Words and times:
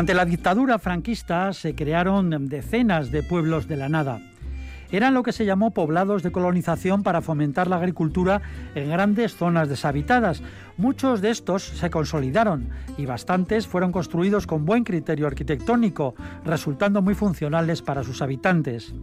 Durante 0.00 0.14
la 0.14 0.24
dictadura 0.24 0.78
franquista 0.78 1.52
se 1.52 1.74
crearon 1.74 2.48
decenas 2.48 3.10
de 3.10 3.22
pueblos 3.22 3.68
de 3.68 3.76
la 3.76 3.90
nada. 3.90 4.18
Eran 4.90 5.12
lo 5.12 5.22
que 5.22 5.32
se 5.32 5.44
llamó 5.44 5.72
poblados 5.72 6.22
de 6.22 6.32
colonización 6.32 7.02
para 7.02 7.20
fomentar 7.20 7.68
la 7.68 7.76
agricultura 7.76 8.40
en 8.74 8.88
grandes 8.88 9.36
zonas 9.36 9.68
deshabitadas. 9.68 10.42
Muchos 10.78 11.20
de 11.20 11.28
estos 11.28 11.64
se 11.64 11.90
consolidaron 11.90 12.70
y 12.96 13.04
bastantes 13.04 13.66
fueron 13.66 13.92
construidos 13.92 14.46
con 14.46 14.64
buen 14.64 14.84
criterio 14.84 15.26
arquitectónico, 15.26 16.14
resultando 16.46 17.02
muy 17.02 17.14
funcionales 17.14 17.82
para 17.82 18.02
sus 18.02 18.22
habitantes. 18.22 18.94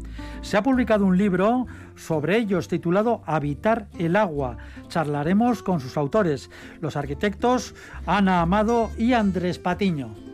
Se 0.41 0.57
ha 0.57 0.63
publicado 0.63 1.05
un 1.05 1.15
libro 1.15 1.67
sobre 1.95 2.37
ellos 2.37 2.67
titulado 2.67 3.21
Habitar 3.27 3.85
el 3.99 4.15
agua. 4.15 4.57
Charlaremos 4.87 5.61
con 5.61 5.79
sus 5.79 5.95
autores, 5.95 6.49
los 6.81 6.95
arquitectos 6.95 7.75
Ana 8.07 8.41
Amado 8.41 8.89
y 8.97 9.13
Andrés 9.13 9.59
Patiño. 9.59 10.25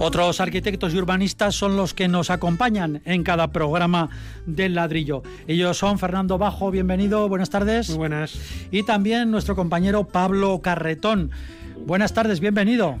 Otros 0.00 0.40
arquitectos 0.40 0.94
y 0.94 0.98
urbanistas 0.98 1.56
son 1.56 1.76
los 1.76 1.92
que 1.92 2.06
nos 2.06 2.30
acompañan 2.30 3.02
en 3.04 3.24
cada 3.24 3.48
programa 3.48 4.10
del 4.46 4.76
ladrillo. 4.76 5.24
Ellos 5.48 5.76
son 5.76 5.98
Fernando 5.98 6.38
Bajo, 6.38 6.70
bienvenido, 6.70 7.28
buenas 7.28 7.50
tardes. 7.50 7.88
Muy 7.88 7.98
buenas. 7.98 8.38
Y 8.70 8.84
también 8.84 9.32
nuestro 9.32 9.56
compañero 9.56 10.04
Pablo 10.04 10.60
Carretón. 10.62 11.32
Buenas 11.84 12.14
tardes, 12.14 12.38
bienvenido. 12.38 13.00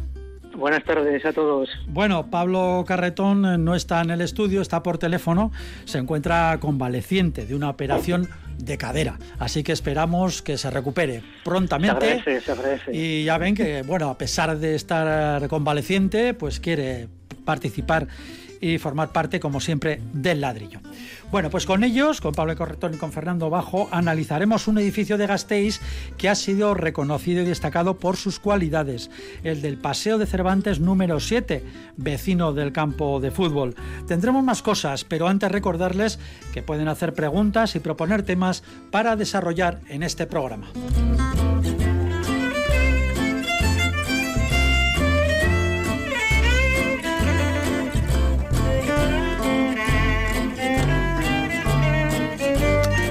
Buenas 0.58 0.82
tardes 0.82 1.24
a 1.24 1.32
todos. 1.32 1.68
Bueno, 1.86 2.30
Pablo 2.30 2.84
Carretón 2.84 3.64
no 3.64 3.76
está 3.76 4.00
en 4.00 4.10
el 4.10 4.20
estudio, 4.20 4.60
está 4.60 4.82
por 4.82 4.98
teléfono, 4.98 5.52
se 5.84 5.98
encuentra 5.98 6.58
convaleciente 6.58 7.46
de 7.46 7.54
una 7.54 7.70
operación 7.70 8.28
de 8.58 8.76
cadera. 8.76 9.20
Así 9.38 9.62
que 9.62 9.70
esperamos 9.70 10.42
que 10.42 10.58
se 10.58 10.68
recupere 10.68 11.22
prontamente. 11.44 12.24
Y 12.90 13.22
ya 13.22 13.38
ven 13.38 13.54
que, 13.54 13.82
bueno, 13.82 14.10
a 14.10 14.18
pesar 14.18 14.58
de 14.58 14.74
estar 14.74 15.46
convaleciente, 15.46 16.34
pues 16.34 16.58
quiere 16.58 17.06
participar 17.44 18.08
y 18.60 18.78
formar 18.78 19.12
parte, 19.12 19.40
como 19.40 19.60
siempre, 19.60 20.00
del 20.12 20.40
ladrillo. 20.40 20.80
Bueno, 21.30 21.50
pues 21.50 21.66
con 21.66 21.84
ellos, 21.84 22.20
con 22.20 22.34
Pablo 22.34 22.56
Corretón 22.56 22.94
y 22.94 22.96
con 22.96 23.12
Fernando 23.12 23.50
Bajo, 23.50 23.88
analizaremos 23.90 24.66
un 24.66 24.78
edificio 24.78 25.18
de 25.18 25.26
Gasteiz 25.26 25.80
que 26.16 26.28
ha 26.28 26.34
sido 26.34 26.74
reconocido 26.74 27.42
y 27.42 27.46
destacado 27.46 27.98
por 27.98 28.16
sus 28.16 28.40
cualidades, 28.40 29.10
el 29.44 29.60
del 29.60 29.76
Paseo 29.76 30.18
de 30.18 30.26
Cervantes 30.26 30.80
número 30.80 31.20
7, 31.20 31.62
vecino 31.96 32.52
del 32.52 32.72
campo 32.72 33.20
de 33.20 33.30
fútbol. 33.30 33.74
Tendremos 34.06 34.42
más 34.42 34.62
cosas, 34.62 35.04
pero 35.04 35.28
antes 35.28 35.52
recordarles 35.52 36.18
que 36.52 36.62
pueden 36.62 36.88
hacer 36.88 37.14
preguntas 37.14 37.76
y 37.76 37.80
proponer 37.80 38.22
temas 38.22 38.62
para 38.90 39.16
desarrollar 39.16 39.80
en 39.88 40.02
este 40.02 40.26
programa. 40.26 40.68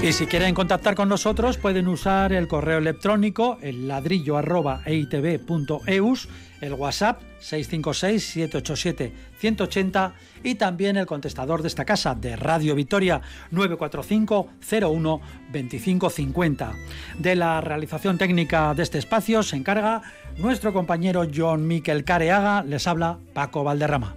Y 0.00 0.12
si 0.12 0.26
quieren 0.26 0.54
contactar 0.54 0.94
con 0.94 1.08
nosotros 1.08 1.58
pueden 1.58 1.88
usar 1.88 2.32
el 2.32 2.46
correo 2.46 2.78
electrónico 2.78 3.58
el 3.60 3.88
ladrillo 3.88 4.38
eitv.eus, 4.38 6.28
el 6.60 6.74
WhatsApp 6.74 7.20
656-787-180 7.40 10.12
y 10.44 10.54
también 10.54 10.96
el 10.96 11.06
contestador 11.06 11.62
de 11.62 11.68
esta 11.68 11.84
casa 11.84 12.14
de 12.14 12.36
Radio 12.36 12.76
Vitoria 12.76 13.20
945 13.50 14.46
01 14.70 15.20
2550. 15.52 16.72
De 17.18 17.34
la 17.34 17.60
realización 17.60 18.18
técnica 18.18 18.72
de 18.74 18.84
este 18.84 18.98
espacio 18.98 19.42
se 19.42 19.56
encarga 19.56 20.02
nuestro 20.36 20.72
compañero 20.72 21.26
John 21.34 21.66
Miquel 21.66 22.04
Careaga, 22.04 22.62
les 22.62 22.86
habla 22.86 23.18
Paco 23.34 23.64
Valderrama. 23.64 24.14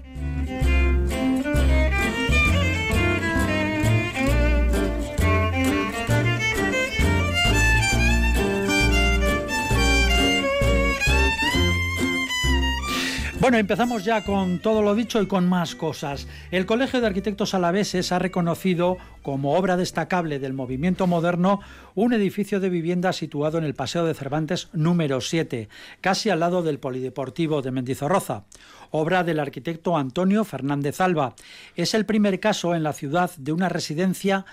Bueno, 13.42 13.58
empezamos 13.58 14.06
ya 14.06 14.24
con 14.24 14.60
todo 14.60 14.84
lo 14.84 14.94
dicho 14.94 15.20
y 15.20 15.26
con 15.26 15.50
más 15.50 15.74
cosas. 15.74 16.28
El 16.52 16.68
Colegio 16.68 17.02
de 17.02 17.08
Arquitectos 17.08 17.56
Alaveses 17.56 18.12
ha 18.12 18.20
reconocido 18.20 19.00
como 19.24 19.56
obra 19.56 19.78
destacable 19.78 20.38
del 20.38 20.54
movimiento 20.54 21.08
moderno 21.08 21.60
un 21.96 22.14
edificio 22.14 22.60
de 22.60 22.70
vivienda 22.70 23.14
situado 23.14 23.58
en 23.58 23.64
el 23.64 23.74
Paseo 23.74 24.06
de 24.06 24.14
Cervantes 24.14 24.70
número 24.74 25.22
7, 25.22 25.70
casi 26.02 26.30
al 26.30 26.40
lado 26.40 26.62
del 26.62 26.78
Polideportivo 26.78 27.64
de 27.64 27.72
Mendizorroza. 27.72 28.44
Obra 28.92 29.24
del 29.24 29.40
arquitecto 29.40 29.98
Antonio 29.98 30.44
Fernández 30.44 31.02
Alba. 31.02 31.34
Es 31.76 31.96
el 31.96 32.06
primer 32.06 32.40
caso 32.40 32.76
en 32.76 32.84
la 32.84 32.94
ciudad 32.94 33.32
de 33.38 33.54
una 33.54 33.70
residencia 33.70 34.46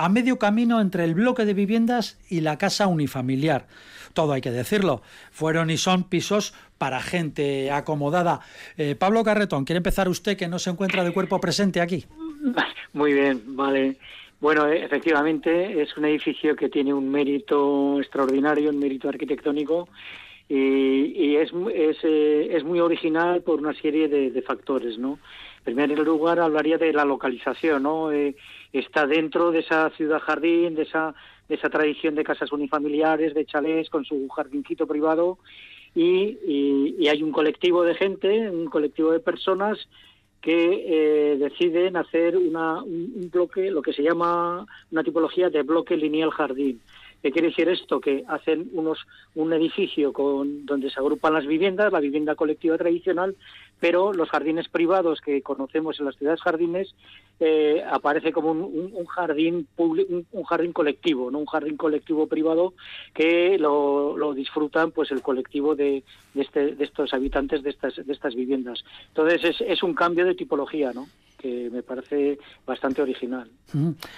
a 0.00 0.08
medio 0.08 0.38
camino 0.38 0.80
entre 0.80 1.04
el 1.04 1.14
bloque 1.14 1.44
de 1.44 1.52
viviendas 1.52 2.18
y 2.30 2.40
la 2.40 2.56
casa 2.56 2.86
unifamiliar. 2.86 3.66
Todo 4.14 4.32
hay 4.32 4.40
que 4.40 4.50
decirlo. 4.50 5.02
Fueron 5.30 5.68
y 5.68 5.76
son 5.76 6.04
pisos 6.04 6.54
para 6.78 7.00
gente 7.00 7.70
acomodada. 7.70 8.40
Eh, 8.78 8.96
Pablo 8.98 9.22
Carretón, 9.22 9.66
¿quiere 9.66 9.76
empezar 9.76 10.08
usted 10.08 10.38
que 10.38 10.48
no 10.48 10.58
se 10.58 10.70
encuentra 10.70 11.04
de 11.04 11.12
cuerpo 11.12 11.38
presente 11.38 11.82
aquí? 11.82 12.06
Muy 12.94 13.12
bien, 13.12 13.42
vale. 13.48 13.98
Bueno, 14.40 14.66
eh, 14.68 14.82
efectivamente 14.82 15.82
es 15.82 15.94
un 15.98 16.06
edificio 16.06 16.56
que 16.56 16.70
tiene 16.70 16.94
un 16.94 17.10
mérito 17.10 18.00
extraordinario, 18.00 18.70
un 18.70 18.78
mérito 18.78 19.10
arquitectónico 19.10 19.86
y, 20.48 21.36
es, 21.36 21.52
es, 21.74 21.98
eh, 22.02 22.48
es, 22.52 22.64
muy 22.64 22.80
original 22.80 23.42
por 23.42 23.60
una 23.60 23.74
serie 23.74 24.08
de, 24.08 24.42
factores, 24.42 24.98
¿no? 24.98 25.18
En 25.58 25.76
primer 25.76 25.90
lugar 25.98 26.40
hablaría 26.40 26.78
de 26.78 26.92
la 26.92 27.04
localización, 27.04 27.82
¿no? 27.82 28.10
Está 28.72 29.06
dentro 29.06 29.50
de 29.50 29.60
esa 29.60 29.90
ciudad 29.90 30.20
jardín, 30.20 30.74
de 30.74 30.82
esa, 30.82 31.14
de 31.48 31.54
esa 31.56 31.68
tradición 31.68 32.14
de 32.14 32.24
casas 32.24 32.52
unifamiliares, 32.52 33.34
de 33.34 33.44
chalés 33.44 33.90
con 33.90 34.04
su 34.04 34.28
jardincito 34.28 34.86
privado 34.86 35.38
y, 35.94 37.08
hay 37.08 37.22
un 37.22 37.32
colectivo 37.32 37.82
de 37.82 37.94
gente, 37.94 38.48
un 38.50 38.66
colectivo 38.66 39.10
de 39.10 39.20
personas 39.20 39.78
que 40.40 40.84
eh, 40.86 41.36
deciden 41.36 41.96
hacer 41.96 42.36
una, 42.36 42.82
un, 42.82 43.28
bloque, 43.32 43.70
lo 43.70 43.82
que 43.82 43.92
se 43.92 44.02
llama 44.02 44.64
una 44.90 45.02
tipología 45.02 45.50
de 45.50 45.62
bloque 45.62 45.96
lineal 45.96 46.30
jardín. 46.30 46.80
¿Qué 47.22 47.30
quiere 47.30 47.48
decir 47.48 47.68
esto? 47.68 48.00
Que 48.00 48.24
hacen 48.28 48.70
unos 48.72 48.98
un 49.34 49.52
edificio 49.52 50.12
con 50.12 50.64
donde 50.64 50.88
se 50.88 50.98
agrupan 50.98 51.34
las 51.34 51.46
viviendas, 51.46 51.92
la 51.92 52.00
vivienda 52.00 52.34
colectiva 52.34 52.78
tradicional, 52.78 53.36
pero 53.80 54.12
los 54.12 54.28
jardines 54.28 54.68
privados 54.68 55.20
que 55.20 55.42
conocemos 55.42 55.98
en 55.98 56.06
las 56.06 56.16
ciudades 56.16 56.42
jardines 56.42 56.94
eh, 57.40 57.82
aparece 57.90 58.32
como 58.32 58.52
un, 58.52 59.06
jardín 59.06 59.66
un, 59.78 60.44
jardín 60.44 60.72
colectivo, 60.72 61.30
no 61.30 61.38
un 61.38 61.46
jardín 61.46 61.76
colectivo 61.76 62.26
privado 62.26 62.74
que 63.14 63.58
lo, 63.58 64.34
disfrutan 64.34 64.90
pues 64.90 65.10
el 65.10 65.22
colectivo 65.22 65.74
de, 65.74 66.04
este, 66.34 66.74
de, 66.74 66.84
estos 66.84 67.14
habitantes 67.14 67.62
de 67.62 67.70
estas 67.70 67.96
de 67.96 68.12
estas 68.12 68.34
viviendas. 68.34 68.84
Entonces 69.08 69.44
es, 69.44 69.60
es 69.62 69.82
un 69.82 69.94
cambio 69.94 70.26
de 70.26 70.34
tipología, 70.34 70.92
¿no? 70.92 71.06
Que 71.40 71.70
me 71.70 71.82
parece 71.82 72.38
bastante 72.66 73.00
original. 73.02 73.50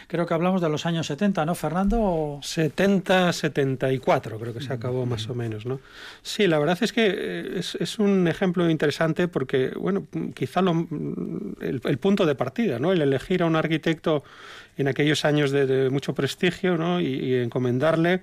Creo 0.08 0.26
que 0.26 0.34
hablamos 0.34 0.60
de 0.60 0.68
los 0.68 0.86
años 0.86 1.06
70, 1.06 1.44
¿no, 1.46 1.54
Fernando? 1.54 2.40
70, 2.42 3.32
74, 3.32 4.38
creo 4.38 4.52
que 4.52 4.60
se 4.60 4.72
acabó 4.72 5.06
más 5.06 5.28
o 5.28 5.34
menos, 5.34 5.66
¿no? 5.66 5.80
Sí, 6.22 6.46
la 6.46 6.58
verdad 6.58 6.78
es 6.80 6.92
que 6.92 7.06
eh, 7.06 7.58
es, 7.58 7.76
es 7.76 7.98
un 7.98 8.26
ejemplo 8.26 8.68
interesante 8.68 9.28
porque, 9.28 9.72
bueno, 9.76 10.06
quizá 10.34 10.62
lo, 10.62 10.86
el, 11.60 11.98
punto 11.98 12.26
de 12.26 12.34
partida, 12.34 12.78
¿no? 12.78 12.92
El 12.92 13.02
elegir 13.02 13.42
a 13.42 13.46
un 13.46 13.56
arquitecto 13.56 14.24
en 14.76 14.88
aquellos 14.88 15.24
años 15.24 15.50
de, 15.50 15.90
mucho 15.90 16.14
prestigio, 16.14 16.76
¿no? 16.76 17.00
Y, 17.00 17.06
y 17.06 17.34
encomendarle 17.34 18.22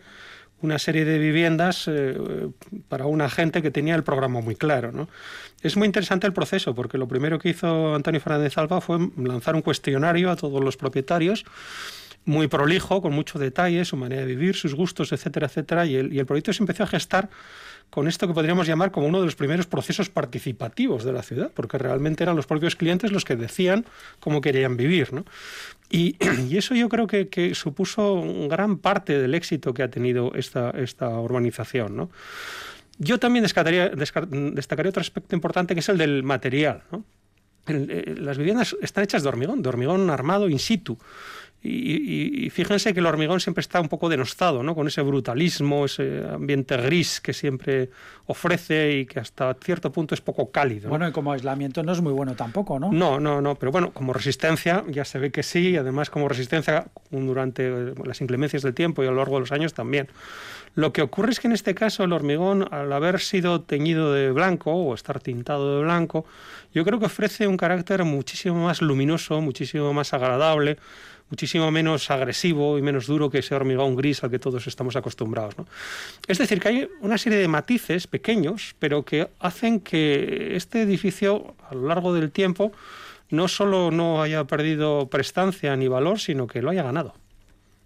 una 0.62 0.80
serie 0.80 1.06
de 1.06 1.18
viviendas 1.18 1.86
eh, 1.88 2.18
para 2.88 3.06
una 3.06 3.30
gente 3.30 3.62
que 3.62 3.72
tenía 3.72 3.96
el 3.96 4.04
programa 4.04 4.42
muy 4.42 4.56
claro. 4.56 4.92
¿no? 4.92 5.10
Es 5.62 5.78
muy 5.78 5.86
interesante 5.86 6.28
el 6.28 6.34
proceso, 6.34 6.76
porque 6.76 6.98
lo 6.98 7.08
primero 7.08 7.40
que 7.40 7.50
hizo 7.50 7.96
Antonio 7.96 8.20
Fernández 8.22 8.58
Alba 8.58 8.82
fue 8.82 9.00
lanzar 9.18 9.56
un 9.56 9.62
cuestionario 9.62 10.32
a 10.32 10.36
todos 10.36 10.64
los 10.64 10.78
propietarios 10.78 11.46
muy 12.26 12.48
prolijo, 12.48 13.02
con 13.02 13.14
mucho 13.14 13.40
detalle, 13.40 13.86
su 13.86 13.98
manera 13.98 14.22
de 14.22 14.28
vivir, 14.28 14.56
sus 14.56 14.76
gustos, 14.76 15.12
etcétera, 15.12 15.48
etcétera, 15.48 15.86
y 15.86 15.96
el, 15.96 16.14
y 16.14 16.20
el 16.20 16.26
proyecto 16.26 16.54
se 16.54 16.62
empezó 16.62 16.84
a 16.84 16.88
gestar 16.88 17.30
con 17.90 18.08
esto 18.08 18.28
que 18.28 18.34
podríamos 18.34 18.68
llamar 18.68 18.92
como 18.92 19.08
uno 19.08 19.20
de 19.20 19.26
los 19.26 19.36
primeros 19.36 19.66
procesos 19.66 20.10
participativos 20.10 21.04
de 21.04 21.12
la 21.12 21.24
ciudad, 21.24 21.52
porque 21.54 21.78
realmente 21.78 22.24
eran 22.24 22.36
los 22.36 22.46
propios 22.46 22.76
clientes 22.76 23.12
los 23.12 23.26
que 23.26 23.36
decían 23.36 23.86
cómo 24.20 24.42
querían 24.42 24.78
vivir. 24.78 25.14
¿no? 25.14 25.26
Y, 25.90 26.16
eso 26.56 26.76
yo 26.76 26.90
creo 26.90 27.08
que, 27.08 27.54
supuso 27.56 28.24
gran 28.48 28.78
parte 28.78 29.20
del 29.20 29.34
éxito 29.34 29.74
que 29.74 29.84
ha 29.84 29.90
tenido 29.90 30.34
esta, 30.36 30.72
esta 30.72 31.10
urbanización. 31.10 31.96
¿no? 31.96 32.10
Yo 32.98 33.20
también 33.20 33.44
destacaría, 33.44 33.90
destacaría 33.90 34.90
otro 34.90 35.02
aspecto 35.02 35.36
importante 35.36 35.74
que 35.74 35.80
es 35.80 35.90
el 35.90 35.98
del 35.98 36.24
material. 36.24 36.84
¿no? 36.92 37.04
Eh, 37.68 38.16
las 38.18 38.38
viviendas 38.38 38.76
están 38.82 39.04
hechas 39.04 39.24
de 39.24 39.30
hormigón, 39.30 39.62
de 39.62 39.70
hormigón 39.70 40.10
armado 40.10 40.50
in 40.50 40.60
situ. 40.60 40.98
Y, 41.62 42.50
fíjense 42.52 42.94
que 42.94 43.02
el 43.02 43.06
hormigón 43.06 43.42
siempre 43.42 43.60
está 43.60 43.82
un 43.82 43.90
poco 43.90 44.08
denostado, 44.08 44.64
¿no? 44.64 44.76
con 44.76 44.88
ese 44.88 45.02
brutalismo, 45.02 45.86
ese 45.86 46.24
ambiente 46.34 46.78
gris 46.78 47.20
que 47.20 47.34
siempre 47.34 47.90
ofrece 48.28 49.00
y 49.00 49.06
que 49.06 49.20
hasta 49.20 49.54
cierto 49.56 49.92
punto 49.92 50.16
es 50.16 50.22
poco 50.22 50.52
cálido. 50.52 50.90
Bueno, 50.90 51.08
y 51.08 51.12
como 51.12 51.34
aislamiento 51.34 51.84
no 51.84 51.92
es 51.92 52.00
muy 52.00 52.14
bueno 52.14 52.36
tampoco, 52.36 52.80
¿no? 52.80 52.92
No, 52.94 53.20
no, 53.20 53.42
no, 53.42 53.56
pero 53.56 53.74
bueno, 53.74 53.92
como 53.92 54.14
resistencia 54.14 54.86
ya 54.88 55.04
se 55.04 55.20
ve 55.20 55.32
que 55.32 55.44
sí, 55.44 55.72
y 55.72 55.76
además 55.76 56.10
como 56.10 56.30
resistencia 56.30 56.86
durante 57.12 57.94
las 58.06 58.22
inclemencias 58.22 58.64
del 58.64 58.74
tiempo 58.74 59.04
y 59.04 59.08
a 59.08 59.12
lo 59.12 59.18
largo 59.18 59.36
de 59.36 59.42
los 59.42 59.52
años 59.52 59.74
también. 59.74 60.08
Lo 60.76 60.94
que 60.94 61.02
ocurre 61.02 61.32
es 61.32 61.40
que 61.40 61.48
en 61.48 61.54
este 61.54 61.76
caso 61.76 62.04
el 62.04 62.14
hormigón, 62.14 62.68
al 62.72 62.94
haber 62.94 63.20
sido 63.20 63.62
teñido 63.62 64.14
de 64.14 64.32
blanco 64.32 64.72
o 64.72 64.94
estar 64.94 65.20
tintado 65.20 65.78
de 65.78 65.84
blanco, 65.84 66.26
yo 66.74 66.86
creo 66.86 67.00
que 67.00 67.08
ofrece 67.08 67.48
un 67.48 67.58
carácter 67.58 68.04
muchísimo 68.06 68.66
más 68.66 68.82
luminoso, 68.82 69.42
muchísimo 69.42 69.92
más 69.94 70.14
agradable, 70.14 70.78
muchísimo 71.30 71.70
menos 71.72 72.10
agresivo 72.12 72.78
y 72.78 72.82
menos 72.82 73.08
duro 73.08 73.30
que 73.30 73.40
ese 73.40 73.56
hormigón 73.56 73.96
gris 73.96 74.24
al 74.24 74.32
que 74.32 74.40
todos 74.40 74.68
estamos 74.68 74.96
acostumbrados. 74.96 75.56
Es 76.28 76.38
decir, 76.38 76.60
que 76.60 76.68
hay 76.68 76.90
una 77.02 77.18
serie 77.18 77.40
de 77.40 77.48
matices 77.48 78.08
pequeños, 78.08 78.76
pero 78.80 79.04
que 79.04 79.30
hacen 79.40 79.80
que 79.80 80.56
este 80.56 80.82
edificio, 80.82 81.56
a 81.70 81.76
lo 81.76 81.88
largo 81.88 82.14
del 82.14 82.32
tiempo, 82.32 82.72
no 83.30 83.48
solo 83.48 83.92
no 83.92 84.22
haya 84.22 84.44
perdido 84.46 85.08
prestancia 85.10 85.76
ni 85.76 85.88
valor, 85.88 86.20
sino 86.20 86.48
que 86.48 86.62
lo 86.62 86.72
haya 86.72 86.84
ganado. 86.84 87.14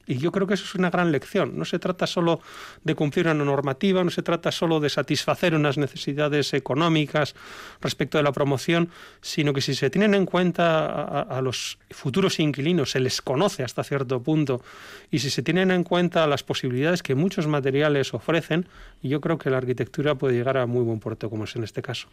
Y 0.05 0.17
yo 0.17 0.31
creo 0.31 0.47
que 0.47 0.55
eso 0.55 0.65
es 0.65 0.75
una 0.75 0.89
gran 0.89 1.11
lección. 1.11 1.57
No 1.57 1.65
se 1.65 1.79
trata 1.79 2.07
solo 2.07 2.41
de 2.83 2.95
cumplir 2.95 3.27
una 3.27 3.45
normativa, 3.45 4.03
no 4.03 4.09
se 4.09 4.21
trata 4.21 4.51
solo 4.51 4.79
de 4.79 4.89
satisfacer 4.89 5.55
unas 5.55 5.77
necesidades 5.77 6.53
económicas 6.53 7.35
respecto 7.81 8.17
de 8.17 8.23
la 8.23 8.31
promoción, 8.31 8.89
sino 9.21 9.53
que 9.53 9.61
si 9.61 9.75
se 9.75 9.89
tienen 9.89 10.13
en 10.13 10.25
cuenta 10.25 11.21
a, 11.21 11.41
los 11.41 11.77
futuros 11.89 12.39
inquilinos, 12.39 12.91
se 12.91 12.99
les 12.99 13.21
conoce 13.21 13.63
hasta 13.63 13.83
cierto 13.83 14.21
punto, 14.21 14.61
y 15.09 15.19
si 15.19 15.29
se 15.29 15.41
tienen 15.41 15.71
en 15.71 15.83
cuenta 15.83 16.27
las 16.27 16.43
posibilidades 16.43 17.01
que 17.01 17.15
muchos 17.15 17.47
materiales 17.47 18.13
ofrecen, 18.13 18.67
yo 19.01 19.21
creo 19.21 19.37
que 19.37 19.49
la 19.49 19.57
arquitectura 19.57 20.15
puede 20.15 20.35
llegar 20.35 20.57
a 20.57 20.65
muy 20.65 20.83
buen 20.83 20.99
puerto, 20.99 21.29
como 21.29 21.43
es 21.43 21.55
en 21.55 21.63
este 21.63 21.81
caso. 21.81 22.07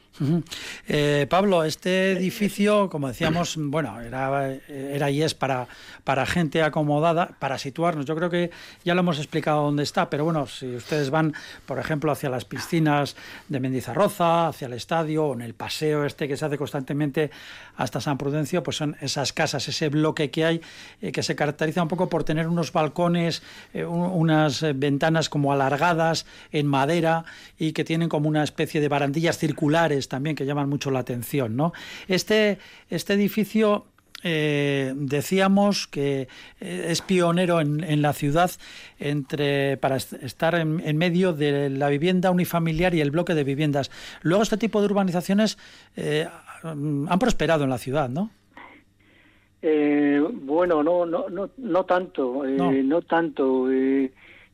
Eh, 0.88 1.26
Pablo, 1.28 1.64
este 1.64 2.12
edificio, 2.12 2.88
como 2.88 3.08
decíamos, 3.08 3.56
bueno, 3.56 4.00
era, 4.00 4.52
era 4.68 5.10
y 5.10 5.22
es 5.22 5.34
para, 5.34 5.68
para 6.04 6.26
gente 6.26 6.62
acomodada, 6.62 7.36
para 7.38 7.58
situar 7.58 7.79
yo 8.04 8.14
creo 8.14 8.30
que 8.30 8.50
ya 8.84 8.94
lo 8.94 9.00
hemos 9.00 9.18
explicado 9.18 9.62
dónde 9.62 9.82
está, 9.82 10.10
pero 10.10 10.24
bueno, 10.24 10.46
si 10.46 10.76
ustedes 10.76 11.10
van, 11.10 11.34
por 11.66 11.78
ejemplo, 11.78 12.12
hacia 12.12 12.30
las 12.30 12.44
piscinas 12.44 13.16
de 13.48 13.60
Mendizarroza, 13.60 14.48
hacia 14.48 14.66
el 14.66 14.74
estadio, 14.74 15.26
o 15.26 15.34
en 15.34 15.40
el 15.40 15.54
paseo 15.54 16.04
este 16.04 16.28
que 16.28 16.36
se 16.36 16.44
hace 16.44 16.58
constantemente 16.58 17.30
hasta 17.76 18.00
San 18.00 18.18
Prudencio, 18.18 18.62
pues 18.62 18.76
son 18.76 18.96
esas 19.00 19.32
casas, 19.32 19.66
ese 19.68 19.88
bloque 19.88 20.30
que 20.30 20.44
hay, 20.44 20.60
eh, 21.00 21.12
que 21.12 21.22
se 21.22 21.34
caracteriza 21.34 21.82
un 21.82 21.88
poco 21.88 22.08
por 22.08 22.24
tener 22.24 22.46
unos 22.48 22.72
balcones, 22.72 23.42
eh, 23.72 23.84
unas 23.84 24.62
eh, 24.62 24.72
ventanas 24.74 25.28
como 25.28 25.52
alargadas 25.52 26.26
en 26.52 26.66
madera 26.66 27.24
y 27.58 27.72
que 27.72 27.84
tienen 27.84 28.08
como 28.08 28.28
una 28.28 28.44
especie 28.44 28.80
de 28.80 28.88
barandillas 28.88 29.38
circulares 29.38 30.08
también 30.08 30.36
que 30.36 30.46
llaman 30.46 30.68
mucho 30.68 30.90
la 30.90 31.00
atención. 31.00 31.56
¿no? 31.56 31.72
Este, 32.08 32.58
este 32.90 33.14
edificio 33.14 33.86
eh, 34.22 34.92
decíamos 34.96 35.86
que 35.86 36.28
eh, 36.60 36.86
es 36.88 37.02
pionero 37.02 37.60
en, 37.60 38.02
la 38.02 38.12
ciudad 38.12 38.50
entre 38.98 39.76
para 39.76 39.96
estar 39.96 40.54
en, 40.54 40.96
medio 40.96 41.32
de 41.32 41.70
la 41.70 41.88
vivienda 41.88 42.30
unifamiliar 42.30 42.94
y 42.94 43.00
el 43.00 43.10
bloque 43.10 43.34
de 43.34 43.44
viviendas. 43.44 43.90
Luego 44.22 44.42
este 44.42 44.56
tipo 44.56 44.80
de 44.80 44.86
urbanizaciones 44.86 45.58
eh, 45.96 46.26
han 46.62 47.18
prosperado 47.18 47.64
en 47.64 47.70
la 47.70 47.78
ciudad, 47.78 48.08
¿no? 48.08 48.30
bueno, 49.62 50.82
no, 50.82 51.04
no, 51.04 51.28
no, 51.28 51.50
no 51.58 51.84
tanto, 51.84 52.44
no. 52.46 53.02
tanto. 53.02 53.68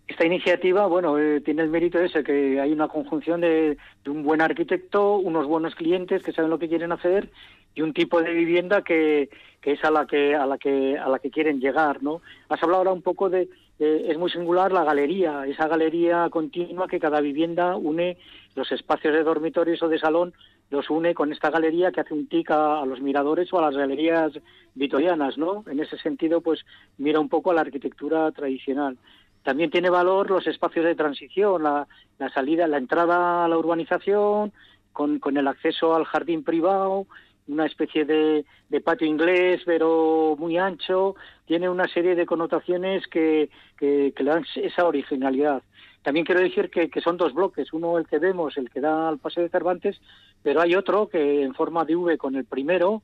Esta 0.07 0.25
iniciativa, 0.25 0.87
bueno, 0.87 1.17
tiene 1.45 1.63
el 1.63 1.69
mérito 1.69 1.99
ese 1.99 2.23
que 2.23 2.61
hay 2.61 2.73
una 2.73 2.89
conjunción 2.89 3.41
de, 3.41 3.77
un 4.07 4.23
buen 4.23 4.41
arquitecto, 4.41 5.17
unos 5.17 5.47
buenos 5.47 5.75
clientes 5.75 6.23
que 6.23 6.33
saben 6.33 6.51
lo 6.51 6.59
que 6.59 6.69
quieren 6.69 6.93
hacer 6.93 7.31
y 7.75 7.83
un 7.83 7.93
tipo 7.93 8.23
de 8.23 8.33
vivienda 8.33 8.83
que, 8.83 9.29
es 9.63 9.85
a 9.85 9.91
la 9.91 10.07
que 10.07 10.33
a 10.37 10.47
la 10.47 10.59
que 10.59 10.97
a 10.97 11.09
la 11.09 11.19
que 11.19 11.29
quieren 11.29 11.59
llegar 11.59 12.01
no 12.01 12.23
has 12.49 12.63
hablado 12.63 12.83
ahora 12.83 12.93
un 12.93 13.03
poco 13.03 13.29
de 13.29 13.49
es 13.81 14.17
muy 14.17 14.31
singular 14.31 14.71
la 14.71 14.85
galería 14.85 15.45
esa 15.45 15.67
galería 15.67 16.31
continua 16.31 16.87
que 16.87 17.01
cada 17.01 17.21
vivienda 17.21 17.75
une 17.75 18.17
los 18.55 18.71
espacios 18.71 19.13
de 19.13 19.25
dormitorios 19.25 19.83
o 19.83 19.89
de 19.89 19.99
salón 19.99 20.35
los 20.71 20.89
une 20.89 21.15
con 21.15 21.33
esta 21.33 21.51
galería 21.51 21.91
que 21.91 22.01
hace 22.01 22.15
un 22.15 22.29
tic 22.29 22.49
a, 22.53 22.87
los 22.87 23.01
miradores 23.01 23.53
o 23.53 23.59
a 23.59 23.63
las 23.63 23.77
galerías 23.77 24.33
vitorianas 24.77 25.37
no 25.37 25.65
en 25.67 25.81
ese 25.81 25.99
sentido 25.99 26.41
pues 26.41 26.65
mira 26.97 27.19
un 27.19 27.29
poco 27.29 27.51
a 27.51 27.55
la 27.55 27.63
arquitectura 27.63 28.31
tradicional 28.31 28.97
también 29.47 29.71
tiene 29.71 29.91
valor 29.91 30.29
los 30.29 30.45
espacios 30.49 30.85
de 30.85 30.97
transición 30.97 31.63
la, 31.63 31.87
salida 32.35 32.67
la 32.67 32.79
entrada 32.79 33.45
a 33.45 33.49
la 33.49 33.57
urbanización 33.57 34.53
con, 34.93 35.21
el 35.37 35.47
acceso 35.47 35.95
al 35.95 36.05
jardín 36.05 36.43
privado 36.43 37.07
una 37.47 37.65
especie 37.65 38.05
de, 38.05 38.45
patio 38.83 39.07
inglés, 39.07 39.63
pero 39.65 40.35
muy 40.37 40.59
ancho, 40.59 41.15
tiene 41.45 41.69
una 41.69 41.87
serie 41.87 42.17
de 42.17 42.27
connotaciones 42.27 43.07
que, 43.07 43.49
le 43.81 44.13
dan 44.25 44.45
esa 44.57 44.85
originalidad. 44.85 45.63
También 46.03 46.27
quiero 46.27 46.41
decir 46.41 46.69
que, 46.69 47.01
son 47.01 47.17
dos 47.17 47.33
bloques, 47.33 47.73
uno 47.73 47.99
el 47.99 48.09
que 48.09 48.19
vemos, 48.19 48.57
el 48.57 48.69
que 48.69 48.81
da 48.81 49.09
al 49.09 49.19
Paseo 49.19 49.45
de 49.45 49.51
Cervantes, 49.51 50.01
pero 50.43 50.61
hay 50.61 50.75
otro 50.75 51.09
que 51.09 51.45
en 51.45 51.55
forma 51.55 51.85
de 51.85 51.95
V 51.95 52.19
con 52.19 52.35
el 52.35 52.47
primero, 52.47 53.03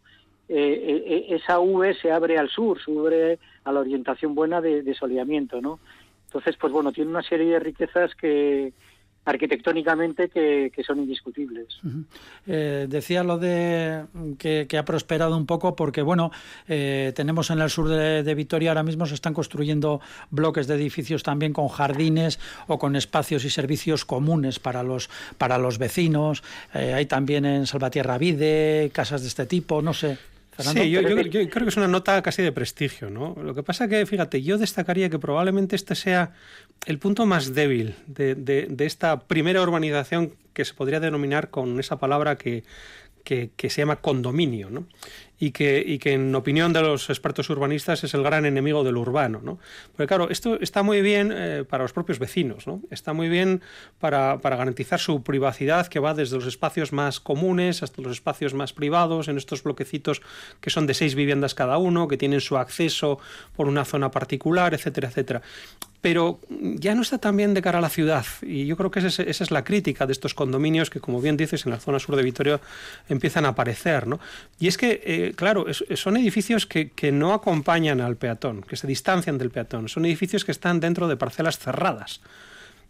eh, 0.48 0.56
eh, 0.58 1.04
eh, 1.06 1.26
esa 1.36 1.60
V 1.60 1.94
se 1.94 2.10
abre 2.10 2.36
al 2.36 2.48
sur, 2.48 2.80
se 2.82 3.38
a 3.62 3.70
la 3.70 3.78
orientación 3.78 4.34
buena 4.34 4.60
de, 4.60 4.82
de 4.82 4.94
soleamiento, 4.94 5.60
¿no? 5.60 5.78
Entonces, 6.32 6.56
pues 6.58 6.72
bueno, 6.72 6.92
tiene 6.92 7.10
una 7.10 7.22
serie 7.22 7.52
de 7.52 7.58
riquezas 7.58 8.14
que, 8.14 8.72
arquitectónicamente 9.24 10.28
que, 10.30 10.70
son 10.84 10.98
indiscutibles. 10.98 11.78
Eh, 12.46 12.86
decía 12.88 13.22
lo 13.22 13.38
de 13.38 14.04
que, 14.38 14.78
ha 14.78 14.84
prosperado 14.84 15.36
un 15.36 15.46
poco 15.46 15.76
porque, 15.76 16.02
bueno, 16.02 16.32
eh, 16.66 17.12
tenemos 17.14 17.50
en 17.50 17.60
el 17.60 17.70
sur 17.70 17.88
de, 17.88 18.34
Vitoria 18.34 18.70
ahora 18.70 18.82
mismo 18.82 19.06
se 19.06 19.14
están 19.14 19.34
construyendo 19.34 20.00
bloques 20.30 20.66
de 20.66 20.74
edificios 20.74 21.22
también 21.22 21.52
con 21.52 21.68
jardines 21.68 22.40
o 22.66 22.78
con 22.78 22.96
espacios 22.96 23.44
y 23.44 23.50
servicios 23.50 24.04
comunes 24.04 24.58
para 24.58 24.82
los, 24.82 25.10
para 25.38 25.58
los 25.58 25.78
vecinos. 25.78 26.42
Eh, 26.74 26.94
hay 26.94 27.06
también 27.06 27.44
en 27.44 27.66
Salvatierra 27.66 28.18
Vide 28.18 28.90
casas 28.92 29.20
de 29.20 29.28
este 29.28 29.46
tipo, 29.46 29.82
no 29.82 29.92
sé. 29.92 30.18
Sí, 30.58 30.90
yo, 30.90 31.02
creo 31.02 31.48
que 31.48 31.68
es 31.68 31.76
una 31.76 31.88
nota 31.88 32.20
casi 32.22 32.42
de 32.42 32.52
prestigio, 32.52 33.08
¿no? 33.08 33.34
Lo 33.42 33.54
que 33.54 33.62
pasa 33.62 33.88
que, 33.88 34.04
fíjate, 34.04 34.42
yo 34.42 34.58
destacaría 34.58 35.08
que 35.08 35.18
probablemente 35.18 35.76
este 35.76 35.94
sea 35.94 36.32
el 36.86 36.98
punto 36.98 37.24
más 37.24 37.54
débil 37.54 37.94
de, 38.06 38.34
de 38.34 38.84
esta 38.84 39.20
primera 39.20 39.62
urbanización 39.62 40.34
que 40.52 40.64
se 40.64 40.74
podría 40.74 41.00
denominar 41.00 41.50
con 41.50 41.80
esa 41.80 41.98
palabra 41.98 42.36
que, 42.36 42.64
que, 43.22 43.70
se 43.70 43.80
llama 43.80 43.96
condominio, 43.96 44.70
¿no? 44.70 44.86
Y 45.44 45.50
que, 45.50 45.82
y 45.84 45.98
que, 45.98 46.12
en 46.12 46.32
opinión 46.36 46.72
de 46.72 46.82
los 46.82 47.10
expertos 47.10 47.50
urbanistas 47.50 48.04
es 48.04 48.14
el 48.14 48.22
gran 48.22 48.46
enemigo 48.46 48.84
del 48.84 48.96
urbano. 48.96 49.40
¿no? 49.42 49.58
Porque 49.90 50.06
claro, 50.06 50.30
esto 50.30 50.56
está 50.60 50.84
muy 50.84 51.02
bien 51.02 51.32
eh, 51.34 51.64
para 51.68 51.82
los 51.82 51.92
propios 51.92 52.20
vecinos, 52.20 52.68
¿no? 52.68 52.80
está 52.90 53.12
muy 53.12 53.28
bien 53.28 53.60
para, 53.98 54.38
para, 54.38 54.54
garantizar 54.54 55.00
su 55.00 55.24
privacidad 55.24 55.88
que 55.88 55.98
va 55.98 56.14
desde 56.14 56.36
los 56.36 56.46
espacios 56.46 56.92
más 56.92 57.18
comunes 57.18 57.82
hasta 57.82 58.02
los 58.02 58.12
espacios 58.12 58.54
más 58.54 58.72
privados, 58.72 59.26
en 59.26 59.36
estos 59.36 59.64
bloquecitos 59.64 60.22
que 60.60 60.70
son 60.70 60.86
de 60.86 60.94
seis 60.94 61.16
viviendas 61.16 61.54
cada 61.56 61.76
uno, 61.76 62.06
que 62.06 62.16
tienen 62.16 62.40
su 62.40 62.56
acceso 62.56 63.18
por 63.56 63.66
una 63.66 63.84
zona 63.84 64.12
particular, 64.12 64.74
etcétera, 64.74 65.08
etcétera 65.08 65.42
pero 66.02 66.40
ya 66.50 66.96
no 66.96 67.02
está 67.02 67.18
tan 67.18 67.36
bien 67.36 67.54
de 67.54 67.62
cara 67.62 67.78
a 67.78 67.80
la 67.80 67.88
ciudad. 67.88 68.26
Y 68.42 68.66
yo 68.66 68.76
creo 68.76 68.90
que 68.90 68.98
esa 68.98 69.22
es, 69.22 69.50
la 69.52 69.62
crítica 69.62 70.04
de 70.04 70.12
estos 70.12 70.34
condominios 70.34 70.90
que, 70.90 71.00
como 71.00 71.20
bien 71.20 71.36
dices, 71.36 71.64
en 71.64 71.70
la 71.70 71.78
zona 71.78 72.00
sur 72.00 72.16
de 72.16 72.24
Vitoria 72.24 72.60
empiezan 73.08 73.46
a 73.46 73.50
aparecer. 73.50 74.08
¿no? 74.08 74.18
Y 74.58 74.66
es 74.66 74.76
que, 74.76 75.00
eh, 75.04 75.32
claro, 75.36 75.66
son 75.94 76.16
edificios 76.16 76.66
que, 76.66 76.90
que, 76.90 77.12
no 77.12 77.32
acompañan 77.32 78.00
al 78.00 78.16
peatón, 78.16 78.62
que 78.62 78.76
se 78.76 78.88
distancian 78.88 79.38
del 79.38 79.50
peatón. 79.50 79.88
Son 79.88 80.04
edificios 80.04 80.44
que 80.44 80.50
están 80.50 80.80
dentro 80.80 81.06
de 81.06 81.16
parcelas 81.16 81.58
cerradas. 81.58 82.20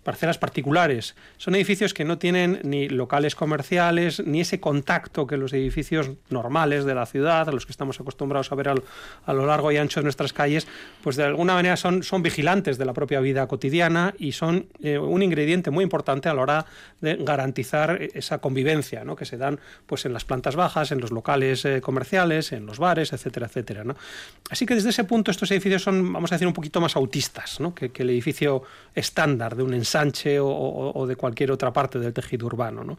Parcelas 0.03 0.39
particulares. 0.39 1.15
Son 1.37 1.55
edificios 1.55 1.95
que 1.95 2.05
no 2.05 2.19
tienen 2.19 2.61
ni 2.65 2.89
locales 2.89 3.35
comerciales, 3.35 4.25
ni 4.25 4.41
ese 4.41 4.61
contacto 4.61 5.27
que 5.27 5.37
los 5.37 5.53
edificios 5.53 6.11
normales 6.29 6.85
de 6.85 6.95
la 6.95 7.07
ciudad, 7.07 7.49
a 7.49 7.53
los 7.53 7.67
que 7.67 7.73
estamos 7.73 8.01
acostumbrados 8.01 8.51
a 8.51 8.55
ver 8.57 8.69
a 8.69 9.33
lo 9.33 9.47
largo 9.47 9.71
y 9.71 9.77
ancho 9.77 10.01
de 10.01 10.05
nuestras 10.05 10.33
calles, 10.33 10.67
pues 11.03 11.17
de 11.17 11.25
alguna 11.25 11.55
manera 11.55 11.77
son, 11.77 12.03
son 12.03 12.23
vigilantes 12.23 12.79
de 12.79 12.85
la 12.85 12.93
propia 12.93 13.21
vida 13.21 13.47
cotidiana 13.47 14.15
y 14.19 14.33
son 14.33 14.67
eh, 14.83 14.99
un 14.99 15.23
ingrediente 15.23 15.71
muy 15.71 15.85
importante 15.85 16.29
a 16.29 16.35
la 16.35 16.43
hora 16.43 16.67
de 17.01 17.17
garantizar 17.17 18.03
esa 18.15 18.39
convivencia 18.39 19.05
¿no? 19.05 19.15
que 19.15 19.25
se 19.25 19.37
dan 19.37 19.61
pues, 19.87 20.05
en 20.05 20.13
las 20.13 20.25
plantas 20.25 20.57
bajas, 20.57 20.91
en 20.91 21.01
los 21.01 21.13
locales 21.13 21.65
eh, 21.65 21.81
comerciales, 21.81 22.53
en 22.53 22.67
los 22.67 22.79
bares, 22.79 23.13
etcétera, 23.13 23.47
etcétera. 23.47 23.85
¿no? 23.85 23.95
Así 24.51 24.67
que 24.67 24.75
desde 24.75 24.91
ese 24.91 25.05
punto 25.05 25.31
estos 25.31 25.51
edificios 25.53 25.83
son, 25.83 26.13
vamos 26.13 26.33
a 26.33 26.35
decir, 26.35 26.49
un 26.49 26.55
poquito 26.55 26.81
más 26.81 26.97
autistas 26.97 27.61
¿no? 27.61 27.75
que, 27.75 27.91
que 27.91 28.03
el 28.03 28.11
edificio 28.11 28.63
estándar 28.95 29.57
de 29.57 29.63
un 29.63 29.75
ensayo 29.75 29.92
Sánchez 29.93 30.41
o, 30.43 31.05
de 31.07 31.17
cualquier 31.17 31.53
otra 31.53 31.73
parte 31.73 31.99
del 31.99 32.13
tejido 32.13 32.47
urbano. 32.47 32.85
¿no? 32.85 32.99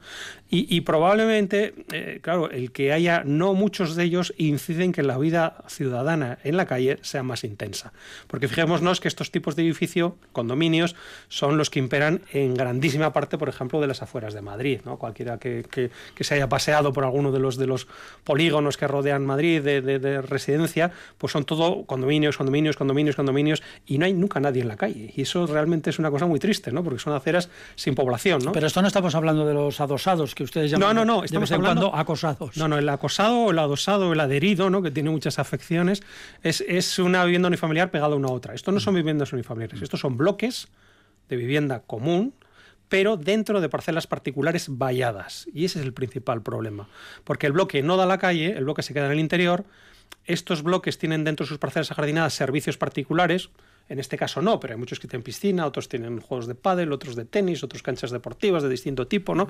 Y, 0.50 0.82
probablemente, 0.82 1.74
eh, 1.92 2.20
claro, 2.22 2.52
el 2.52 2.72
que 2.72 2.94
haya 2.94 3.24
no 3.26 3.56
muchos 3.56 3.96
de 3.96 4.04
ellos 4.04 4.34
inciden 4.38 4.92
que 4.92 5.02
la 5.02 5.18
vida 5.18 5.64
ciudadana 5.68 6.38
en 6.44 6.58
la 6.58 6.68
calle 6.68 7.00
sea 7.02 7.24
más 7.24 7.44
intensa. 7.44 7.92
Porque 8.28 8.48
fijémonos 8.48 9.00
que 9.00 9.08
estos 9.08 9.32
tipos 9.32 9.56
de 9.56 9.64
edificio, 9.64 10.16
condominios, 10.32 10.96
son 11.28 11.58
los 11.58 11.72
que 11.72 11.80
imperan 11.80 12.22
en 12.32 12.54
grandísima 12.54 13.12
parte, 13.14 13.40
por 13.40 13.50
ejemplo, 13.50 13.82
de 13.82 13.88
las 13.88 14.04
afueras 14.04 14.36
de 14.36 14.42
Madrid. 14.42 14.82
¿no? 14.86 14.98
Cualquiera 14.98 15.40
que, 15.40 15.90
se 16.20 16.36
haya 16.36 16.48
paseado 16.48 16.94
por 16.94 17.04
alguno 17.04 17.32
de 17.32 17.40
los, 17.40 17.58
de 17.58 17.66
los 17.66 17.88
polígonos 18.24 18.78
que 18.78 18.88
rodean 18.88 19.26
Madrid 19.26 19.62
de, 19.62 19.82
de 19.82 20.22
residencia, 20.22 20.92
pues 21.18 21.34
son 21.34 21.46
todo 21.46 21.86
condominios, 21.86 22.38
condominios, 22.38 22.78
condominios, 22.78 23.16
condominios, 23.16 23.64
y 23.88 23.98
no 23.98 24.06
hay 24.06 24.14
nunca 24.14 24.40
nadie 24.40 24.62
en 24.62 24.68
la 24.68 24.78
calle. 24.78 25.12
Y 25.16 25.24
eso 25.24 25.48
realmente 25.48 25.90
es 25.90 25.98
una 25.98 26.12
cosa 26.12 26.28
muy 26.28 26.40
triste, 26.40 26.72
¿no? 26.72 26.83
Porque 26.84 27.00
son 27.00 27.14
aceras 27.14 27.50
sin 27.76 27.96
población. 27.96 28.42
¿no? 28.44 28.52
Pero 28.52 28.68
esto 28.68 28.82
no 28.82 28.88
estamos 28.88 29.16
hablando 29.16 29.46
de 29.46 29.54
los 29.54 29.80
adosados 29.80 30.36
que 30.36 30.44
ustedes 30.44 30.72
llaman. 30.72 30.96
No, 30.96 31.06
no, 31.06 31.18
no, 31.18 31.24
estamos 31.24 31.52
hablando 31.52 31.96
acosados. 31.96 32.58
No, 32.58 32.68
no, 32.68 32.78
el 32.78 32.88
acosado, 32.90 33.52
el 33.52 33.60
adosado, 33.60 34.14
el 34.14 34.20
adherido, 34.20 34.70
¿no? 34.70 34.82
que 34.82 34.92
tiene 34.92 35.10
muchas 35.10 35.40
afecciones, 35.40 36.04
es, 36.42 36.62
es 36.62 37.00
una 37.00 37.24
vivienda 37.26 37.48
unifamiliar 37.48 37.92
pegada 37.92 38.16
una 38.16 38.28
a 38.28 38.32
otra. 38.32 38.54
Esto 38.54 38.72
no 38.72 38.80
son 38.80 38.96
viviendas 38.96 39.34
unifamiliares, 39.34 39.82
estos 39.82 40.00
son 40.00 40.18
bloques 40.18 40.68
de 41.30 41.36
vivienda 41.36 41.80
común 41.80 42.34
pero 42.94 43.18
dentro 43.18 43.60
de 43.60 43.70
parcelas 43.70 44.06
particulares 44.06 44.68
valladas. 44.70 45.48
Y 45.52 45.66
ese 45.66 45.80
es 45.80 45.86
el 45.86 45.94
principal 45.94 46.44
problema. 46.44 46.88
Porque 47.24 47.48
el 47.48 47.54
bloque 47.54 47.82
no 47.82 47.98
da 47.98 48.04
a 48.04 48.06
la 48.06 48.20
calle, 48.20 48.56
el 48.56 48.66
bloque 48.66 48.84
se 48.84 48.94
queda 48.94 49.08
en 49.08 49.14
el 49.14 49.20
interior. 49.20 49.66
Estos 50.26 50.62
bloques 50.62 51.00
tienen 51.00 51.24
dentro 51.24 51.44
de 51.44 51.48
sus 51.48 51.58
parcelas 51.58 51.90
ajardinadas 51.90 52.36
servicios 52.36 52.78
particulares, 52.78 53.50
en 53.90 54.00
este 54.00 54.18
caso 54.18 54.42
no, 54.42 54.60
pero 54.60 54.74
hay 54.74 54.80
muchos 54.80 55.00
que 55.00 55.08
tienen 55.08 55.24
piscina, 55.24 55.66
otros 55.66 55.90
tienen 55.90 56.20
juegos 56.20 56.48
de 56.48 56.56
pádel, 56.56 56.92
otros 56.92 57.16
de 57.16 57.26
tenis, 57.26 57.64
otros 57.64 57.84
canchas 57.84 58.12
deportivas 58.12 58.64
de 58.64 58.70
distinto 58.70 59.08
tipo, 59.08 59.36
¿no? 59.36 59.50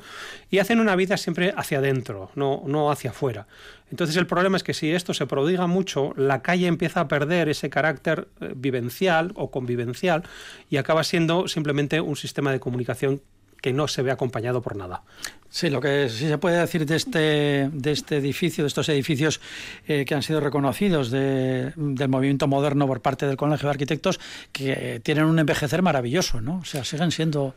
Y 0.50 0.60
hacen 0.60 0.80
una 0.80 0.96
vida 0.96 1.18
siempre 1.18 1.54
hacia 1.56 1.78
adentro, 1.78 2.32
no, 2.36 2.64
no 2.66 2.92
hacia 2.92 3.12
afuera. 3.12 3.48
Entonces 3.92 4.18
el 4.18 4.26
problema 4.26 4.58
es 4.58 4.64
que 4.64 4.74
si 4.74 4.92
esto 4.92 5.14
se 5.14 5.28
prodiga 5.28 5.68
mucho, 5.68 6.14
la 6.18 6.42
calle 6.42 6.68
empieza 6.68 7.02
a 7.02 7.08
perder 7.08 7.48
ese 7.50 7.70
carácter 7.70 8.28
eh, 8.42 8.54
vivencial 8.56 9.32
o 9.36 9.52
convivencial 9.52 10.24
y 10.70 10.78
acaba 10.78 11.04
siendo 11.04 11.48
simplemente 11.48 12.02
un 12.02 12.16
sistema 12.16 12.52
de 12.52 12.60
comunicación 12.60 13.22
que 13.64 13.72
no 13.72 13.88
se 13.88 14.02
ve 14.02 14.12
acompañado 14.12 14.62
por 14.62 14.76
nada. 14.76 15.04
Sí, 15.50 15.70
lo 15.70 15.80
que 15.80 16.10
sí 16.10 16.28
se 16.28 16.38
puede 16.38 16.60
decir 16.60 16.86
de 16.86 16.98
este, 16.98 17.70
de 17.72 17.92
este 17.94 18.18
edificio, 18.18 18.66
de 18.66 18.68
estos 18.68 18.90
edificios 18.90 19.40
eh, 19.88 20.04
que 20.04 20.14
han 20.14 20.22
sido 20.22 20.42
reconocidos 20.42 21.12
del 21.12 21.74
movimiento 22.10 22.46
moderno 22.50 22.88
por 22.88 23.02
parte 23.02 23.26
del 23.26 23.38
Colegio 23.38 23.68
de 23.68 23.72
Arquitectos, 23.72 24.20
que 24.52 25.00
tienen 25.02 25.24
un 25.24 25.40
envejecer 25.40 25.82
maravilloso, 25.82 26.42
¿no? 26.42 26.58
O 26.58 26.66
sea, 26.66 26.84
siguen 26.84 27.12
siendo... 27.12 27.56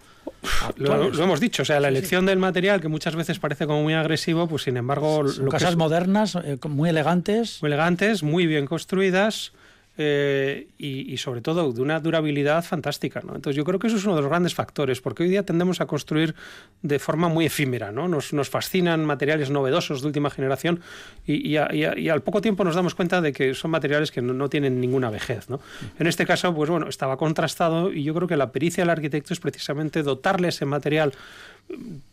Lo, 0.77 1.13
hemos 1.13 1.41
dicho, 1.41 1.63
o 1.63 1.65
sea, 1.65 1.81
la 1.81 1.89
elección 1.89 2.25
del 2.25 2.39
material, 2.39 2.81
que 2.81 2.89
muchas 2.89 3.17
veces 3.17 3.41
parece 3.41 3.67
como 3.67 3.83
muy 3.83 3.95
agresivo, 3.95 4.47
pues 4.47 4.63
sin 4.63 4.77
embargo... 4.77 5.27
Son 5.27 5.49
casas 5.49 5.75
modernas, 5.75 6.37
eh, 6.37 6.57
muy 6.69 6.91
elegantes. 6.91 7.59
Muy 7.63 7.69
elegantes, 7.69 8.23
muy 8.23 8.47
bien 8.47 8.67
construidas 8.67 9.53
eh, 9.99 10.69
y, 10.77 11.17
sobre 11.17 11.41
todo 11.41 11.73
de 11.73 11.81
una 11.81 12.01
durabilidad 12.01 12.63
fantástica. 12.63 13.23
¿no? 13.25 13.35
Entonces 13.35 13.57
yo 13.57 13.65
creo 13.65 13.79
que 13.79 13.87
eso 13.87 13.97
es 13.97 14.05
uno 14.05 14.15
de 14.17 14.21
los 14.21 14.29
grandes 14.29 14.55
factores, 14.55 15.01
porque 15.01 15.23
hoy 15.23 15.31
día 15.31 15.43
tendemos 15.43 15.81
a 15.81 15.87
construir 15.87 16.35
de 16.83 16.99
forma 16.99 17.29
muy 17.29 17.47
efímera. 17.47 17.93
¿no? 17.93 18.07
Nos, 18.07 18.33
nos 18.33 18.51
fascinan 18.51 19.05
materiales 19.05 19.51
novedosos 19.51 20.03
de 20.03 20.09
última 20.09 20.29
generación 20.31 20.81
y, 21.27 21.57
al 21.57 22.23
poco 22.23 22.41
tiempo 22.41 22.63
nos 22.65 22.75
damos 22.75 22.95
cuenta 22.95 23.21
de 23.21 23.33
que 23.33 23.55
son 23.55 23.71
materiales 23.71 24.11
que 24.11 24.21
no, 24.21 24.35
no, 24.35 24.49
tienen 24.49 24.81
ninguna 24.81 25.11
vejez. 25.11 25.49
¿no? 25.49 25.61
En 25.99 26.07
este 26.07 26.27
caso, 26.27 26.55
pues 26.55 26.69
bueno, 26.69 26.89
estaba 26.89 27.17
contrastado 27.17 27.93
y 27.93 28.03
yo 28.03 28.15
creo 28.15 28.29
que 28.29 28.37
la 28.37 28.53
pericia 28.53 28.83
del 28.83 28.91
arquitecto 28.91 29.33
es 29.33 29.41
precisamente 29.41 30.03
dotarle 30.03 30.49
ese 30.49 30.67
material 30.67 31.13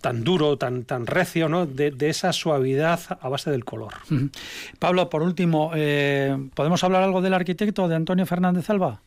tan 0.02 0.24
duro, 0.24 0.58
tan, 0.58 0.84
tan 0.86 1.06
recio, 1.08 1.50
¿no? 1.50 1.66
de, 1.66 1.94
esa 2.00 2.34
suavidad 2.34 3.00
a 3.22 3.30
base 3.30 3.52
del 3.52 3.66
color. 3.66 3.94
Pablo, 4.80 5.10
por 5.10 5.22
último, 5.22 5.72
eh, 5.76 6.36
¿podemos 6.56 6.84
hablar 6.84 7.04
algo 7.04 7.22
del 7.22 7.34
arquitecto 7.34 7.88
de 7.88 7.96
Antonio 7.96 8.26
Fernández 8.26 8.70
Alba? 8.70 9.02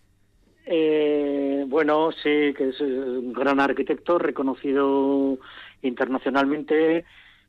Eh, 0.67 1.65
bueno, 1.69 2.11
sí, 2.13 2.55
que 2.57 2.69
es 2.71 2.81
un 2.81 3.33
gran 3.33 3.61
arquitecto, 3.61 4.19
reconocido 4.19 5.39
internacionalmente. 5.83 7.05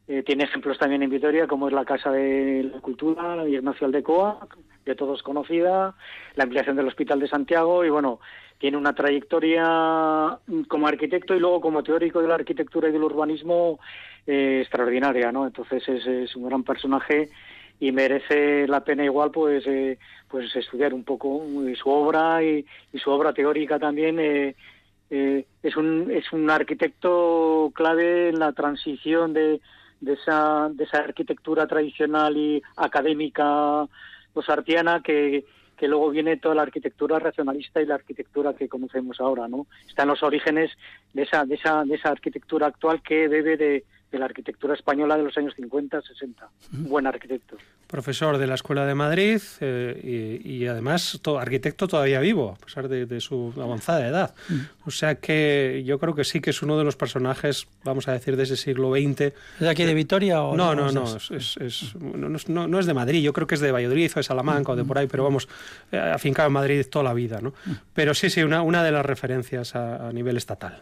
Eh, 0.08 0.24
tiene 0.24 0.46
ejemplos 0.46 0.78
también 0.78 1.04
en 1.04 1.10
Vitoria, 1.10 1.48
como 1.48 1.68
es 1.68 1.74
la 1.74 1.86
Casa 1.86 2.12
de 2.12 2.70
la 2.72 2.80
Cultura, 2.80 3.48
Ignacio 3.48 3.88
Aldecoa, 3.88 4.48
de 4.88 4.96
todos 4.96 5.22
conocida, 5.22 5.96
la 6.36 6.44
ampliación 6.44 6.76
del 6.76 6.88
Hospital 6.88 7.20
de 7.20 7.28
Santiago 7.28 7.84
y 7.86 7.90
bueno, 7.90 8.20
tiene 8.58 8.78
una 8.78 8.94
trayectoria 8.94 10.40
como 10.68 10.88
arquitecto 10.88 11.36
y 11.36 11.40
luego 11.40 11.62
como 11.62 11.84
teórico 11.84 12.22
de 12.22 12.28
la 12.28 12.36
arquitectura 12.36 12.90
y 12.90 12.92
del 12.92 13.04
urbanismo 13.04 13.80
eh, 14.26 14.60
extraordinaria, 14.62 15.32
¿no? 15.32 15.46
Entonces 15.46 15.88
es, 15.88 16.36
un 16.36 16.48
gran 16.48 16.64
personaje 16.64 17.30
y 17.80 17.92
merece 17.92 18.68
la 18.68 18.84
pena 18.84 19.04
igual 19.04 19.30
pues 19.30 19.64
eh, 19.68 20.00
pues 20.28 20.56
estudiar 20.56 20.94
un 20.96 21.04
poco 21.04 21.44
su 21.76 21.90
obra 21.90 22.44
y, 22.44 22.66
su 22.96 23.12
obra 23.12 23.34
teórica 23.34 23.78
también 23.78 24.18
eh, 24.20 24.56
es 25.10 25.78
un 25.78 26.10
es 26.12 26.34
un 26.34 26.50
arquitecto 26.50 27.72
clave 27.76 28.30
en 28.30 28.40
la 28.40 28.52
transición 28.54 29.34
de, 29.34 29.62
de 30.02 30.14
esa 30.14 30.70
de 30.72 30.84
esa 30.84 30.98
arquitectura 30.98 31.68
tradicional 31.68 32.36
y 32.36 32.62
académica 32.76 33.88
posartiana 34.34 35.02
que 35.04 35.46
que 35.78 35.88
luego 35.88 36.10
viene 36.10 36.38
toda 36.38 36.56
la 36.56 36.64
arquitectura 36.64 37.20
racionalista 37.20 37.82
y 37.82 37.86
la 37.86 37.96
arquitectura 37.96 38.56
que 38.56 38.68
conocemos 38.68 39.22
ahora, 39.22 39.48
¿no? 39.48 39.68
Están 39.88 40.08
los 40.08 40.24
orígenes 40.24 40.72
de 41.14 41.22
esa, 41.22 41.46
de 41.46 41.56
esa, 41.56 41.86
de 41.86 41.96
esa 41.96 42.10
arquitectura 42.10 42.68
actual 42.68 43.02
que 43.04 43.30
debe 43.30 43.56
de, 43.58 43.86
de 44.12 44.20
la 44.20 44.26
arquitectura 44.26 44.74
española 44.74 45.18
de 45.18 45.24
los 45.24 45.38
años 45.38 45.54
50, 45.56 46.02
60. 46.02 46.50
buen 46.72 47.06
arquitecto. 47.06 47.58
Profesor 47.88 48.38
de 48.38 48.48
la 48.48 48.56
Escuela 48.56 48.86
de 48.86 48.96
Madrid 48.96 49.42
eh, 49.62 50.42
y, 50.44 50.68
además 50.68 51.20
arquitecto 51.40 51.88
todavía 51.88 52.20
vivo, 52.20 52.58
a 52.62 52.66
pesar 52.66 52.90
de, 52.90 53.22
su 53.22 53.54
avanzada 53.56 54.06
edad. 54.06 54.36
O 54.86 54.92
sea 54.92 55.16
que 55.16 55.84
yo 55.86 55.98
creo 55.98 56.14
que 56.14 56.26
sí 56.26 56.42
que 56.42 56.50
es 56.50 56.62
uno 56.62 56.78
de 56.78 56.84
los 56.84 56.98
personajes, 56.98 57.68
vamos 57.84 58.08
a 58.08 58.12
decir, 58.12 58.36
de 58.36 58.44
ese 58.44 58.58
siglo 58.58 58.92
XX. 58.92 59.22
¿Es 59.22 59.34
de 59.60 59.70
aquí 59.70 59.86
de 59.86 59.94
Vitoria 59.94 60.42
o 60.42 60.56
no? 60.56 60.76
No, 60.76 60.92
no, 60.92 61.06
es, 61.18 61.96
no, 62.50 62.80
es 62.80 62.86
de 62.86 62.94
Madrid, 62.94 63.22
yo 63.22 63.32
creo 63.32 63.48
que 63.48 63.56
es 63.56 63.62
de 63.62 63.72
Valladolid 63.72 64.12
o 64.16 64.20
de 64.20 64.24
Salamanca 64.24 64.74
o 64.74 64.76
de 64.76 64.84
por 64.84 64.98
ahí, 64.98 65.08
pero 65.08 65.24
vamos, 65.24 65.48
eh, 65.92 65.98
afincado 65.98 66.48
en 66.48 66.54
Madrid 66.54 66.86
toda 66.90 67.04
la 67.04 67.14
vida. 67.14 67.40
¿no? 67.42 67.54
Pero 67.94 68.14
sí, 68.14 68.30
sí, 68.30 68.44
una, 68.44 68.62
una 68.64 68.84
de 68.84 68.92
las 68.92 69.06
referencias 69.06 69.76
a 69.76 70.12
nivel 70.12 70.36
estatal. 70.36 70.82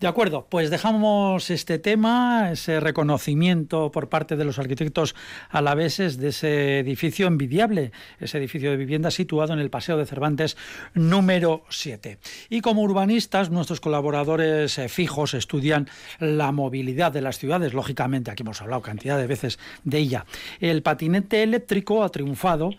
De 0.00 0.08
acuerdo, 0.08 0.46
pues 0.50 0.70
dejamos 0.70 1.48
este 1.50 1.78
tema, 1.78 2.50
ese 2.50 2.80
reconocimiento 2.80 3.92
por 3.92 4.08
parte 4.08 4.36
de 4.36 4.44
los 4.44 4.58
arquitectos 4.58 5.14
alaveses 5.48 6.18
de 6.18 6.31
ese 6.32 6.78
edificio 6.78 7.26
envidiable, 7.26 7.92
ese 8.18 8.38
edificio 8.38 8.70
de 8.70 8.76
vivienda 8.76 9.10
situado 9.10 9.52
en 9.52 9.58
el 9.58 9.70
Paseo 9.70 9.96
de 9.96 10.06
Cervantes 10.06 10.56
número 10.94 11.64
7. 11.68 12.18
Y 12.50 12.60
como 12.60 12.82
urbanistas, 12.82 13.50
nuestros 13.50 13.80
colaboradores 13.80 14.78
eh, 14.78 14.88
fijos 14.88 15.34
estudian 15.34 15.88
la 16.18 16.50
movilidad 16.50 17.12
de 17.12 17.20
las 17.20 17.38
ciudades, 17.38 17.74
lógicamente, 17.74 18.30
aquí 18.30 18.42
hemos 18.42 18.60
hablado 18.60 18.82
cantidad 18.82 19.18
de 19.18 19.26
veces 19.26 19.58
de 19.84 19.98
ella. 19.98 20.26
El 20.60 20.82
patinete 20.82 21.42
eléctrico 21.42 22.02
ha 22.02 22.08
triunfado 22.08 22.70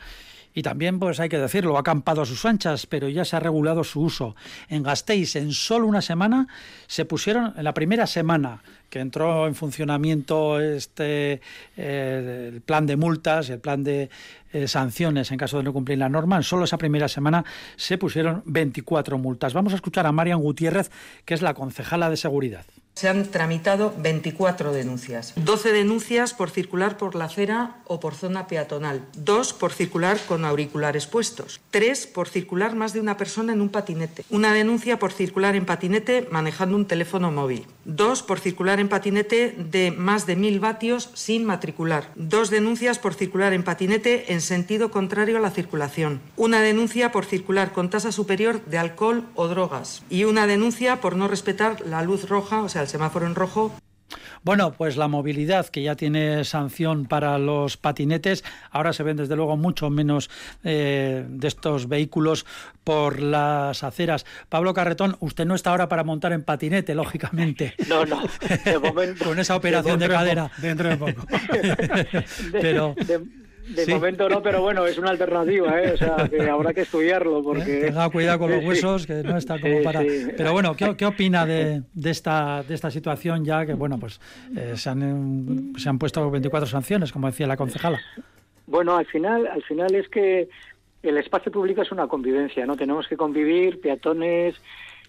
y 0.53 0.61
también, 0.61 0.99
pues 0.99 1.19
hay 1.19 1.29
que 1.29 1.37
decirlo, 1.37 1.77
ha 1.77 1.81
acampado 1.81 2.21
a 2.21 2.25
sus 2.25 2.45
anchas, 2.45 2.85
pero 2.85 3.09
ya 3.09 3.25
se 3.25 3.35
ha 3.35 3.39
regulado 3.39 3.83
su 3.83 4.01
uso. 4.01 4.35
En 4.69 4.83
Gasteiz, 4.83 5.35
en 5.35 5.51
solo 5.51 5.87
una 5.87 6.01
semana, 6.01 6.47
se 6.87 7.05
pusieron, 7.05 7.53
en 7.57 7.63
la 7.63 7.73
primera 7.73 8.07
semana 8.07 8.61
que 8.89 8.99
entró 8.99 9.47
en 9.47 9.55
funcionamiento 9.55 10.59
este 10.59 11.41
eh, 11.75 12.51
el 12.53 12.61
plan 12.61 12.85
de 12.85 12.95
multas, 12.95 13.49
el 13.49 13.59
plan 13.59 13.83
de 13.83 14.11
eh, 14.51 14.67
sanciones 14.67 15.31
en 15.31 15.39
caso 15.39 15.57
de 15.57 15.63
no 15.63 15.73
cumplir 15.73 15.97
la 15.97 16.09
norma. 16.09 16.37
En 16.37 16.43
solo 16.43 16.65
esa 16.65 16.77
primera 16.77 17.07
semana 17.07 17.43
se 17.75 17.97
pusieron 17.97 18.43
24 18.45 19.17
multas. 19.17 19.55
Vamos 19.55 19.73
a 19.73 19.77
escuchar 19.77 20.05
a 20.05 20.11
Marian 20.11 20.39
Gutiérrez, 20.39 20.91
que 21.25 21.33
es 21.33 21.41
la 21.41 21.55
concejala 21.55 22.11
de 22.11 22.17
seguridad. 22.17 22.65
Se 22.95 23.09
han 23.09 23.25
tramitado 23.25 23.93
24 23.97 24.71
denuncias. 24.71 25.33
12 25.35 25.71
denuncias 25.71 26.33
por 26.35 26.51
circular 26.51 26.97
por 26.97 27.15
la 27.15 27.25
acera 27.25 27.77
o 27.85 27.99
por 27.99 28.13
zona 28.13 28.45
peatonal. 28.45 29.01
2 29.17 29.53
por 29.53 29.73
circular 29.73 30.19
con 30.27 30.45
auriculares 30.45 31.07
puestos. 31.07 31.59
3 31.71 32.05
por 32.07 32.29
circular 32.29 32.75
más 32.75 32.93
de 32.93 32.99
una 32.99 33.17
persona 33.17 33.51
en 33.53 33.61
un 33.61 33.69
patinete. 33.69 34.23
Una 34.29 34.53
denuncia 34.53 34.99
por 34.99 35.11
circular 35.11 35.55
en 35.55 35.65
patinete 35.65 36.27
manejando 36.29 36.75
un 36.75 36.85
teléfono 36.85 37.31
móvil. 37.31 37.65
2 37.85 38.21
por 38.23 38.39
circular 38.39 38.79
en 38.79 38.89
patinete 38.89 39.55
de 39.57 39.89
más 39.89 40.27
de 40.27 40.37
1.000 40.37 40.59
vatios 40.59 41.09
sin 41.15 41.45
matricular. 41.45 42.11
2 42.15 42.51
denuncias 42.51 42.99
por 42.99 43.15
circular 43.15 43.53
en 43.53 43.63
patinete 43.63 44.33
en 44.33 44.41
sentido 44.41 44.91
contrario 44.91 45.37
a 45.37 45.41
la 45.41 45.49
circulación. 45.49 46.21
Una 46.35 46.61
denuncia 46.61 47.11
por 47.11 47.25
circular 47.25 47.71
con 47.71 47.89
tasa 47.89 48.11
superior 48.11 48.63
de 48.65 48.77
alcohol 48.77 49.25
o 49.33 49.47
drogas. 49.47 50.03
Y 50.11 50.25
una 50.25 50.45
denuncia 50.45 51.01
por 51.01 51.15
no 51.15 51.27
respetar 51.27 51.81
la 51.81 52.03
luz 52.03 52.29
roja, 52.29 52.61
o 52.61 52.69
sea, 52.69 52.82
el 52.83 52.89
semáforo 52.89 53.25
en 53.25 53.35
rojo. 53.35 53.73
Bueno, 54.43 54.73
pues 54.73 54.97
la 54.97 55.07
movilidad 55.07 55.67
que 55.67 55.83
ya 55.83 55.95
tiene 55.95 56.43
sanción 56.43 57.05
para 57.05 57.37
los 57.37 57.77
patinetes, 57.77 58.43
ahora 58.71 58.93
se 58.93 59.03
ven 59.03 59.17
desde 59.17 59.35
luego 59.35 59.55
mucho 59.57 59.89
menos 59.89 60.29
eh, 60.63 61.25
de 61.27 61.47
estos 61.47 61.87
vehículos 61.87 62.45
por 62.83 63.21
las 63.21 63.83
aceras. 63.83 64.25
Pablo 64.49 64.73
Carretón, 64.73 65.15
usted 65.21 65.45
no 65.45 65.55
está 65.55 65.71
ahora 65.71 65.87
para 65.87 66.03
montar 66.03 66.33
en 66.33 66.43
patinete, 66.43 66.93
lógicamente. 66.95 67.73
No, 67.87 68.05
no, 68.05 68.21
de 68.65 68.79
momento. 68.79 69.23
Con 69.25 69.39
esa 69.39 69.55
operación 69.55 69.99
de, 69.99 70.09
cadera. 70.09 70.51
Dentro 70.57 70.89
de 70.89 70.97
poco. 70.97 71.25
Pero. 72.51 72.95
De 72.95 73.42
momento 73.87 74.29
no, 74.29 74.41
pero 74.41 74.61
bueno, 74.61 74.85
es 74.85 74.97
una 74.97 75.11
alternativa, 75.11 75.81
¿eh? 75.81 75.93
o 75.93 75.97
sea, 75.97 76.27
que 76.29 76.49
habrá 76.49 76.73
que 76.73 76.81
estudiarlo 76.81 77.43
porque... 77.43 77.85
Tenga 77.85 78.09
cuidado 78.09 78.39
con 78.39 78.51
los 78.51 78.63
huesos, 78.63 79.05
que 79.07 79.23
no 79.23 79.37
está 79.37 79.59
como 79.59 79.81
para... 79.83 80.01
Pero 80.01 80.53
bueno, 80.53 80.75
¿qué, 80.75 80.95
qué 80.95 81.05
opina 81.05 81.45
de, 81.45 81.83
de, 81.93 82.09
esta, 82.09 82.63
de 82.63 82.73
esta 82.75 82.91
situación 82.91 83.45
ya 83.45 83.65
que, 83.65 83.73
bueno, 83.73 83.99
pues 83.99 84.19
eh, 84.55 84.73
se, 84.75 84.89
han, 84.89 85.73
se 85.77 85.89
han 85.89 85.97
puesto 85.97 86.29
24 86.29 86.67
sanciones, 86.67 87.11
como 87.11 87.27
decía 87.27 87.47
la 87.47 87.57
concejala? 87.57 87.99
Bueno, 88.67 88.95
al 88.95 89.05
final, 89.05 89.47
al 89.47 89.63
final 89.63 89.93
es 89.95 90.07
que 90.09 90.49
el 91.01 91.17
espacio 91.17 91.51
público 91.51 91.81
es 91.81 91.91
una 91.91 92.07
convivencia, 92.07 92.65
¿no? 92.65 92.75
Tenemos 92.75 93.07
que 93.07 93.17
convivir, 93.17 93.79
peatones... 93.81 94.55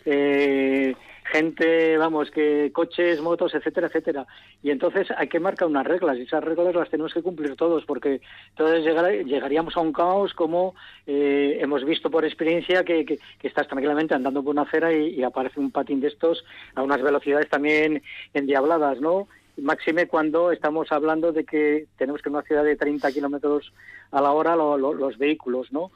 Eh, 0.07 0.95
gente, 1.25 1.97
vamos, 1.97 2.31
que 2.31 2.71
coches, 2.73 3.21
motos, 3.21 3.55
etcétera, 3.55 3.87
etcétera. 3.87 4.27
Y 4.63 4.71
entonces 4.71 5.09
hay 5.17 5.29
que 5.29 5.41
marcar 5.41 5.69
unas 5.69 5.87
reglas 5.87 6.19
y 6.19 6.23
esas 6.23 6.45
reglas 6.45 6.75
las 6.75 6.91
tenemos 6.91 7.15
que 7.15 7.23
cumplir 7.23 7.57
todos 7.57 7.85
porque 7.85 8.21
entonces 8.51 8.85
llegaríamos 9.27 9.77
a 9.77 9.81
un 9.81 9.93
caos 9.93 10.35
como 10.35 10.75
eh, 11.07 11.59
hemos 11.61 11.85
visto 11.85 12.11
por 12.11 12.25
experiencia 12.25 12.85
que, 12.85 13.05
que, 13.05 13.19
estás 13.43 13.69
tranquilamente 13.69 14.15
andando 14.15 14.43
por 14.43 14.53
una 14.53 14.63
acera 14.63 14.93
y, 14.93 15.23
aparece 15.23 15.61
un 15.61 15.71
patín 15.71 16.01
de 16.01 16.09
estos 16.09 16.45
a 16.75 16.83
unas 16.83 17.03
velocidades 17.03 17.49
también 17.49 18.03
endiabladas, 18.35 19.01
¿no? 19.01 19.29
máxime 19.57 20.09
cuando 20.09 20.51
estamos 20.51 20.91
hablando 20.91 21.33
de 21.33 21.45
que 21.45 21.87
tenemos 21.97 22.21
que 22.21 22.29
en 22.29 22.35
una 22.35 22.45
ciudad 22.45 22.65
de 22.65 22.77
30 22.77 23.13
kilómetros 23.13 23.73
a 24.11 24.21
la 24.21 24.33
hora 24.33 24.57
los 24.57 25.17
vehículos, 25.17 25.73
¿no? 25.73 25.93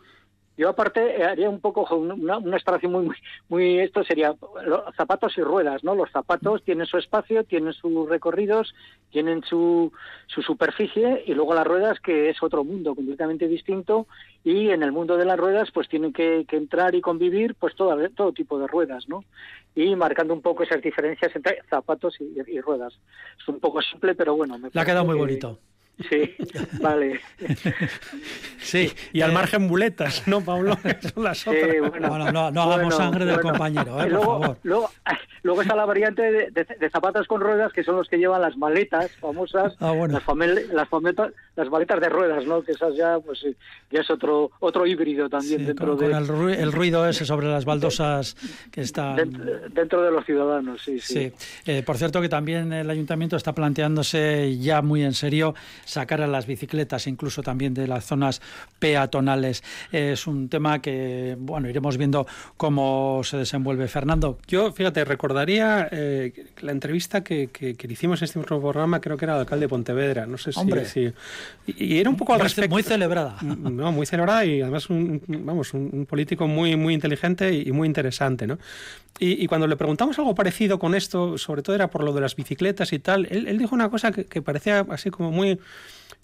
Yo 0.59 0.69
aparte 0.69 1.21
eh, 1.21 1.25
haría 1.25 1.49
un 1.49 1.61
poco 1.61 1.87
una, 1.95 2.15
una 2.15 2.59
muy, 2.83 3.05
muy, 3.05 3.17
muy, 3.49 3.79
esto 3.79 4.03
sería 4.03 4.35
los 4.67 4.95
zapatos 4.97 5.39
y 5.39 5.41
ruedas, 5.41 5.85
¿no? 5.85 5.95
Los 5.95 6.11
zapatos 6.11 6.65
tienen 6.65 6.85
su 6.85 6.99
espacio, 6.99 7.45
tienen 7.45 7.73
sus 7.73 8.09
recorridos, 8.09 8.75
tienen 9.13 9.45
su, 9.45 9.93
su 10.27 10.43
superficie 10.43 11.23
y 11.27 11.35
luego 11.35 11.55
las 11.55 11.65
ruedas 11.65 12.01
que 12.01 12.29
es 12.29 12.43
otro 12.43 12.65
mundo 12.65 12.97
completamente 12.97 13.47
distinto 13.47 14.09
y 14.43 14.71
en 14.71 14.83
el 14.83 14.91
mundo 14.91 15.17
de 15.17 15.27
las 15.27 15.39
ruedas 15.39 15.71
pues 15.73 15.89
tienen 15.89 16.13
que, 16.13 16.45
entrar 16.51 16.97
y 16.97 17.01
convivir 17.01 17.55
pues 17.55 17.77
todo, 17.77 17.97
todo 18.11 18.33
tipo 18.33 18.59
de 18.59 18.67
ruedas, 18.67 19.09
¿no? 19.09 19.23
Y 19.77 19.95
marcando 19.95 20.35
un 20.35 20.43
poco 20.43 20.65
esas 20.65 20.83
diferencias 20.83 21.37
entre 21.37 21.63
zapatos 21.71 22.17
y, 22.21 22.61
ruedas. 22.61 22.99
Es 23.41 23.47
un 23.47 23.61
poco 23.61 23.81
simple, 23.81 24.17
pero 24.17 24.35
bueno. 24.35 24.59
Me 24.59 24.71
La 24.73 24.83
ha 24.83 24.85
quedado 24.85 25.05
muy 25.05 25.17
bonito. 25.17 25.61
Sí, 26.09 26.37
vale. 26.81 27.21
Sí, 28.61 28.93
y 29.13 29.21
al 29.21 29.33
margen 29.33 29.67
buletas, 29.67 30.27
¿no, 30.29 30.41
Pablo? 30.43 30.79
Son 31.15 31.25
las 31.25 31.47
otras. 31.47 31.91
bueno, 31.91 32.31
no, 32.31 32.51
no, 32.51 32.63
hagamos 32.63 32.95
sangre 32.95 33.25
del 33.25 33.41
compañero, 33.41 34.01
¿eh? 34.03 34.09
luego, 34.09 34.25
por 34.25 34.41
favor. 34.41 34.59
Luego, 34.63 34.91
luego, 35.43 35.63
está 35.63 35.75
la 35.75 35.87
variante 35.87 36.51
de, 36.51 36.91
zapatos 36.91 37.27
con 37.27 37.41
ruedas, 37.41 37.73
que 37.73 37.83
son 37.83 37.97
los 37.97 38.09
que 38.09 38.19
llevan 38.19 38.43
las 38.43 38.57
maletas 38.57 39.11
famosas, 39.17 39.75
ah, 39.81 39.93
las, 39.95 40.23
las, 40.73 40.89
las, 41.57 41.71
maletas 41.71 42.01
de 42.01 42.09
ruedas, 42.09 42.47
¿no? 42.47 42.63
Que 42.63 42.73
esas 42.73 42.95
ya, 42.95 43.19
pues, 43.19 43.45
ya 43.91 44.01
es 44.01 44.11
otro 44.11 44.51
otro 44.61 44.87
híbrido 44.87 45.29
también 45.29 45.67
dentro 45.67 45.97
con, 45.97 45.99
de... 45.99 46.63
el, 46.63 46.73
ruido, 46.73 47.07
ese 47.09 47.25
sobre 47.25 47.49
las 47.49 47.65
baldosas 47.65 48.37
que 48.71 48.83
están... 48.83 49.17
Dentro, 49.71 50.03
de 50.03 50.11
los 50.11 50.25
ciudadanos, 50.25 50.83
sí, 50.83 51.01
sí. 51.01 51.33
Eh, 51.67 51.83
por 51.85 51.97
cierto 51.97 52.21
que 52.21 52.29
también 52.29 52.73
el 52.73 52.91
ayuntamiento 52.91 53.37
está 53.37 53.55
planteándose 53.55 54.59
ya 54.59 54.83
muy 54.83 55.03
en 55.03 55.15
serio 55.15 55.55
sacar 55.89 56.21
a 56.21 56.27
las 56.27 56.47
bicicletas, 56.47 57.07
incluso 57.07 57.43
también 57.43 57.75
de 57.75 57.87
las 57.87 58.05
zonas 58.05 58.41
peatonales. 58.79 59.63
Es 59.91 60.27
un 60.27 60.49
tema 60.49 60.81
que, 60.81 61.37
bueno, 61.39 61.69
iremos 61.69 61.97
viendo 61.97 62.27
cómo 62.57 63.23
se 63.25 63.39
desenvuelve. 63.39 63.89
Fernando. 63.89 64.39
Yo, 64.47 64.73
fíjate, 64.73 65.05
recordaría 65.05 65.89
eh, 65.91 66.47
la 66.61 66.73
entrevista 66.73 67.23
que, 67.23 67.49
que, 67.49 67.77
hicimos 67.89 68.21
en 68.21 68.25
este 68.27 68.39
mismo 68.39 68.61
programa, 68.61 69.01
creo 69.01 69.17
que 69.17 69.25
era 69.25 69.35
el 69.35 69.41
alcalde 69.41 69.65
de 69.65 69.69
Pontevedra, 69.69 70.27
no 70.27 70.39
sé 70.39 70.53
si... 70.53 71.13
y, 71.67 71.99
era 71.99 72.11
un 72.11 72.17
poco 72.17 72.35
al 72.35 72.41
respecto... 72.41 72.71
Muy 72.71 72.83
celebrada. 72.83 73.37
No, 73.43 73.93
muy 73.93 74.07
celebrada 74.07 74.45
y 74.45 74.61
además 74.61 74.91
un, 74.91 75.23
vamos, 75.27 75.73
un, 75.75 76.07
político 76.07 76.47
muy, 76.47 76.77
muy 76.77 76.95
inteligente 76.95 77.53
y 77.53 77.73
muy 77.73 77.87
interesante, 77.87 78.47
¿no? 78.47 78.59
Y, 79.21 79.49
cuando 79.49 79.67
le 79.67 79.77
preguntamos 79.77 80.17
algo 80.21 80.33
parecido 80.35 80.79
con 80.79 80.95
esto, 80.95 81.39
sobre 81.39 81.63
todo 81.63 81.75
era 81.75 81.89
por 81.89 82.05
lo 82.05 82.13
de 82.13 82.21
las 82.21 82.37
bicicletas 82.37 82.93
y 82.93 83.01
tal, 83.01 83.27
él, 83.31 83.49
él 83.49 83.59
dijo 83.59 83.75
una 83.75 83.91
cosa 83.91 84.13
que, 84.13 84.25
que 84.25 84.43
parecía 84.43 84.87
así 84.91 85.11
como 85.11 85.33
muy 85.33 85.59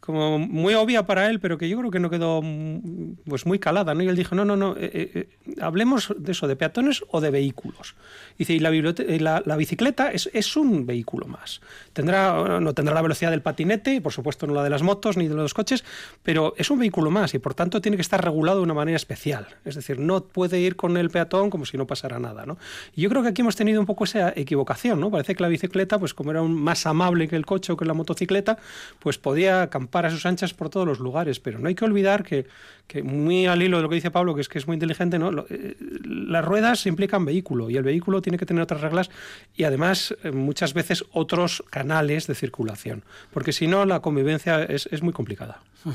como 0.04 0.38
muy 0.38 0.74
obvia 0.74 1.06
para 1.06 1.30
él, 1.30 1.40
pero 1.40 1.56
que 1.56 1.66
yo 1.66 1.78
creo 1.78 1.90
que 1.90 1.98
no 1.98 2.10
quedó 2.10 2.42
mm, 2.42 3.16
pues 3.26 3.46
muy 3.46 3.58
calada, 3.58 3.94
¿no? 3.94 4.02
Y 4.02 4.08
él 4.08 4.16
dijo, 4.16 4.34
no, 4.34 4.44
no, 4.44 4.54
no, 4.54 4.76
eh, 4.76 4.90
eh, 4.92 5.10
eh, 5.46 5.54
hablemos 5.62 6.14
de 6.18 6.32
eso, 6.32 6.46
de 6.46 6.56
peatones 6.56 7.02
o 7.08 7.22
de 7.22 7.30
vehículos. 7.30 7.94
Dice, 8.36 8.52
y 8.52 8.58
la, 8.58 9.42
la, 9.46 9.56
bicicleta 9.56 10.10
es, 10.12 10.28
es, 10.34 10.56
un 10.58 10.84
vehículo 10.84 11.26
más. 11.26 11.62
Tendrá, 11.94 12.60
no 12.60 12.74
tendrá 12.74 12.94
la 12.94 13.00
velocidad 13.00 13.30
del 13.30 13.40
patinete, 13.40 14.02
por 14.02 14.12
supuesto 14.12 14.46
no 14.46 14.52
la 14.52 14.62
de 14.62 14.70
las 14.70 14.82
motos 14.82 15.16
ni 15.16 15.26
de 15.26 15.34
los 15.34 15.54
coches, 15.54 15.84
pero 16.22 16.52
es 16.58 16.70
un 16.70 16.80
vehículo 16.80 17.10
más 17.10 17.32
y 17.32 17.38
por 17.38 17.54
tanto 17.54 17.80
tiene 17.80 17.96
que 17.96 18.02
estar 18.02 18.22
regulado 18.22 18.58
de 18.58 18.64
una 18.64 18.74
manera 18.74 18.96
especial. 18.96 19.46
Es 19.64 19.74
decir, 19.74 20.00
no 20.00 20.24
puede 20.24 20.60
ir 20.60 20.76
con 20.76 20.98
el 20.98 21.08
peatón 21.08 21.48
como 21.48 21.64
si 21.64 21.78
no 21.78 21.86
pasara 21.86 22.18
nada, 22.18 22.44
¿no? 22.44 22.58
Y 22.94 23.02
yo 23.02 23.08
creo 23.08 23.22
que 23.22 23.28
aquí 23.28 23.40
hemos 23.40 23.56
tenido 23.56 23.80
un 23.80 23.86
poco 23.86 24.04
esa 24.04 24.34
equivocación, 24.36 25.00
¿no? 25.00 25.10
Parece 25.10 25.34
que 25.34 25.42
la 25.42 25.48
bicicleta, 25.48 25.98
pues 25.98 26.12
como 26.12 26.30
era 26.30 26.42
un, 26.42 26.54
más 26.54 26.84
amable 26.84 27.26
que 27.26 27.36
el 27.36 27.46
coche 27.46 27.72
o 27.72 27.76
que 27.76 27.86
la 27.86 27.94
motocicleta, 27.94 28.58
pues 28.98 29.16
podía 29.16 29.62
acampar 29.62 29.93
para 29.94 30.10
sus 30.10 30.26
anchas 30.26 30.54
por 30.54 30.70
todos 30.70 30.88
los 30.88 30.98
lugares, 30.98 31.38
pero 31.38 31.60
no 31.60 31.68
hay 31.68 31.76
que 31.76 31.84
olvidar 31.84 32.24
que, 32.24 32.48
que 32.88 33.04
muy 33.04 33.46
al 33.46 33.62
hilo 33.62 33.76
de 33.76 33.84
lo 33.84 33.88
que 33.88 33.94
dice 33.94 34.10
Pablo, 34.10 34.34
que 34.34 34.40
es 34.40 34.48
que 34.48 34.58
es 34.58 34.66
muy 34.66 34.74
inteligente, 34.74 35.20
¿no? 35.20 35.30
Eh, 35.48 35.76
las 36.04 36.44
ruedas 36.44 36.84
implican 36.86 37.24
vehículo 37.24 37.70
y 37.70 37.76
el 37.76 37.84
vehículo 37.84 38.20
tiene 38.20 38.36
que 38.36 38.44
tener 38.44 38.60
otras 38.60 38.80
reglas 38.80 39.08
y 39.54 39.62
además 39.62 40.12
eh, 40.24 40.32
muchas 40.32 40.74
veces 40.74 41.04
otros 41.12 41.62
canales 41.70 42.26
de 42.26 42.34
circulación, 42.34 43.04
porque 43.32 43.52
si 43.52 43.68
no 43.68 43.84
la 43.84 44.00
convivencia 44.00 44.64
es, 44.64 44.88
es 44.90 45.00
muy 45.00 45.12
complicada. 45.12 45.60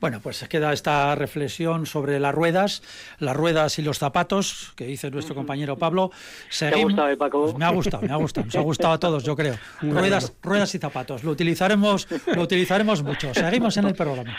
Bueno, 0.00 0.20
pues 0.20 0.44
queda 0.48 0.72
esta 0.72 1.14
reflexión 1.14 1.86
sobre 1.86 2.18
las 2.18 2.34
ruedas, 2.34 2.82
las 3.18 3.36
ruedas 3.36 3.78
y 3.78 3.82
los 3.82 3.98
zapatos 3.98 4.72
que 4.74 4.84
dice 4.84 5.10
nuestro 5.10 5.34
compañero 5.34 5.78
Pablo. 5.78 6.10
¿Te 6.58 6.66
ha 6.66 6.76
gustado, 6.76 7.08
eh, 7.08 7.16
Paco? 7.16 7.44
Pues 7.44 7.56
me 7.56 7.64
ha 7.64 7.70
gustado, 7.70 8.02
me 8.02 8.12
ha 8.12 8.16
gustado, 8.16 8.46
nos 8.46 8.56
ha 8.56 8.60
gustado 8.60 8.94
a 8.94 8.98
todos, 8.98 9.22
yo 9.22 9.36
creo. 9.36 9.56
Ruedas, 9.82 10.32
ruedas 10.42 10.74
y 10.74 10.78
zapatos, 10.78 11.22
lo 11.22 11.30
utilizaremos, 11.30 12.08
lo 12.34 12.42
utilizaremos 12.42 13.02
mucho. 13.02 13.31
Seguimos 13.34 13.76
en 13.78 13.86
el 13.86 13.94
programa. 13.94 14.30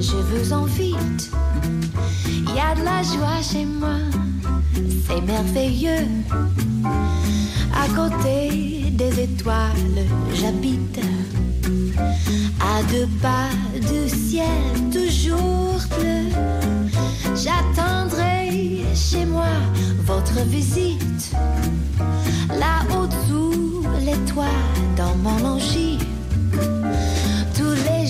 Je 0.00 0.16
veux 0.16 0.52
en 0.52 0.64
vite, 0.64 1.30
il 2.26 2.54
y 2.54 2.60
a 2.60 2.74
de 2.74 2.84
la 2.84 3.02
joie 3.02 3.42
chez 3.42 3.64
moi, 3.64 3.98
c'est 5.06 5.20
merveilleux. 5.22 6.06
À 7.74 7.88
côté 7.94 8.90
des 8.90 9.20
étoiles, 9.20 10.06
j'habite 10.34 11.00
à 12.60 12.82
deux 12.92 13.08
pas 13.22 13.48
du 13.74 14.08
ciel 14.08 14.46
toujours 14.92 15.80
bleu. 15.98 16.28
J'attendrai 17.34 18.84
chez 18.94 19.24
moi 19.24 19.52
votre 20.04 20.40
visite, 20.46 21.32
là-haut 22.50 23.08
sous 23.28 23.82
les 24.04 24.18
toits 24.30 24.62
dans 24.96 25.14
mon 25.16 25.38
logis. 25.38 25.98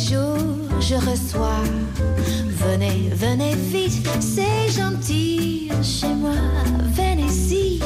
Je 0.08 0.94
reçois, 0.94 1.64
venez, 2.48 3.10
venez 3.12 3.56
vite, 3.56 4.08
c'est 4.20 4.70
gentil 4.70 5.68
chez 5.82 6.14
moi, 6.14 6.36
venez 6.94 7.24
ici. 7.24 7.82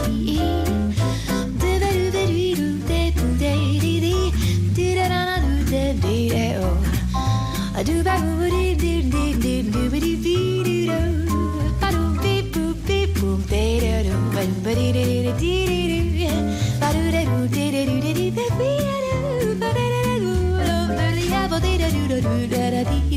do 22.11 22.21
do 22.21 22.47
da 22.49 22.71
da 22.71 22.83
dee. 22.91 23.10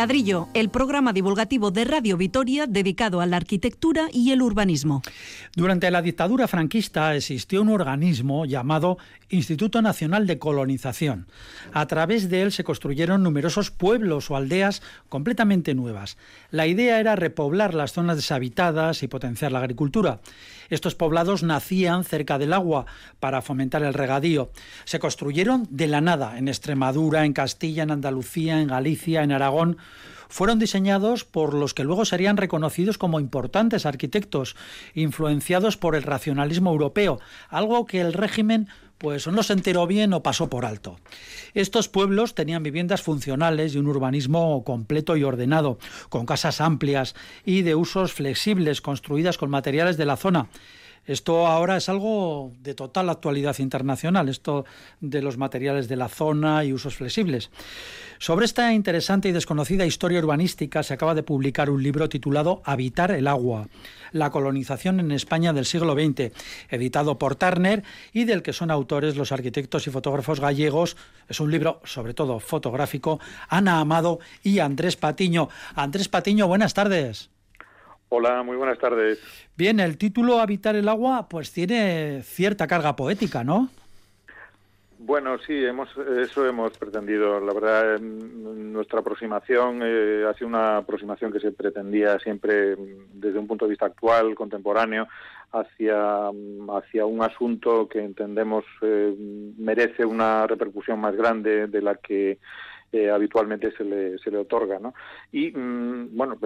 Ladrillo, 0.00 0.48
el 0.54 0.70
programa 0.70 1.12
divulgativo 1.12 1.70
de 1.70 1.84
Radio 1.84 2.16
Vitoria 2.16 2.66
dedicado 2.66 3.20
a 3.20 3.26
la 3.26 3.36
arquitectura 3.36 4.08
y 4.10 4.30
el 4.30 4.40
urbanismo. 4.40 5.02
Durante 5.54 5.90
la 5.90 6.00
dictadura 6.00 6.48
franquista 6.48 7.14
existió 7.14 7.60
un 7.60 7.68
organismo 7.68 8.46
llamado 8.46 8.96
Instituto 9.28 9.82
Nacional 9.82 10.26
de 10.26 10.38
Colonización. 10.38 11.26
A 11.74 11.84
través 11.86 12.30
de 12.30 12.40
él 12.40 12.50
se 12.50 12.64
construyeron 12.64 13.22
numerosos 13.22 13.70
pueblos 13.70 14.30
o 14.30 14.36
aldeas 14.36 14.80
completamente 15.10 15.74
nuevas. 15.74 16.16
La 16.50 16.66
idea 16.66 16.98
era 16.98 17.14
repoblar 17.14 17.74
las 17.74 17.92
zonas 17.92 18.16
deshabitadas 18.16 19.02
y 19.02 19.06
potenciar 19.06 19.52
la 19.52 19.58
agricultura. 19.58 20.20
Estos 20.70 20.94
poblados 20.94 21.42
nacían 21.42 22.04
cerca 22.04 22.38
del 22.38 22.52
agua 22.52 22.86
para 23.18 23.42
fomentar 23.42 23.82
el 23.82 23.94
regadío. 23.94 24.50
Se 24.84 24.98
construyeron 24.98 25.66
de 25.70 25.88
la 25.88 26.00
nada 26.00 26.38
en 26.38 26.48
Extremadura, 26.48 27.24
en 27.24 27.32
Castilla, 27.32 27.82
en 27.82 27.90
Andalucía, 27.90 28.60
en 28.60 28.68
Galicia, 28.68 29.22
en 29.22 29.32
Aragón 29.32 29.76
fueron 30.30 30.60
diseñados 30.60 31.24
por 31.24 31.54
los 31.54 31.74
que 31.74 31.84
luego 31.84 32.04
serían 32.04 32.36
reconocidos 32.36 32.98
como 32.98 33.20
importantes 33.20 33.84
arquitectos, 33.84 34.56
influenciados 34.94 35.76
por 35.76 35.96
el 35.96 36.04
racionalismo 36.04 36.70
europeo, 36.70 37.18
algo 37.48 37.84
que 37.84 38.00
el 38.00 38.12
régimen 38.12 38.68
pues 39.00 39.26
no 39.26 39.42
se 39.42 39.54
enteró 39.54 39.86
bien 39.86 40.12
o 40.12 40.22
pasó 40.22 40.50
por 40.50 40.66
alto. 40.66 40.98
Estos 41.54 41.88
pueblos 41.88 42.34
tenían 42.34 42.62
viviendas 42.62 43.00
funcionales 43.00 43.74
y 43.74 43.78
un 43.78 43.86
urbanismo 43.86 44.62
completo 44.62 45.16
y 45.16 45.24
ordenado, 45.24 45.78
con 46.10 46.26
casas 46.26 46.60
amplias 46.60 47.14
y 47.46 47.62
de 47.62 47.74
usos 47.74 48.12
flexibles 48.12 48.82
construidas 48.82 49.38
con 49.38 49.48
materiales 49.48 49.96
de 49.96 50.04
la 50.04 50.18
zona. 50.18 50.50
Esto 51.10 51.48
ahora 51.48 51.76
es 51.76 51.88
algo 51.88 52.52
de 52.60 52.72
total 52.72 53.10
actualidad 53.10 53.58
internacional, 53.58 54.28
esto 54.28 54.64
de 55.00 55.22
los 55.22 55.38
materiales 55.38 55.88
de 55.88 55.96
la 55.96 56.08
zona 56.08 56.64
y 56.64 56.72
usos 56.72 56.94
flexibles. 56.94 57.50
Sobre 58.20 58.46
esta 58.46 58.72
interesante 58.74 59.28
y 59.28 59.32
desconocida 59.32 59.84
historia 59.84 60.20
urbanística 60.20 60.84
se 60.84 60.94
acaba 60.94 61.16
de 61.16 61.24
publicar 61.24 61.68
un 61.68 61.82
libro 61.82 62.08
titulado 62.08 62.62
Habitar 62.64 63.10
el 63.10 63.26
agua, 63.26 63.66
la 64.12 64.30
colonización 64.30 65.00
en 65.00 65.10
España 65.10 65.52
del 65.52 65.66
siglo 65.66 65.94
XX, 65.94 66.32
editado 66.68 67.18
por 67.18 67.34
Turner 67.34 67.82
y 68.12 68.22
del 68.22 68.42
que 68.42 68.52
son 68.52 68.70
autores 68.70 69.16
los 69.16 69.32
arquitectos 69.32 69.88
y 69.88 69.90
fotógrafos 69.90 70.38
gallegos. 70.38 70.96
Es 71.28 71.40
un 71.40 71.50
libro 71.50 71.80
sobre 71.82 72.14
todo 72.14 72.38
fotográfico, 72.38 73.18
Ana 73.48 73.80
Amado 73.80 74.20
y 74.44 74.60
Andrés 74.60 74.94
Patiño. 74.94 75.48
Andrés 75.74 76.08
Patiño, 76.08 76.46
buenas 76.46 76.72
tardes. 76.72 77.30
Hola, 78.12 78.42
muy 78.42 78.56
buenas 78.56 78.78
tardes. 78.78 79.22
Bien, 79.56 79.78
el 79.78 79.96
título 79.96 80.40
Habitar 80.40 80.74
el 80.74 80.88
agua 80.88 81.28
pues 81.28 81.52
tiene 81.52 82.22
cierta 82.24 82.66
carga 82.66 82.96
poética, 82.96 83.44
¿no? 83.44 83.68
Bueno, 84.98 85.38
sí, 85.38 85.64
hemos, 85.64 85.88
eso 85.96 86.44
hemos 86.44 86.76
pretendido. 86.76 87.38
La 87.40 87.54
verdad, 87.54 88.00
nuestra 88.00 88.98
aproximación 88.98 89.80
eh, 89.84 90.24
ha 90.28 90.34
sido 90.34 90.48
una 90.48 90.78
aproximación 90.78 91.32
que 91.32 91.38
se 91.38 91.52
pretendía 91.52 92.18
siempre 92.18 92.74
desde 93.14 93.38
un 93.38 93.46
punto 93.46 93.64
de 93.64 93.70
vista 93.70 93.86
actual, 93.86 94.34
contemporáneo, 94.34 95.06
hacia, 95.52 96.30
hacia 96.76 97.06
un 97.06 97.22
asunto 97.22 97.88
que 97.88 98.00
entendemos 98.00 98.64
eh, 98.82 99.14
merece 99.56 100.04
una 100.04 100.48
repercusión 100.48 101.00
más 101.00 101.14
grande 101.14 101.68
de 101.68 101.80
la 101.80 101.94
que 101.94 102.38
eh, 102.92 103.10
habitualmente 103.10 103.72
se 103.76 103.84
le, 103.84 104.18
se 104.18 104.30
le 104.30 104.38
otorga, 104.38 104.78
¿no? 104.78 104.94
Y 105.32 105.50
mm, 105.50 106.16
bueno, 106.16 106.38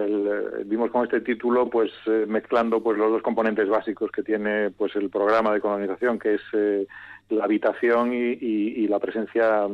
vimos 0.65 0.91
con 0.91 1.05
este 1.05 1.21
título, 1.21 1.69
pues 1.69 1.91
mezclando 2.27 2.81
pues 2.81 2.97
los 2.97 3.11
dos 3.11 3.21
componentes 3.21 3.67
básicos 3.67 4.11
que 4.11 4.23
tiene 4.23 4.71
pues 4.71 4.95
el 4.95 5.09
programa 5.09 5.53
de 5.53 5.61
colonización, 5.61 6.19
que 6.19 6.35
es 6.35 6.41
la 7.29 7.45
habitación 7.45 8.11
y, 8.13 8.87
la 8.87 8.99
presencia 8.99 9.67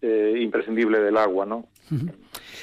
eh, 0.00 0.34
imprescindible 0.40 1.00
del 1.00 1.16
agua, 1.16 1.46
¿no? 1.46 1.66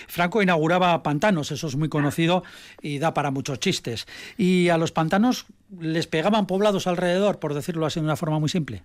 Franco 0.07 0.41
inauguraba 0.41 1.03
pantanos, 1.03 1.51
eso 1.51 1.67
es 1.67 1.75
muy 1.75 1.89
conocido 1.89 2.43
y 2.81 2.99
da 2.99 3.13
para 3.13 3.31
muchos 3.31 3.59
chistes. 3.59 4.07
¿Y 4.37 4.69
a 4.69 4.77
los 4.77 4.91
pantanos 4.91 5.45
les 5.79 6.07
pegaban 6.07 6.47
poblados 6.47 6.87
alrededor, 6.87 7.39
por 7.39 7.53
decirlo 7.53 7.85
así 7.85 7.99
de 7.99 8.05
una 8.05 8.15
forma 8.15 8.39
muy 8.39 8.49
simple? 8.49 8.81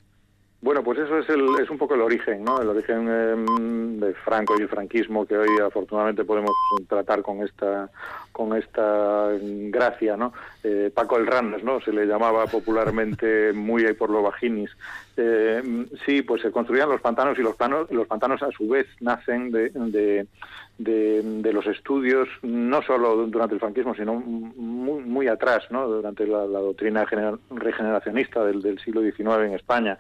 Bueno, 0.65 0.83
pues 0.83 0.99
eso 0.99 1.19
es, 1.19 1.29
el, 1.29 1.47
es 1.63 1.69
un 1.69 1.77
poco 1.77 1.95
el 1.95 2.01
origen, 2.01 2.43
¿no? 2.43 2.59
El 2.59 2.71
origen 2.71 3.07
em, 3.07 4.01
de 4.01 4.15
Franco 4.15 4.55
y 4.59 4.63
el 4.63 4.69
franquismo 4.71 5.27
que 5.27 5.37
hoy 5.37 5.59
afortunadamente 5.63 6.25
podemos 6.25 6.53
tratar 6.89 7.21
con 7.21 7.43
esta 7.43 7.91
con 8.33 8.57
esta 8.57 9.29
gracia, 9.39 10.17
¿no? 10.17 10.33
Eh, 10.63 10.91
Paco 10.93 11.19
el 11.19 11.27
Ranas, 11.27 11.63
¿no? 11.63 11.83
Se 11.83 11.93
le 11.93 12.07
llamaba 12.07 12.47
popularmente 12.47 13.53
muy 13.53 13.93
por 13.93 14.09
los 14.09 14.23
vaginis. 14.23 14.71
Eh, 15.17 15.87
sí, 16.05 16.23
pues 16.23 16.43
se 16.43 16.51
construían 16.51 16.89
los 16.89 17.01
pantanos 17.01 17.39
y 17.39 17.43
los, 17.43 17.55
panos, 17.55 17.91
los 17.91 18.07
pantanos 18.07 18.43
a 18.43 18.51
su 18.51 18.69
vez 18.69 18.87
nacen 19.01 19.51
de, 19.51 19.71
de, 20.79 21.53
los 21.53 21.67
estudios, 21.67 22.29
no 22.43 22.83
solo 22.83 23.27
durante 23.27 23.55
el 23.55 23.61
franquismo, 23.61 23.95
sino 23.95 24.15
muy, 24.15 25.03
muy 25.03 25.29
atrás, 25.29 25.65
¿no? 25.71 25.87
durante 25.87 26.27
la, 26.27 26.45
doctrina 26.47 27.07
regeneracionista 27.51 28.45
del, 28.45 28.79
siglo 28.81 29.03
XIX 29.03 29.45
en 29.47 29.55
España, 29.55 29.99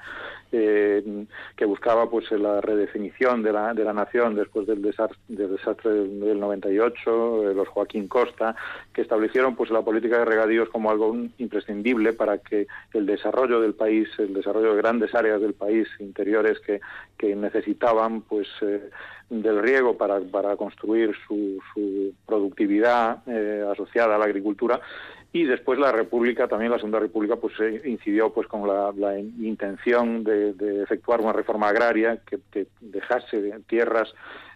eh, 0.50 1.26
que 1.56 1.64
buscaba 1.64 2.10
pues 2.10 2.30
la 2.32 2.60
redefinición 2.60 3.42
de 3.42 3.52
la, 3.52 3.74
de 3.74 3.84
la 3.84 3.92
nación 3.92 4.34
después 4.34 4.66
del 4.66 4.82
desastre 4.82 5.18
del, 5.28 5.52
desastre 5.52 5.90
del 5.92 6.40
98, 6.40 7.52
los 7.54 7.68
Joaquín 7.68 8.08
Costa, 8.08 8.56
que 8.92 9.02
establecieron 9.02 9.54
pues 9.54 9.70
la 9.70 9.82
política 9.82 10.18
de 10.18 10.24
regadíos 10.24 10.68
como 10.70 10.90
algo 10.90 11.16
imprescindible 11.38 12.12
para 12.12 12.38
que 12.38 12.66
el 12.92 13.06
desarrollo 13.06 13.60
del 13.60 13.74
país, 13.74 14.08
el 14.18 14.34
desarrollo 14.34 14.72
de 14.72 14.78
grandes 14.78 15.03
áreas 15.12 15.40
del 15.40 15.54
país 15.54 15.88
interiores 15.98 16.60
que, 16.60 16.80
que 17.18 17.34
necesitaban 17.34 18.22
pues 18.22 18.46
eh, 18.62 18.90
del 19.28 19.60
riego 19.60 19.96
para, 19.96 20.20
para 20.20 20.56
construir 20.56 21.14
su, 21.26 21.60
productividad 22.26 23.18
eh, 23.26 23.66
asociada 23.70 24.14
a 24.14 24.18
la 24.18 24.26
agricultura. 24.26 24.80
Y 25.32 25.42
después 25.42 25.80
la 25.80 25.90
República, 25.90 26.46
también 26.46 26.70
la 26.70 26.78
Segunda 26.78 27.00
República, 27.00 27.34
pues 27.34 27.54
incidió 27.84 28.32
pues 28.32 28.46
con 28.46 28.68
la, 28.68 29.18
intención 29.18 30.22
de, 30.22 30.82
efectuar 30.84 31.20
una 31.20 31.32
reforma 31.32 31.68
agraria 31.70 32.20
que 32.24 32.68
dejase 32.80 33.52
tierras 33.66 34.14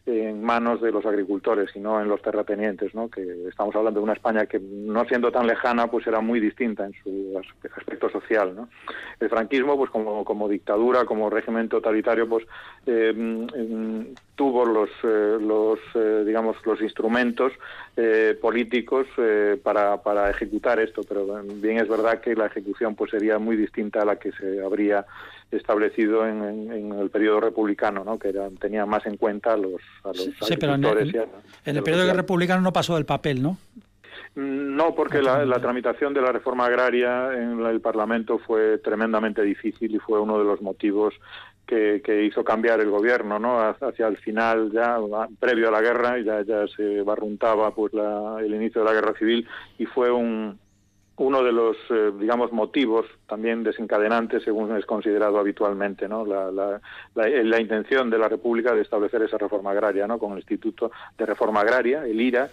en 0.08 0.42
manos 0.42 0.80
de 0.80 0.90
los 0.90 1.04
agricultores 1.04 1.70
y 1.74 1.80
no 1.80 2.00
en 2.00 2.08
los 2.08 2.22
terratenientes, 2.22 2.94
¿no? 2.94 3.10
que 3.10 3.48
estamos 3.48 3.74
hablando 3.76 4.00
de 4.00 4.04
una 4.04 4.14
España 4.14 4.46
que 4.46 4.58
no 4.58 5.04
siendo 5.04 5.30
tan 5.30 5.46
lejana 5.46 5.88
pues 5.88 6.06
era 6.06 6.20
muy 6.20 6.40
distinta 6.40 6.86
en 6.86 6.94
su 7.02 7.38
aspecto 7.76 8.08
social. 8.10 8.56
¿no? 8.56 8.68
El 9.20 9.28
franquismo 9.28 9.76
pues 9.76 9.90
como, 9.90 10.24
como 10.24 10.48
dictadura, 10.48 11.04
como 11.04 11.28
régimen 11.28 11.68
totalitario 11.68 12.28
pues 12.28 12.46
eh, 12.86 13.12
mm, 13.14 14.14
tuvo 14.34 14.64
los, 14.64 14.90
eh, 15.04 15.38
los 15.40 15.78
eh, 15.94 16.22
digamos 16.24 16.56
los 16.64 16.80
instrumentos 16.80 17.52
políticos 18.40 19.08
para, 19.64 19.96
para 20.00 20.30
ejecutar 20.30 20.78
esto, 20.78 21.02
pero 21.02 21.42
bien 21.42 21.78
es 21.78 21.88
verdad 21.88 22.20
que 22.20 22.36
la 22.36 22.46
ejecución 22.46 22.94
pues 22.94 23.10
sería 23.10 23.40
muy 23.40 23.56
distinta 23.56 24.02
a 24.02 24.04
la 24.04 24.16
que 24.16 24.30
se 24.30 24.64
habría 24.64 25.04
establecido 25.50 26.26
en, 26.26 26.92
el 26.92 27.10
periodo 27.10 27.40
republicano, 27.40 28.04
¿no? 28.04 28.18
que 28.18 28.32
tenía 28.60 28.84
más 28.86 29.06
en 29.06 29.16
cuenta 29.16 29.54
a 29.54 29.56
los, 29.56 29.80
a 30.04 30.08
los 30.08 30.30
sí, 30.42 30.56
pero 30.58 30.74
en 30.74 30.84
el, 30.84 31.82
periodo 31.82 32.12
republicano 32.12 32.60
no 32.60 32.72
pasó 32.72 32.94
del 32.96 33.06
papel, 33.06 33.42
¿no? 33.42 33.56
Mm, 34.34 34.76
no, 34.76 34.94
porque 34.94 35.22
la, 35.22 35.60
tramitación 35.60 36.12
de 36.12 36.20
la 36.20 36.32
reforma 36.32 36.66
agraria 36.66 37.32
en 37.32 37.64
el 37.64 37.80
Parlamento 37.80 38.38
fue 38.38 38.78
tremendamente 38.78 39.42
difícil 39.42 39.94
y 39.94 39.98
fue 39.98 40.20
uno 40.20 40.38
de 40.38 40.44
los 40.44 40.60
motivos 40.60 41.14
que, 41.66 42.24
hizo 42.24 42.44
cambiar 42.44 42.80
el 42.80 42.90
gobierno, 42.90 43.38
¿no? 43.38 43.60
Hacia 43.60 44.06
el 44.06 44.16
final, 44.16 44.70
ya 44.72 44.98
previo 45.38 45.68
a 45.68 45.72
la 45.72 45.82
guerra, 45.82 46.18
ya, 46.18 46.42
ya 46.42 46.66
se 46.68 47.02
barruntaba 47.02 47.74
pues 47.74 47.92
el 47.94 48.54
inicio 48.54 48.82
de 48.82 48.86
la 48.86 48.94
guerra 48.94 49.14
civil 49.18 49.46
y 49.78 49.84
fue 49.84 50.10
un, 50.10 50.58
uno 51.18 51.42
de 51.42 51.52
los, 51.52 51.76
eh, 51.90 52.12
digamos, 52.18 52.52
motivos 52.52 53.06
también 53.26 53.62
desencadenantes, 53.62 54.42
según 54.44 54.76
es 54.76 54.86
considerado 54.86 55.38
habitualmente, 55.38 56.08
¿no? 56.08 56.24
La, 56.24 56.50
la, 56.50 56.80
la, 57.14 57.60
intención 57.60 58.08
de 58.08 58.18
la 58.18 58.28
República 58.28 58.72
de 58.72 58.82
establecer 58.82 59.22
esa 59.22 59.36
reforma 59.36 59.72
agraria, 59.72 60.06
¿no? 60.06 60.18
Con 60.18 60.32
el 60.32 60.38
Instituto 60.38 60.90
de 61.16 61.26
Reforma 61.26 61.60
Agraria, 61.60 62.06
el 62.06 62.20
IRA, 62.20 62.48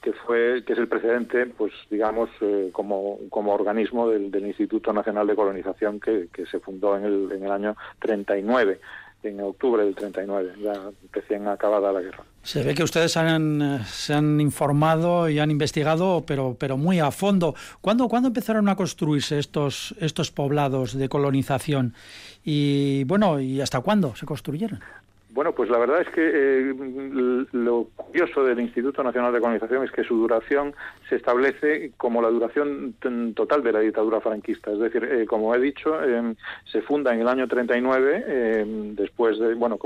que 0.00 0.12
fue, 0.12 0.62
que 0.64 0.72
es 0.72 0.78
el 0.78 0.88
precedente, 0.88 1.46
pues, 1.46 1.72
digamos, 1.90 2.30
eh, 2.40 2.70
como, 2.72 3.18
como 3.28 3.52
organismo 3.52 4.08
del, 4.08 4.30
del, 4.30 4.46
Instituto 4.46 4.92
Nacional 4.92 5.26
de 5.26 5.36
Colonización 5.36 6.00
que, 6.00 6.28
que 6.32 6.46
se 6.46 6.60
fundó 6.60 6.96
en 6.96 7.04
el, 7.04 7.32
en 7.32 7.44
el 7.44 7.50
año 7.50 7.76
39 7.98 8.80
en 9.28 9.40
octubre 9.40 9.84
del 9.84 9.94
39, 9.94 10.54
ya 10.62 10.72
recién 11.12 11.46
acabada 11.48 11.92
la 11.92 12.00
guerra. 12.00 12.24
Se 12.42 12.62
ve 12.62 12.74
que 12.74 12.84
ustedes 12.84 13.16
han, 13.16 13.60
eh, 13.60 13.80
se 13.86 14.14
han 14.14 14.40
informado 14.40 15.28
y 15.28 15.38
han 15.38 15.50
investigado, 15.50 16.24
pero, 16.26 16.56
pero 16.58 16.76
muy 16.76 17.00
a 17.00 17.10
fondo. 17.10 17.54
¿Cuándo, 17.80 18.08
¿Cuándo 18.08 18.28
empezaron 18.28 18.68
a 18.68 18.76
construirse 18.76 19.38
estos, 19.38 19.94
estos 20.00 20.30
poblados 20.30 20.96
de 20.96 21.08
colonización? 21.08 21.94
Y 22.44 23.04
bueno, 23.04 23.40
¿y 23.40 23.60
hasta 23.60 23.80
cuándo 23.80 24.14
se 24.14 24.26
construyeron? 24.26 24.80
Bueno, 25.36 25.52
pues 25.52 25.68
la 25.68 25.76
verdad 25.76 26.00
es 26.00 26.08
que 26.08 26.30
eh, 26.32 26.74
lo 27.52 27.88
curioso 27.94 28.42
del 28.42 28.58
Instituto 28.58 29.02
Nacional 29.02 29.34
de 29.34 29.40
Colonización 29.40 29.84
es 29.84 29.92
que 29.92 30.02
su 30.02 30.16
duración 30.16 30.74
se 31.10 31.16
establece 31.16 31.92
como 31.98 32.22
la 32.22 32.30
duración 32.30 32.94
total 33.34 33.62
de 33.62 33.72
la 33.72 33.80
dictadura 33.80 34.22
franquista. 34.22 34.72
Es 34.72 34.78
decir, 34.78 35.04
eh, 35.04 35.26
como 35.26 35.54
he 35.54 35.60
dicho, 35.60 36.02
em, 36.02 36.36
se 36.72 36.80
funda 36.80 37.12
en 37.12 37.20
el 37.20 37.28
año 37.28 37.46
39, 37.46 38.24
em, 38.26 38.94
después 38.94 39.38
de, 39.38 39.52
bueno, 39.52 39.78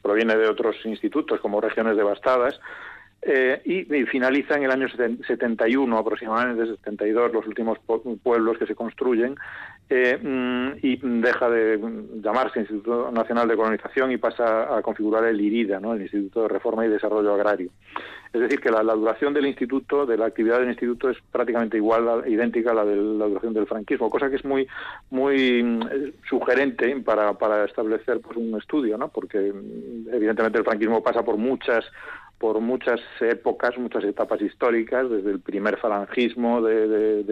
proviene 0.00 0.34
de 0.38 0.48
otros 0.48 0.74
institutos 0.86 1.38
como 1.40 1.60
regiones 1.60 1.94
devastadas, 1.94 2.58
eh, 3.22 3.60
y, 3.64 3.84
finaliza 4.04 4.54
en 4.54 4.64
el 4.64 4.70
año 4.70 4.88
71, 4.88 5.98
aproximadamente 5.98 6.66
72, 6.66 7.32
los 7.32 7.46
últimos 7.46 7.78
pueblos 8.22 8.58
que 8.58 8.66
se 8.66 8.74
construyen, 8.74 9.36
eh, 9.88 10.18
mm, 10.20 10.78
y 10.82 10.96
deja 10.96 11.48
de 11.48 11.78
llamarse 12.22 12.60
Instituto 12.60 13.10
Nacional 13.10 13.48
de 13.48 13.56
Colonización 13.56 14.12
y 14.12 14.16
pasa 14.16 14.76
a 14.76 14.82
configurar 14.82 15.24
el 15.24 15.40
IRIDA, 15.40 15.80
¿no? 15.80 15.94
el 15.94 16.02
Instituto 16.02 16.42
de 16.42 16.48
Reforma 16.48 16.84
y 16.84 16.88
Desarrollo 16.88 17.34
Agrario. 17.34 17.70
Es 18.32 18.40
decir, 18.40 18.60
que 18.60 18.70
la, 18.70 18.82
duración 18.82 19.32
del 19.32 19.46
instituto, 19.46 20.04
de 20.04 20.18
la 20.18 20.26
actividad 20.26 20.58
del 20.58 20.68
instituto, 20.68 21.08
es 21.08 21.16
prácticamente 21.32 21.78
igual, 21.78 22.24
idéntica 22.26 22.72
a 22.72 22.74
la 22.74 22.84
de 22.84 22.96
la 22.96 23.26
duración 23.26 23.54
del 23.54 23.66
franquismo, 23.66 24.10
cosa 24.10 24.28
que 24.28 24.36
es 24.36 24.44
muy, 24.44 24.66
muy 25.10 25.62
mm, 25.62 26.12
sugerente 26.28 26.94
para, 27.00 27.32
para 27.34 27.64
establecer 27.64 28.20
pues, 28.20 28.36
un 28.36 28.58
estudio, 28.58 28.98
¿no? 28.98 29.08
porque 29.08 29.38
mm, 29.38 30.14
evidentemente 30.14 30.58
el 30.58 30.64
franquismo 30.64 31.02
pasa 31.02 31.24
por 31.24 31.38
muchas 31.38 31.84
por 32.46 32.60
muchas 32.60 33.00
épocas, 33.18 33.76
muchas 33.76 34.04
etapas 34.04 34.40
históricas, 34.40 35.10
desde 35.10 35.32
el 35.32 35.40
primer 35.40 35.78
falangismo 35.78 36.62
de, 36.62 37.24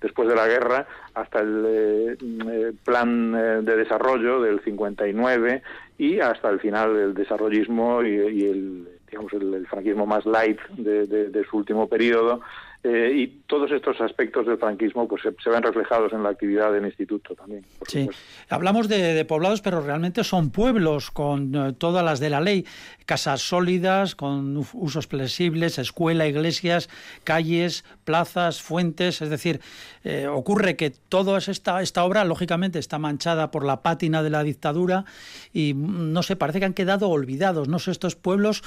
después 0.00 0.26
de 0.26 0.34
la 0.34 0.46
guerra 0.46 0.86
hasta 1.12 1.40
el 1.40 1.64
eh, 1.66 2.16
eh, 2.22 2.72
plan 2.82 3.34
eh, 3.36 3.60
de 3.60 3.76
desarrollo 3.76 4.40
del 4.40 4.60
59 4.60 5.62
y 5.98 6.18
hasta 6.18 6.48
el 6.48 6.60
final 6.60 6.94
del 6.94 7.12
desarrollismo 7.12 8.02
y, 8.02 8.46
el 8.46 8.88
digamos 9.10 9.34
el, 9.34 9.66
franquismo 9.66 10.06
más 10.06 10.24
light 10.24 10.58
de, 10.70 11.44
su 11.50 11.58
último 11.58 11.88
periodo 11.88 12.40
eh, 12.84 13.12
y 13.12 13.26
todos 13.48 13.72
estos 13.72 14.00
aspectos 14.00 14.46
del 14.46 14.56
franquismo 14.56 15.08
pues 15.08 15.22
se, 15.22 15.50
ven 15.50 15.62
reflejados 15.64 16.12
en 16.12 16.22
la 16.22 16.28
actividad 16.28 16.72
del 16.72 16.86
instituto 16.86 17.34
también. 17.34 17.64
Sí, 17.88 18.08
hablamos 18.48 18.88
de, 18.88 19.24
poblados, 19.24 19.60
pero 19.62 19.80
realmente 19.80 20.22
son 20.22 20.50
pueblos 20.50 21.10
con 21.10 21.54
eh, 21.54 21.72
todas 21.76 22.04
las 22.04 22.20
de 22.20 22.30
la 22.30 22.40
ley, 22.40 22.64
casas 23.04 23.42
sólidas, 23.42 24.14
con 24.14 24.56
usos 24.56 25.08
flexibles, 25.08 25.78
escuela, 25.78 26.28
iglesias, 26.28 26.88
calles, 27.24 27.84
plazas, 28.08 28.62
fuentes, 28.62 29.20
es 29.20 29.28
decir, 29.28 29.60
eh, 30.02 30.26
ocurre 30.28 30.76
que 30.76 30.88
toda 30.88 31.36
esta, 31.36 31.82
esta 31.82 32.04
obra, 32.04 32.24
lógicamente, 32.24 32.78
está 32.78 32.98
manchada 32.98 33.50
por 33.50 33.66
la 33.66 33.82
pátina 33.82 34.22
de 34.22 34.30
la 34.30 34.42
dictadura 34.42 35.04
y, 35.52 35.74
mm, 35.74 36.14
no 36.14 36.22
sé, 36.22 36.34
parece 36.34 36.58
que 36.58 36.64
han 36.64 36.72
quedado 36.72 37.10
olvidados, 37.10 37.68
no 37.68 37.78
sé, 37.78 37.90
estos 37.90 38.16
pueblos 38.16 38.62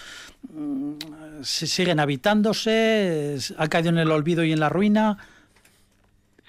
mm, 0.54 0.94
siguen 1.42 2.00
habitándose, 2.00 3.40
han 3.58 3.70
caído 3.70 3.90
en 3.90 3.98
el 3.98 4.12
olvido 4.12 4.44
y 4.44 4.52
en 4.52 4.60
la 4.60 4.70
ruina. 4.70 5.18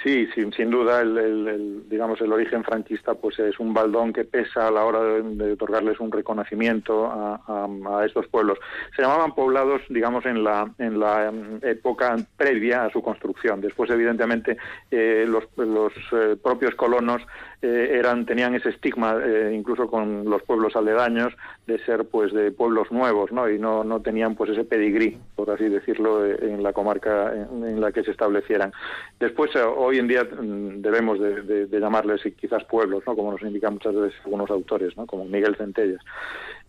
Sí, 0.03 0.27
sin, 0.35 0.53
sin 0.53 0.71
duda, 0.71 1.01
el, 1.01 1.89
digamos 1.89 2.21
el 2.21 2.33
origen 2.33 2.65
franquista 2.65 3.15
pues 3.15 3.39
es 3.39 3.61
un 3.61 3.73
baldón 3.73 4.13
que 4.13 4.25
pesa 4.25 4.67
a 4.67 4.71
la 4.71 4.85
hora 4.85 5.01
de, 5.01 5.53
otorgarles 5.53 6.01
un 6.01 6.11
reconocimiento 6.11 7.07
a, 7.07 8.05
estos 8.05 8.27
pueblos. 8.27 8.59
Se 8.97 9.03
llamaban 9.03 9.33
poblados, 9.35 9.81
digamos, 9.89 10.27
en 10.27 10.43
la 10.43 10.69
en 10.79 10.99
la 10.99 11.29
em, 11.29 11.61
época 11.63 12.17
previa 12.37 12.85
a 12.85 12.91
su 12.91 13.01
construcción. 13.01 13.61
Después, 13.61 13.91
evidentemente, 13.91 14.57
eh, 14.91 15.25
los, 15.29 15.45
los 15.57 15.93
eh, 16.13 16.37
propios 16.43 16.75
colonos 16.75 17.23
eh, 17.65 17.97
eran 17.97 18.27
tenían 18.27 18.57
ese 18.57 18.71
estigma 18.71 19.17
eh, 19.25 19.53
incluso 19.55 19.87
con 19.87 20.25
los 20.25 20.43
pueblos 20.43 20.75
aledaños 20.75 21.33
de 21.65 21.79
ser 21.85 22.05
pues 22.07 22.33
de 22.33 22.51
pueblos 22.51 22.91
nuevos 22.91 23.31
no 23.31 23.49
y 23.49 23.57
no, 23.57 23.85
no 23.85 24.03
tenían 24.03 24.35
pues 24.35 24.51
ese 24.51 24.65
pedigrí 24.65 25.17
por 25.37 25.49
así 25.49 25.69
decirlo 25.69 26.27
eh, 26.27 26.37
en 26.43 26.65
la 26.65 26.73
comarca 26.73 27.33
en, 27.33 27.81
la 27.81 27.93
que 27.93 28.03
se 28.03 28.11
establecieran. 28.11 28.73
Después 29.21 29.53
hoy 29.55 29.99
en 29.99 30.09
día 30.09 30.25
mm, 30.25 30.83
debemos 30.83 31.21
de, 31.21 31.69
llamarles 31.71 32.23
quizás 32.37 32.65
pueblos 32.65 33.05
no 33.07 33.15
como 33.15 33.31
nos 33.31 33.43
indican 33.43 33.75
muchas 33.75 33.95
veces 33.95 34.19
algunos 34.25 34.51
autores 34.51 34.97
no 34.97 35.07
como 35.07 35.25
Miguel 35.25 35.55
Centellas. 35.55 36.01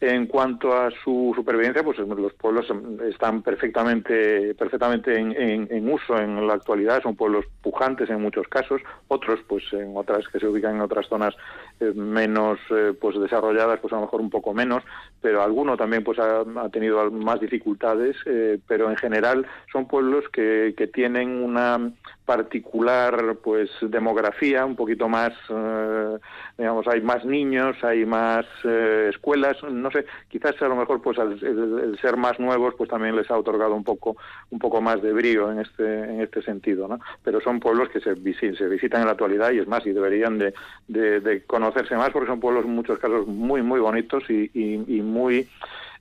En 0.06 0.28
cuanto 0.28 0.76
a 0.76 0.92
su 0.92 1.32
supervivencia, 1.34 1.82
pues 1.82 1.98
los 1.98 2.34
pueblos 2.34 2.66
están 3.08 3.42
perfectamente, 3.42 4.54
perfectamente 4.54 5.18
en, 5.18 5.90
uso 5.90 6.18
en 6.18 6.46
la 6.46 6.56
actualidad. 6.56 7.02
Son 7.02 7.16
pueblos 7.16 7.46
pujantes 7.62 8.10
en 8.10 8.22
muchos 8.22 8.46
casos, 8.50 8.82
otros, 9.08 9.40
pues 9.48 9.64
en 9.72 9.96
otras 9.96 10.28
que 10.28 10.40
se 10.40 10.48
ubican 10.48 10.76
en 10.76 10.82
otras 10.84 11.08
zonas 11.08 11.36
eh, 11.80 11.92
menos, 11.96 12.60
eh, 12.70 12.94
pues 13.00 13.20
desarrolladas, 13.20 13.80
pues 13.80 13.92
a 13.94 13.98
lo 13.98 14.04
mejor 14.04 14.22
un 14.22 14.30
poco 14.30 14.54
menos, 14.54 14.84
pero 15.22 15.42
alguno 15.42 15.76
también, 15.78 16.04
pues 16.04 16.20
ha, 16.20 16.44
tenido 16.70 17.10
más 17.12 17.40
dificultades. 17.40 18.16
Eh, 18.26 18.60
pero 18.68 18.90
en 18.90 18.98
general 18.98 19.46
son 19.72 19.88
pueblos 19.88 20.26
que, 20.32 20.74
que 20.78 20.88
tienen 20.88 21.44
una 21.44 21.80
particular 22.26 23.38
pues 23.44 23.70
demografía 23.82 24.66
un 24.66 24.76
poquito 24.76 25.10
más 25.10 25.34
eh, 25.50 26.18
digamos 26.58 26.88
hay 26.88 27.02
más 27.02 27.26
niños 27.26 27.76
hay 27.84 28.06
más 28.06 28.46
eh, 28.64 29.10
escuelas 29.10 29.58
no 29.64 29.92
sé 29.92 30.06
quizás 30.30 30.62
a 30.62 30.68
lo 30.70 30.76
mejor 30.76 31.02
pues 31.02 31.18
el, 31.18 31.98
ser 32.02 32.16
más 32.16 32.40
nuevos 32.40 32.76
pues 32.78 32.90
también 32.90 33.16
les 33.16 33.30
ha 33.30 33.38
otorgado 33.38 33.76
un 33.76 33.84
poco 33.84 34.16
un 34.52 34.60
poco 34.60 34.80
más 34.82 35.02
de 35.02 35.12
brío 35.12 35.52
en 35.52 35.60
este 35.60 36.04
en 36.04 36.22
este 36.22 36.42
sentido 36.44 36.88
no 36.88 37.00
pero 37.24 37.42
son 37.42 37.60
pueblos 37.60 37.90
que 37.90 38.00
se, 38.00 38.16
se 38.56 38.68
visitan 38.68 39.02
en 39.02 39.08
la 39.08 39.14
actualidad 39.14 39.52
y 39.52 39.60
es 39.60 39.68
más 39.68 39.86
y 39.86 39.92
deberían 39.92 40.38
de, 40.38 40.54
de, 40.88 41.44
conocerse 41.46 41.96
más 41.96 42.12
porque 42.12 42.28
son 42.28 42.40
pueblos 42.40 42.66
en 42.66 42.76
muchos 42.76 43.00
casos 43.00 43.28
muy 43.28 43.62
muy 43.62 43.80
bonitos 43.80 44.24
y, 44.30 44.50
y 44.54 45.02
muy 45.02 45.48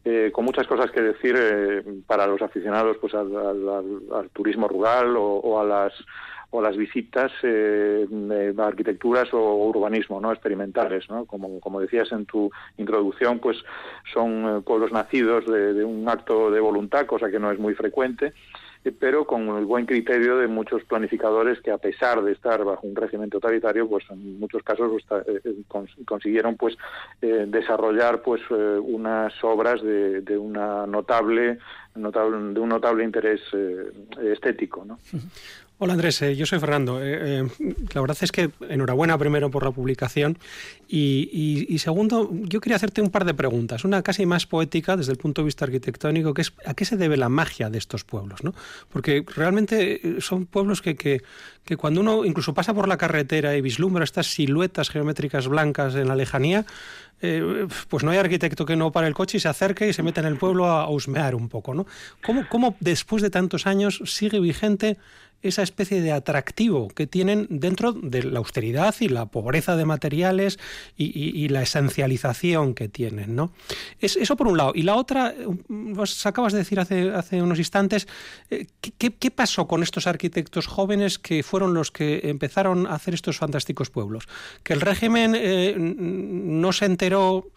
eh, 0.04 0.30
con 0.32 0.44
muchas 0.44 0.66
cosas 0.66 0.90
que 0.90 1.00
decir 1.00 1.36
eh, 1.38 1.84
para 2.08 2.26
los 2.26 2.42
aficionados 2.42 2.96
pues 3.00 3.14
al, 3.14 4.30
turismo 4.32 4.66
rural 4.66 5.14
o, 5.16 5.60
a 5.60 5.64
las 5.64 5.92
o 6.50 6.60
las 6.60 6.76
visitas 6.76 7.30
eh, 7.44 8.04
de 8.10 8.54
arquitecturas 8.60 9.32
o 9.32 9.38
urbanismo 9.38 10.20
no 10.20 10.32
experimentales 10.32 11.08
no 11.08 11.24
como 11.24 11.60
como 11.60 11.80
decías 11.80 12.10
en 12.10 12.26
tu 12.26 12.50
introducción 12.78 13.38
pues 13.38 13.58
son 14.12 14.64
pueblos 14.64 14.90
nacidos 14.90 15.46
de, 15.46 15.84
un 15.84 16.08
acto 16.08 16.50
de 16.50 16.58
voluntad 16.58 17.06
cosa 17.06 17.30
que 17.30 17.38
no 17.38 17.52
es 17.52 17.60
muy 17.60 17.74
frecuente 17.74 18.32
pero 18.98 19.26
con 19.26 19.56
el 19.56 19.64
buen 19.64 19.86
criterio 19.86 20.38
de 20.38 20.48
muchos 20.48 20.82
planificadores 20.84 21.60
que 21.60 21.70
a 21.70 21.78
pesar 21.78 22.22
de 22.22 22.32
estar 22.32 22.64
bajo 22.64 22.86
un 22.86 22.96
régimen 22.96 23.30
totalitario, 23.30 23.88
pues 23.88 24.04
en 24.10 24.38
muchos 24.40 24.62
casos 24.62 24.90
consiguieron 26.04 26.56
pues 26.56 26.76
desarrollar 27.20 28.22
pues 28.22 28.40
unas 28.50 29.32
obras 29.44 29.82
de, 29.82 30.22
de 30.22 30.36
una 30.36 30.86
notable, 30.86 31.58
notable 31.94 32.54
de 32.54 32.60
un 32.60 32.68
notable 32.68 33.04
interés 33.04 33.40
estético, 34.20 34.84
¿no? 34.84 34.98
Hola 35.84 35.94
Andrés, 35.94 36.22
eh, 36.22 36.36
yo 36.36 36.46
soy 36.46 36.60
Fernando. 36.60 37.02
Eh, 37.02 37.40
eh, 37.40 37.74
la 37.92 38.00
verdad 38.00 38.16
es 38.20 38.30
que 38.30 38.52
enhorabuena 38.68 39.18
primero 39.18 39.50
por 39.50 39.64
la 39.64 39.72
publicación 39.72 40.38
y, 40.88 41.76
segundo, 41.80 42.30
yo 42.32 42.60
quería 42.60 42.76
hacerte 42.76 43.02
un 43.02 43.10
par 43.10 43.24
de 43.24 43.34
preguntas. 43.34 43.84
Una 43.84 44.00
casi 44.02 44.24
más 44.24 44.46
poética 44.46 44.96
desde 44.96 45.10
el 45.10 45.18
punto 45.18 45.42
de 45.42 45.46
vista 45.46 45.64
arquitectónico, 45.64 46.34
que 46.34 46.42
es 46.42 46.52
a 46.66 46.74
qué 46.74 46.84
se 46.84 46.96
debe 46.96 47.16
la 47.16 47.28
magia 47.28 47.68
de 47.68 47.78
estos 47.78 48.04
pueblos, 48.04 48.44
¿no? 48.44 48.54
Porque 48.92 49.24
realmente 49.34 50.20
son 50.20 50.46
pueblos 50.46 50.82
que, 50.82 50.94
que, 50.94 51.22
que 51.64 51.76
cuando 51.76 52.00
uno 52.00 52.24
incluso 52.24 52.54
pasa 52.54 52.74
por 52.74 52.88
la 52.88 52.96
carretera 52.96 53.56
y 53.56 53.60
vislumbra 53.60 54.04
estas 54.04 54.26
siluetas 54.26 54.90
geométricas 54.90 55.48
blancas 55.48 55.94
en 55.94 56.08
la 56.08 56.16
lejanía, 56.16 56.64
pues 57.88 58.02
no 58.02 58.10
hay 58.10 58.18
arquitecto 58.18 58.66
que 58.66 58.74
no 58.74 58.90
pare 58.90 59.06
el 59.06 59.14
coche 59.14 59.36
y 59.36 59.40
se 59.40 59.48
acerque 59.48 59.88
y 59.88 59.92
se 59.92 60.02
meta 60.02 60.20
en 60.20 60.26
el 60.26 60.38
pueblo 60.38 60.66
a, 60.66 60.88
husmear 60.88 61.36
un 61.36 61.48
poco, 61.48 61.72
¿no? 61.72 61.86
¿Cómo, 62.24 62.48
¿Cómo 62.48 62.76
después 62.80 63.22
de 63.22 63.30
tantos 63.30 63.66
años 63.66 64.02
sigue 64.04 64.40
vigente 64.40 64.98
esa 65.42 65.62
especie 65.62 66.00
de 66.00 66.12
atractivo 66.12 66.88
que 66.88 67.06
tienen 67.06 67.46
dentro 67.50 67.92
de 67.92 68.22
la 68.22 68.38
austeridad 68.38 68.94
y 69.00 69.08
la 69.08 69.26
pobreza 69.26 69.76
de 69.76 69.84
materiales 69.84 70.58
y, 70.96 71.48
la 71.48 71.62
esencialización 71.62 72.74
que 72.74 72.88
tienen. 72.88 73.34
¿no? 73.34 73.52
Es, 74.00 74.16
eso 74.16 74.36
por 74.36 74.46
un 74.46 74.56
lado. 74.56 74.72
Y 74.74 74.82
la 74.82 74.94
otra, 74.94 75.34
vos 75.68 76.24
acabas 76.24 76.52
de 76.52 76.60
decir 76.60 76.78
hace, 76.78 77.10
hace 77.10 77.42
unos 77.42 77.58
instantes, 77.58 78.06
eh, 78.50 78.66
¿qué, 78.80 79.30
pasó 79.30 79.66
con 79.66 79.82
estos 79.82 80.06
arquitectos 80.06 80.66
jóvenes 80.66 81.18
que 81.18 81.42
fueron 81.52 81.74
los 81.74 81.90
que 81.90 82.22
empezaron 82.30 82.86
a 82.86 82.94
hacer 82.94 83.12
estos 83.12 83.36
fantásticos 83.36 83.90
pueblos? 83.90 84.26
Que 84.62 84.72
el 84.72 84.80
régimen 84.80 85.34
eh, 85.36 85.74
no 85.76 86.72
se 86.72 86.86
enteró 86.86 87.50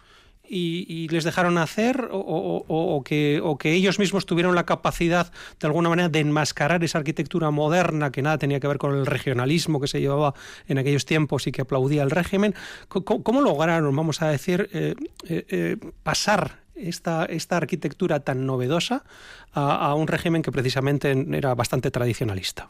y, 0.50 1.08
les 1.08 1.24
dejaron 1.24 1.58
hacer 1.58 2.10
o, 2.12 3.02
que, 3.06 3.42
ellos 3.64 3.98
mismos 3.98 4.26
tuvieron 4.26 4.54
la 4.54 4.66
capacidad 4.66 5.32
de 5.62 5.68
alguna 5.68 5.88
manera 5.88 6.10
de 6.10 6.20
enmascarar 6.20 6.84
esa 6.84 6.98
arquitectura 6.98 7.52
moderna 7.52 8.12
que 8.12 8.22
nada 8.22 8.38
tenía 8.38 8.60
que 8.60 8.68
ver 8.68 8.80
con 8.80 8.94
el 8.94 9.06
regionalismo 9.06 9.80
que 9.80 9.88
se 9.88 10.02
llevaba 10.02 10.34
en 10.68 10.78
aquellos 10.78 11.06
tiempos 11.06 11.48
y 11.48 11.54
que 11.54 11.62
aplaudía 11.62 12.04
el 12.04 12.12
régimen. 12.12 12.54
¿Cómo, 12.90 13.40
lograron, 13.40 13.96
vamos 13.96 14.22
a 14.22 14.28
decir, 14.28 14.70
eh, 14.74 14.96
eh, 15.30 15.78
pasar 16.04 16.60
esta, 16.76 17.24
esta 17.24 17.56
arquitectura 17.56 18.20
tan 18.20 18.46
novedosa 18.46 19.06
a 19.54 19.96
un 19.96 20.08
régimen 20.08 20.42
que 20.42 20.52
precisamente 20.52 21.16
era 21.32 21.56
bastante 21.56 21.92
tradicionalista? 21.92 22.68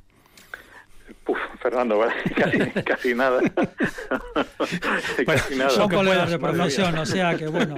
Uf, 1.27 1.37
Fernando, 1.59 1.99
casi, 2.35 2.57
casi 2.83 3.15
nada. 3.15 3.41
casi 5.25 5.55
nada. 5.55 5.69
Son 5.71 5.89
colegas 5.89 6.29
de 6.29 6.39
profesión, 6.39 6.97
o 6.97 7.05
sea 7.05 7.35
que 7.35 7.47
bueno. 7.47 7.75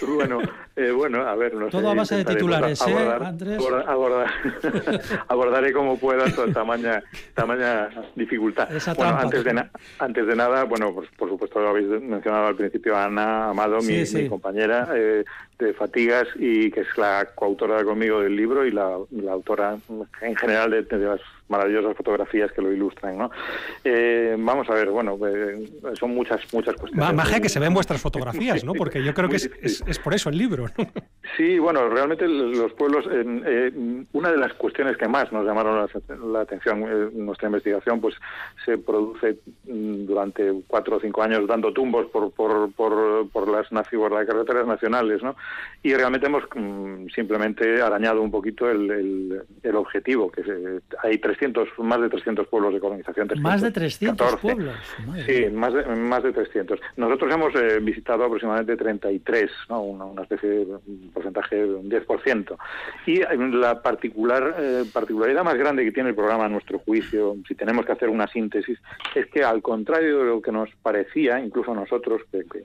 Bueno, 0.00 0.40
eh, 0.78 0.92
bueno, 0.92 1.22
a 1.26 1.34
ver, 1.34 1.54
no 1.54 1.68
Todo 1.68 1.90
a 1.90 1.94
base 1.94 2.16
de 2.16 2.24
titulares, 2.24 2.80
¿eh, 2.86 2.94
Andrés? 3.20 3.58
Abordar, 3.86 4.28
abordaré 5.28 5.72
como 5.72 5.98
pueda 5.98 6.32
toda 6.32 6.52
tamaña, 6.52 7.02
tamaña 7.34 7.88
dificultad. 8.14 8.68
bueno, 8.96 9.18
antes 9.18 9.42
de, 9.42 9.64
antes 9.98 10.26
de 10.26 10.36
nada, 10.36 10.64
bueno, 10.64 10.94
pues, 10.94 11.08
por 11.16 11.28
supuesto 11.28 11.60
lo 11.60 11.70
habéis 11.70 11.88
mencionado 12.00 12.46
al 12.46 12.54
principio, 12.54 12.96
Ana 12.96 13.50
Amado, 13.50 13.78
mi, 13.80 14.28
compañera 14.28 14.88
eh, 14.94 15.24
de 15.58 15.74
Fatigas, 15.74 16.28
y 16.36 16.70
que 16.70 16.82
es 16.82 16.96
la 16.96 17.26
coautora 17.34 17.82
conmigo 17.82 18.20
del 18.20 18.36
libro 18.36 18.64
y 18.64 18.70
la, 18.70 18.98
autora 19.30 19.76
en 20.22 20.36
general 20.36 20.70
de, 20.70 20.82
de 20.82 21.04
las 21.04 21.20
maravillosas 21.48 21.96
fotografías 21.96 22.52
que 22.52 22.62
lo 22.62 22.72
ilustran, 22.72 23.18
¿no? 23.18 23.30
Eh, 23.82 24.36
vamos 24.38 24.68
a 24.70 24.74
ver, 24.74 24.90
bueno, 24.90 25.18
eh, 25.26 25.68
son 25.98 26.14
muchas 26.14 26.40
muchas 26.52 26.76
cuestiones. 26.76 27.14
Magia 27.14 27.40
que 27.40 27.48
se 27.48 27.58
ven 27.58 27.74
vuestras 27.74 28.00
fotografías, 28.00 28.64
¿no? 28.64 28.72
Porque 28.78 29.02
yo 29.02 29.14
creo 29.14 29.28
que 29.28 29.36
es, 29.36 29.50
es, 29.62 29.98
por 29.98 30.14
eso 30.14 30.28
el 30.28 30.38
libro. 30.38 30.67
Sí, 31.36 31.58
bueno, 31.58 31.88
realmente 31.88 32.26
los 32.26 32.72
pueblos, 32.72 33.04
eh, 33.12 33.70
una 34.12 34.32
de 34.32 34.38
las 34.38 34.54
cuestiones 34.54 34.96
que 34.96 35.06
más 35.06 35.30
nos 35.30 35.44
llamaron 35.44 35.86
la, 36.32 36.40
atención 36.40 36.82
en 36.82 37.26
nuestra 37.26 37.48
investigación, 37.48 38.00
pues 38.00 38.14
se 38.64 38.78
produce 38.78 39.36
mm, 39.64 40.06
durante 40.06 40.52
cuatro 40.66 40.96
o 40.96 41.00
cinco 41.00 41.22
años 41.22 41.46
dando 41.46 41.72
tumbos 41.72 42.06
por 42.06 42.32
por, 42.32 42.72
por, 42.72 43.28
por 43.28 43.48
las, 43.48 43.68
por 43.68 44.12
las 44.12 44.26
carreteras 44.26 44.66
nacionales, 44.66 45.22
¿no? 45.22 45.36
Y 45.82 45.94
realmente 45.94 46.26
hemos 46.26 46.44
mm, 46.54 47.08
simplemente 47.14 47.82
arañado 47.82 48.22
un 48.22 48.30
poquito 48.30 48.68
el, 48.68 48.90
el, 48.90 49.42
el 49.62 49.76
objetivo, 49.76 50.30
que 50.30 50.42
hay 51.02 51.18
tres 51.18 51.38
más 51.78 52.00
de 52.00 52.08
300 52.08 52.46
pueblos 52.48 52.74
de 52.74 52.80
colonización. 52.80 53.28
más 53.40 53.62
de 53.62 53.70
300 53.70 54.36
pueblos. 54.36 54.74
sí, 55.26 55.46
más 55.52 55.72
de, 55.72 55.84
más 55.84 56.22
de 56.22 56.32
300. 56.32 56.80
Nosotros 56.96 57.32
hemos 57.32 57.54
eh, 57.54 57.78
visitado 57.80 58.24
aproximadamente 58.24 58.76
33, 58.76 59.50
¿no? 59.68 59.82
una, 59.82 60.22
especie 60.22 60.48
de 60.48 60.57
porcentaje 61.12 61.56
de 61.56 61.74
un 61.74 61.88
10%. 61.88 62.56
Y 63.06 63.20
la 63.56 63.80
particular 63.82 64.54
eh, 64.58 64.84
particularidad 64.92 65.44
más 65.44 65.56
grande 65.56 65.84
que 65.84 65.92
tiene 65.92 66.10
el 66.10 66.14
programa, 66.14 66.46
a 66.46 66.48
nuestro 66.48 66.78
juicio, 66.80 67.36
si 67.46 67.54
tenemos 67.54 67.86
que 67.86 67.92
hacer 67.92 68.08
una 68.08 68.26
síntesis, 68.26 68.78
es 69.14 69.26
que 69.26 69.42
al 69.42 69.62
contrario 69.62 70.18
de 70.18 70.24
lo 70.26 70.42
que 70.42 70.52
nos 70.52 70.68
parecía, 70.82 71.40
incluso 71.40 71.74
nosotros, 71.74 72.22
que, 72.30 72.44
que 72.44 72.64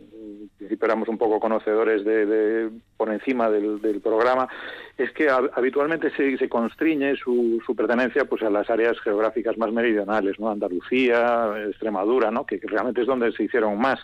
éramos 0.81 1.07
un 1.07 1.17
poco 1.17 1.39
conocedores 1.39 2.03
de, 2.03 2.69
por 2.97 3.09
encima 3.09 3.49
del, 3.49 4.01
programa, 4.03 4.49
es 4.97 5.11
que 5.11 5.29
habitualmente 5.29 6.09
se, 6.11 6.37
se 6.37 6.49
constriñe 6.49 7.15
su, 7.15 7.61
su 7.65 7.75
pertenencia 7.75 8.25
pues 8.25 8.43
a 8.43 8.49
la 8.49 8.63
áreas 8.69 8.99
geográficas 9.01 9.57
más 9.57 9.71
meridionales, 9.71 10.39
¿no? 10.39 10.49
Andalucía, 10.49 11.53
Extremadura, 11.67 12.31
¿no? 12.31 12.45
Que, 12.45 12.59
realmente 12.63 13.01
es 13.01 13.07
donde 13.07 13.31
se 13.31 13.43
hicieron 13.43 13.77
más. 13.79 13.99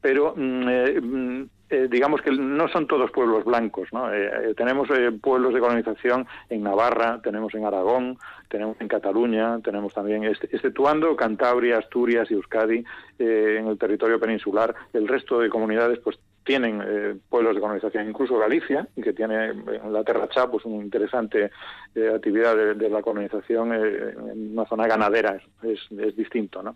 Pero 0.00 0.34
mm, 0.36 0.68
eh, 0.68 1.00
mm, 1.00 1.44
eh, 1.70 1.88
digamos 1.90 2.22
que 2.22 2.30
no 2.30 2.68
son 2.68 2.86
todos 2.86 3.10
pueblos 3.10 3.44
blancos, 3.44 3.88
¿no? 3.92 4.12
Eh, 4.12 4.54
tenemos 4.56 4.88
pueblos 5.20 5.54
de 5.54 5.60
colonización 5.60 6.26
en 6.48 6.62
Navarra, 6.62 7.20
tenemos 7.22 7.54
en 7.54 7.64
Aragón, 7.64 8.18
tenemos 8.48 8.76
en 8.80 8.88
Cataluña, 8.88 9.58
tenemos 9.62 9.92
también, 9.94 10.24
exceptuando 10.24 11.16
Cantabria, 11.16 11.78
Asturias 11.78 12.30
y 12.30 12.34
Euskadi, 12.34 12.84
en 13.18 13.66
el 13.66 13.78
territorio 13.78 14.20
peninsular, 14.20 14.74
el 14.92 15.08
resto 15.08 15.40
de 15.40 15.48
comunidades 15.48 15.98
pues 16.00 16.18
tienen 16.44 16.82
eh, 16.86 17.16
pueblos 17.28 17.54
de 17.54 17.60
colonización, 17.60 18.08
incluso 18.08 18.38
Galicia, 18.38 18.86
que 19.02 19.12
tiene 19.12 19.46
en 19.46 19.92
la 19.92 20.04
Terra 20.04 20.28
pues 20.50 20.64
una 20.66 20.82
interesante 20.82 21.50
eh, 21.94 22.12
actividad 22.14 22.54
de, 22.56 22.90
la 22.90 23.02
colonización 23.02 23.72
eh, 23.72 24.14
en 24.32 24.52
una 24.52 24.66
zona 24.66 24.86
ganadera, 24.86 25.40
es, 25.62 25.80
es 25.98 26.16
distinto. 26.16 26.62
¿no? 26.62 26.74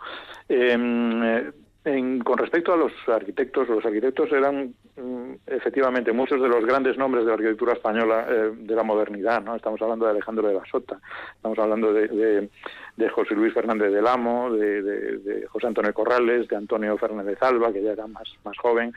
Em, 1.89 2.19
con 2.19 2.37
respecto 2.37 2.75
a 2.75 2.77
los 2.77 2.93
arquitectos, 3.07 3.67
los 3.69 3.83
arquitectos 3.83 4.31
eran 4.33 4.75
mm, 4.97 5.33
efectivamente 5.47 6.13
muchos 6.13 6.41
de 6.41 6.49
los 6.49 6.63
grandes 6.67 6.99
nombres 6.99 7.25
de 7.25 7.29
la 7.29 7.35
arquitectura 7.35 7.73
española 7.73 8.27
de 8.27 8.75
la 8.75 8.83
modernidad. 8.83 9.43
¿no? 9.43 9.57
Estamos 9.57 9.81
hablando 9.81 10.05
de 10.05 10.11
Alejandro 10.11 10.49
de 10.49 10.55
la 10.55 10.65
Sota, 10.71 11.01
estamos 11.35 11.59
hablando 11.59 11.93
de, 11.95 12.51
José 13.11 13.35
Luis 13.35 13.55
Fernández 13.55 13.91
del 13.91 14.07
Amo, 14.07 14.53
de, 14.53 14.83
de, 14.83 15.47
José 15.47 15.69
Antonio 15.69 15.95
Corrales, 15.95 16.47
de 16.49 16.57
Antonio 16.57 16.99
Fernández 16.99 17.39
Alba, 17.43 17.73
que 17.73 17.83
ya 17.83 17.93
era 17.93 18.07
más, 18.07 18.29
más 18.45 18.59
joven. 18.59 18.93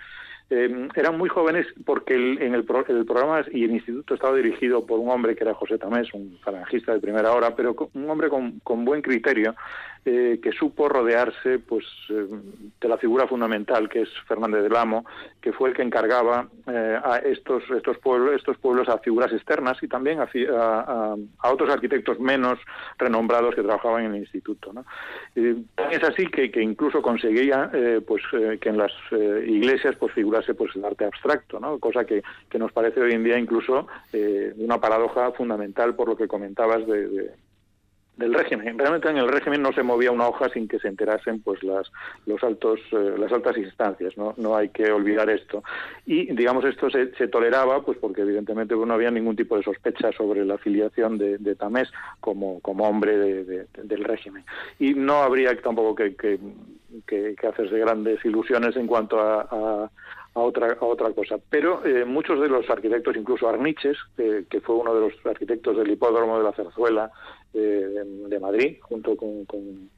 Eh, 0.50 0.90
eran 0.96 1.18
muy 1.18 1.30
jóvenes 1.30 1.66
porque 1.86 2.14
el, 2.14 2.42
en 2.42 2.54
el, 2.54 2.66
programa 2.66 3.42
y 3.54 3.64
el 3.64 3.72
instituto 3.72 4.16
estaba 4.16 4.36
dirigido 4.36 4.86
por 4.86 5.00
un 5.00 5.10
hombre 5.10 5.34
que 5.34 5.46
era 5.46 5.54
José 5.54 5.78
Tamés, 5.78 6.14
un 6.14 6.38
falangista 6.44 6.92
de 6.92 7.00
primera 7.00 7.32
hora, 7.32 7.56
pero 7.56 7.74
un 7.94 8.10
hombre 8.10 8.28
con 8.28 8.84
buen 8.84 9.02
criterio 9.02 9.56
eh, 10.04 10.40
que 10.42 10.52
supo 10.52 10.90
rodearse 10.90 11.60
pues 11.60 11.86
eh, 12.10 12.26
de 12.82 12.88
la 12.88 12.98
figura 12.98 13.28
fundamental 13.28 13.88
que 13.88 14.02
es 14.02 14.10
Fernández 14.28 14.64
del 14.64 14.76
Amo, 14.76 15.06
que 15.40 15.54
fue 15.54 15.70
el 15.70 15.76
que 15.76 15.84
encargaba 15.84 16.48
eh, 16.66 17.00
a 17.04 17.18
estos 17.18 17.62
estos 17.70 18.00
pueblos 18.00 18.34
estos 18.34 18.58
pueblos 18.58 18.90
a 18.90 18.98
figuras 18.98 19.32
externas 19.32 19.78
y 19.84 19.88
también 19.88 20.20
a, 20.20 20.26
a, 20.26 21.52
otros 21.52 21.70
arquitectos 21.70 22.20
menos 22.20 22.58
renombrados 22.98 23.54
que 23.54 23.62
trabajaban 23.62 24.06
en 24.06 24.16
el 24.16 24.22
instituto. 24.22 24.74
¿no? 24.74 24.84
es 25.36 26.04
así 26.04 26.26
que, 26.26 26.50
incluso 26.64 27.04
conseguía 27.04 27.70
pues 28.08 28.24
que 28.60 28.70
en 28.70 28.80
las 28.80 28.92
iglesias 29.46 29.96
pues 30.00 30.14
figurase 30.14 30.56
pues 30.56 30.76
el 30.76 30.84
arte 30.84 31.06
abstracto, 31.06 31.60
¿no? 31.60 31.78
cosa 31.78 32.06
que, 32.06 32.24
que 32.50 32.58
nos 32.58 32.72
parece 32.72 33.02
hoy 33.02 33.12
en 33.12 33.24
día 33.24 33.38
incluso 33.38 33.86
una 34.58 34.82
paradoja 34.82 35.32
fundamental 35.34 35.94
por 35.94 36.08
lo 36.08 36.18
que 36.18 36.28
comentabas 36.28 36.88
de 36.88 37.51
del 38.22 38.34
régimen. 38.34 38.78
Realmente 38.78 39.10
en 39.10 39.18
el 39.18 39.28
régimen 39.28 39.62
no 39.62 39.74
se 39.74 39.84
movía 39.84 40.12
una 40.12 40.28
hoja 40.28 40.50
sin 40.50 40.68
que 40.68 40.80
se 40.80 40.88
enterasen 40.88 41.42
pues 41.42 41.62
las 41.64 41.92
los 42.26 42.42
altos 42.44 42.80
eh, 42.92 43.16
las 43.18 43.32
altas 43.32 43.58
instancias, 43.58 44.18
¿no? 44.18 44.34
No 44.38 44.56
hay 44.56 44.70
que 44.70 44.92
olvidar 44.92 45.30
esto. 45.30 45.64
Y 46.06 46.34
digamos 46.34 46.64
esto 46.66 46.90
se, 46.90 47.08
toleraba 47.28 47.84
pues 47.84 47.98
porque 47.98 48.22
evidentemente 48.22 48.76
no 48.76 48.94
había 48.94 49.12
ningún 49.12 49.36
tipo 49.36 49.58
de 49.58 49.64
sospecha 49.64 50.12
sobre 50.14 50.46
la 50.46 50.56
afiliación 50.56 51.18
de, 51.18 51.56
Tamés 51.56 51.92
como 52.20 52.60
como 52.62 52.88
hombre 52.88 53.18
del 53.18 54.04
régimen. 54.04 54.46
Y 54.80 54.94
no 54.94 55.22
habría 55.22 55.56
tampoco 55.62 55.96
que, 55.96 56.16
que, 56.16 57.36
hacerse 57.48 57.78
grandes 57.78 58.24
ilusiones 58.24 58.76
en 58.76 58.88
cuanto 58.88 59.20
a 59.20 59.90
a 60.34 60.40
otra, 60.40 60.78
a 60.80 60.86
otra 60.86 61.12
cosa. 61.12 61.38
Pero 61.50 61.86
eh, 61.86 62.06
muchos 62.06 62.40
de 62.40 62.48
los 62.48 62.70
arquitectos, 62.70 63.16
incluso 63.16 63.50
Arniches, 63.50 63.98
que 64.16 64.62
fue 64.62 64.76
uno 64.76 64.94
de 64.94 65.02
los 65.02 65.26
arquitectos 65.26 65.78
del 65.78 65.92
hipódromo 65.92 66.38
de 66.38 66.44
la 66.44 66.54
Zarzuela 66.54 67.12
eh, 67.54 68.04
de 68.28 68.40
Madrid, 68.40 68.78
junto 68.82 69.16
con, 69.16 69.46
con, 69.46 69.90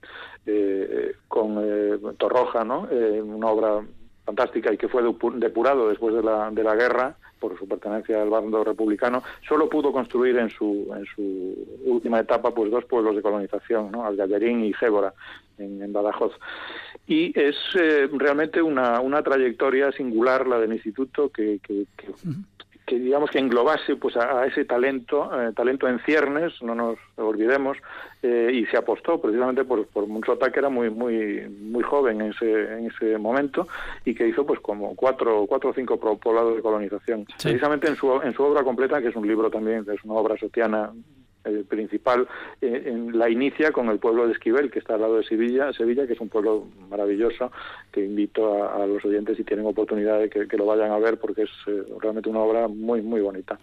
eh, 0.45 1.13
con 1.27 2.15
Torroja, 2.17 2.63
¿no? 2.63 2.87
una 3.23 3.47
obra 3.47 3.85
fantástica 4.25 4.73
y 4.73 4.77
que 4.77 4.87
fue 4.87 5.03
depurado 5.35 5.89
después 5.89 6.15
de 6.15 6.23
la, 6.23 6.49
de 6.51 6.63
la 6.63 6.75
guerra 6.75 7.15
por 7.43 7.59
su 7.59 7.67
pertenencia 7.67 8.21
al 8.21 8.29
bando 8.29 8.63
republicano, 8.63 9.21
solo 9.45 9.67
pudo 9.67 9.91
construir 9.91 10.37
en 10.37 10.49
su, 10.49 10.89
en 10.95 11.05
su 11.05 11.67
última 11.83 12.21
etapa 12.21 12.53
pues 12.53 12.71
dos 12.71 12.85
pueblos 12.85 13.17
de 13.17 13.21
colonización, 13.21 13.91
¿no? 13.91 14.05
Algallarín 14.05 14.63
y 14.63 14.71
Gébora, 14.71 15.13
en, 15.57 15.91
Badajoz. 15.91 16.31
Y 17.05 17.37
es 17.37 17.57
eh, 17.77 18.07
realmente 18.13 18.61
una, 18.61 19.01
una 19.01 19.21
trayectoria 19.21 19.91
singular 19.91 20.47
la 20.47 20.57
del 20.57 20.71
instituto 20.71 21.29
que, 21.29 21.59
que 21.61 21.85
digamos 22.87 23.31
que 23.31 23.39
englobase 23.39 23.95
pues 23.95 24.17
a, 24.17 24.45
ese 24.45 24.65
talento 24.65 25.29
eh, 25.41 25.53
talento 25.53 25.87
en 25.87 25.99
ciernes 25.99 26.61
no 26.61 26.75
nos 26.75 26.97
olvidemos 27.15 27.77
eh, 28.21 28.51
y 28.53 28.65
se 28.65 28.77
apostó 28.77 29.21
precisamente 29.21 29.63
por, 29.63 29.87
por 29.87 30.07
Monzota 30.07 30.51
que 30.51 30.59
era 30.59 30.69
muy 30.69 30.89
muy 30.89 31.47
muy 31.49 31.83
joven 31.83 32.21
en 32.21 32.31
ese 32.31 32.77
en 32.77 32.87
ese 32.87 33.17
momento 33.17 33.67
y 34.05 34.13
que 34.13 34.27
hizo 34.27 34.45
pues 34.45 34.59
como 34.59 34.95
cuatro 34.95 35.45
cuatro 35.47 35.69
o 35.69 35.73
cinco 35.73 35.97
poblados 35.97 36.55
de 36.55 36.61
colonización. 36.61 37.25
Precisamente 37.41 37.87
en 37.87 37.95
su 37.95 38.21
en 38.21 38.33
su 38.33 38.43
obra 38.43 38.63
completa 38.63 39.01
que 39.01 39.09
es 39.09 39.15
un 39.15 39.27
libro 39.27 39.49
también 39.49 39.85
es 39.91 40.03
una 40.03 40.15
obra 40.15 40.37
sotiana 40.37 40.91
el 41.43 41.65
principal 41.65 42.27
eh, 42.61 42.83
en 42.87 43.17
la 43.17 43.29
inicia 43.29 43.71
con 43.71 43.89
el 43.89 43.99
pueblo 43.99 44.27
de 44.27 44.33
Esquivel, 44.33 44.71
que 44.71 44.79
está 44.79 44.95
al 44.95 45.01
lado 45.01 45.17
de 45.17 45.23
Sevilla, 45.23 45.73
Sevilla 45.73 46.07
que 46.07 46.13
es 46.13 46.19
un 46.19 46.29
pueblo 46.29 46.67
maravilloso, 46.89 47.51
que 47.91 48.03
invito 48.03 48.63
a, 48.71 48.85
los 48.85 49.03
oyentes 49.05 49.37
si 49.37 49.43
tienen 49.43 49.65
oportunidad 49.65 50.19
de 50.19 50.29
que, 50.29 50.57
lo 50.57 50.65
vayan 50.65 50.91
a 50.91 50.99
ver, 50.99 51.19
porque 51.19 51.43
es 51.43 51.49
eh, 51.67 51.83
realmente 51.99 52.29
una 52.29 52.39
obra 52.39 52.67
muy, 52.67 53.01
muy 53.01 53.21
bonita. 53.21 53.57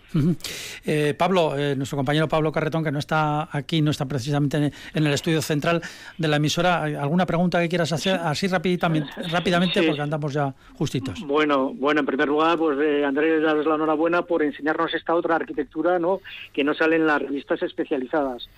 Eh, 0.84 1.14
Pablo, 1.16 1.54
nuestro 1.76 1.96
compañero 1.96 2.28
Pablo 2.28 2.52
Carretón, 2.52 2.82
que 2.82 2.90
no 2.90 2.98
está 2.98 3.48
aquí, 3.52 3.82
no 3.82 3.90
está 3.90 4.06
precisamente 4.06 4.56
en, 4.56 4.72
el 5.06 5.12
estudio 5.12 5.42
central 5.42 5.82
de 6.18 6.28
la 6.28 6.36
emisora, 6.36 6.82
¿alguna 6.82 7.26
pregunta 7.26 7.60
que 7.60 7.68
quieras 7.68 7.92
hacer 7.92 8.18
así 8.22 8.46
rápidamente, 8.46 9.10
rápidamente 9.30 9.82
porque 9.82 10.00
andamos 10.00 10.32
ya 10.32 10.54
justitos? 10.74 11.20
Bueno, 11.26 11.72
bueno, 11.74 12.00
en 12.00 12.06
primer 12.06 12.28
lugar, 12.28 12.58
pues 12.58 12.78
Andrés, 13.04 13.42
darles 13.42 13.66
la 13.66 13.74
enhorabuena 13.74 14.22
por 14.22 14.42
enseñarnos 14.42 14.92
esta 14.94 15.14
otra 15.14 15.36
arquitectura, 15.36 15.98
¿no? 15.98 16.20
Que 16.52 16.64
no 16.64 16.74
sale 16.74 16.96
en 16.96 17.06
las 17.06 17.22
revistas 17.22 17.62
especializadas. 17.70 18.48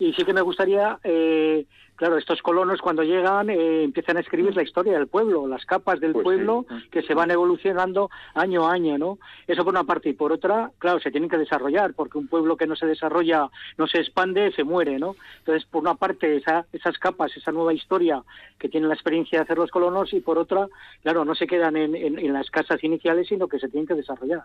Y 0.00 0.14
sí 0.14 0.24
que 0.24 0.32
me 0.32 0.40
gustaría, 0.40 0.98
eh, 1.04 1.66
claro, 1.94 2.16
estos 2.16 2.40
colonos 2.40 2.80
cuando 2.80 3.02
llegan 3.02 3.50
eh, 3.50 3.82
empiezan 3.82 4.16
a 4.16 4.20
escribir 4.20 4.56
la 4.56 4.62
historia 4.62 4.94
del 4.94 5.08
pueblo, 5.08 5.46
las 5.46 5.66
capas 5.66 6.00
del 6.00 6.12
pues 6.12 6.24
pueblo 6.24 6.64
que 6.90 7.02
se 7.02 7.12
van 7.12 7.30
evolucionando 7.30 8.08
año 8.34 8.66
a 8.66 8.72
año, 8.72 8.96
¿no? 8.96 9.18
Eso 9.46 9.62
por 9.62 9.74
una 9.74 9.84
parte. 9.84 10.08
Y 10.08 10.14
por 10.14 10.32
otra, 10.32 10.72
claro, 10.78 11.00
se 11.00 11.10
tienen 11.10 11.28
que 11.28 11.36
desarrollar, 11.36 11.92
porque 11.92 12.16
un 12.16 12.28
pueblo 12.28 12.56
que 12.56 12.66
no 12.66 12.76
se 12.76 12.86
desarrolla, 12.86 13.50
no 13.76 13.86
se 13.86 13.98
expande, 13.98 14.52
se 14.52 14.64
muere, 14.64 14.98
¿no? 14.98 15.16
Entonces, 15.40 15.68
por 15.68 15.82
una 15.82 15.96
parte, 15.96 16.34
esa, 16.34 16.64
esas 16.72 16.96
capas, 16.98 17.36
esa 17.36 17.52
nueva 17.52 17.74
historia 17.74 18.22
que 18.58 18.70
tienen 18.70 18.88
la 18.88 18.94
experiencia 18.94 19.38
de 19.38 19.42
hacer 19.42 19.58
los 19.58 19.70
colonos, 19.70 20.14
y 20.14 20.20
por 20.20 20.38
otra, 20.38 20.66
claro, 21.02 21.26
no 21.26 21.34
se 21.34 21.46
quedan 21.46 21.76
en, 21.76 21.94
en 21.94 22.32
las 22.32 22.50
casas 22.50 22.82
iniciales, 22.82 23.28
sino 23.28 23.48
que 23.48 23.58
se 23.58 23.68
tienen 23.68 23.86
que 23.86 23.96
desarrollar. 23.96 24.44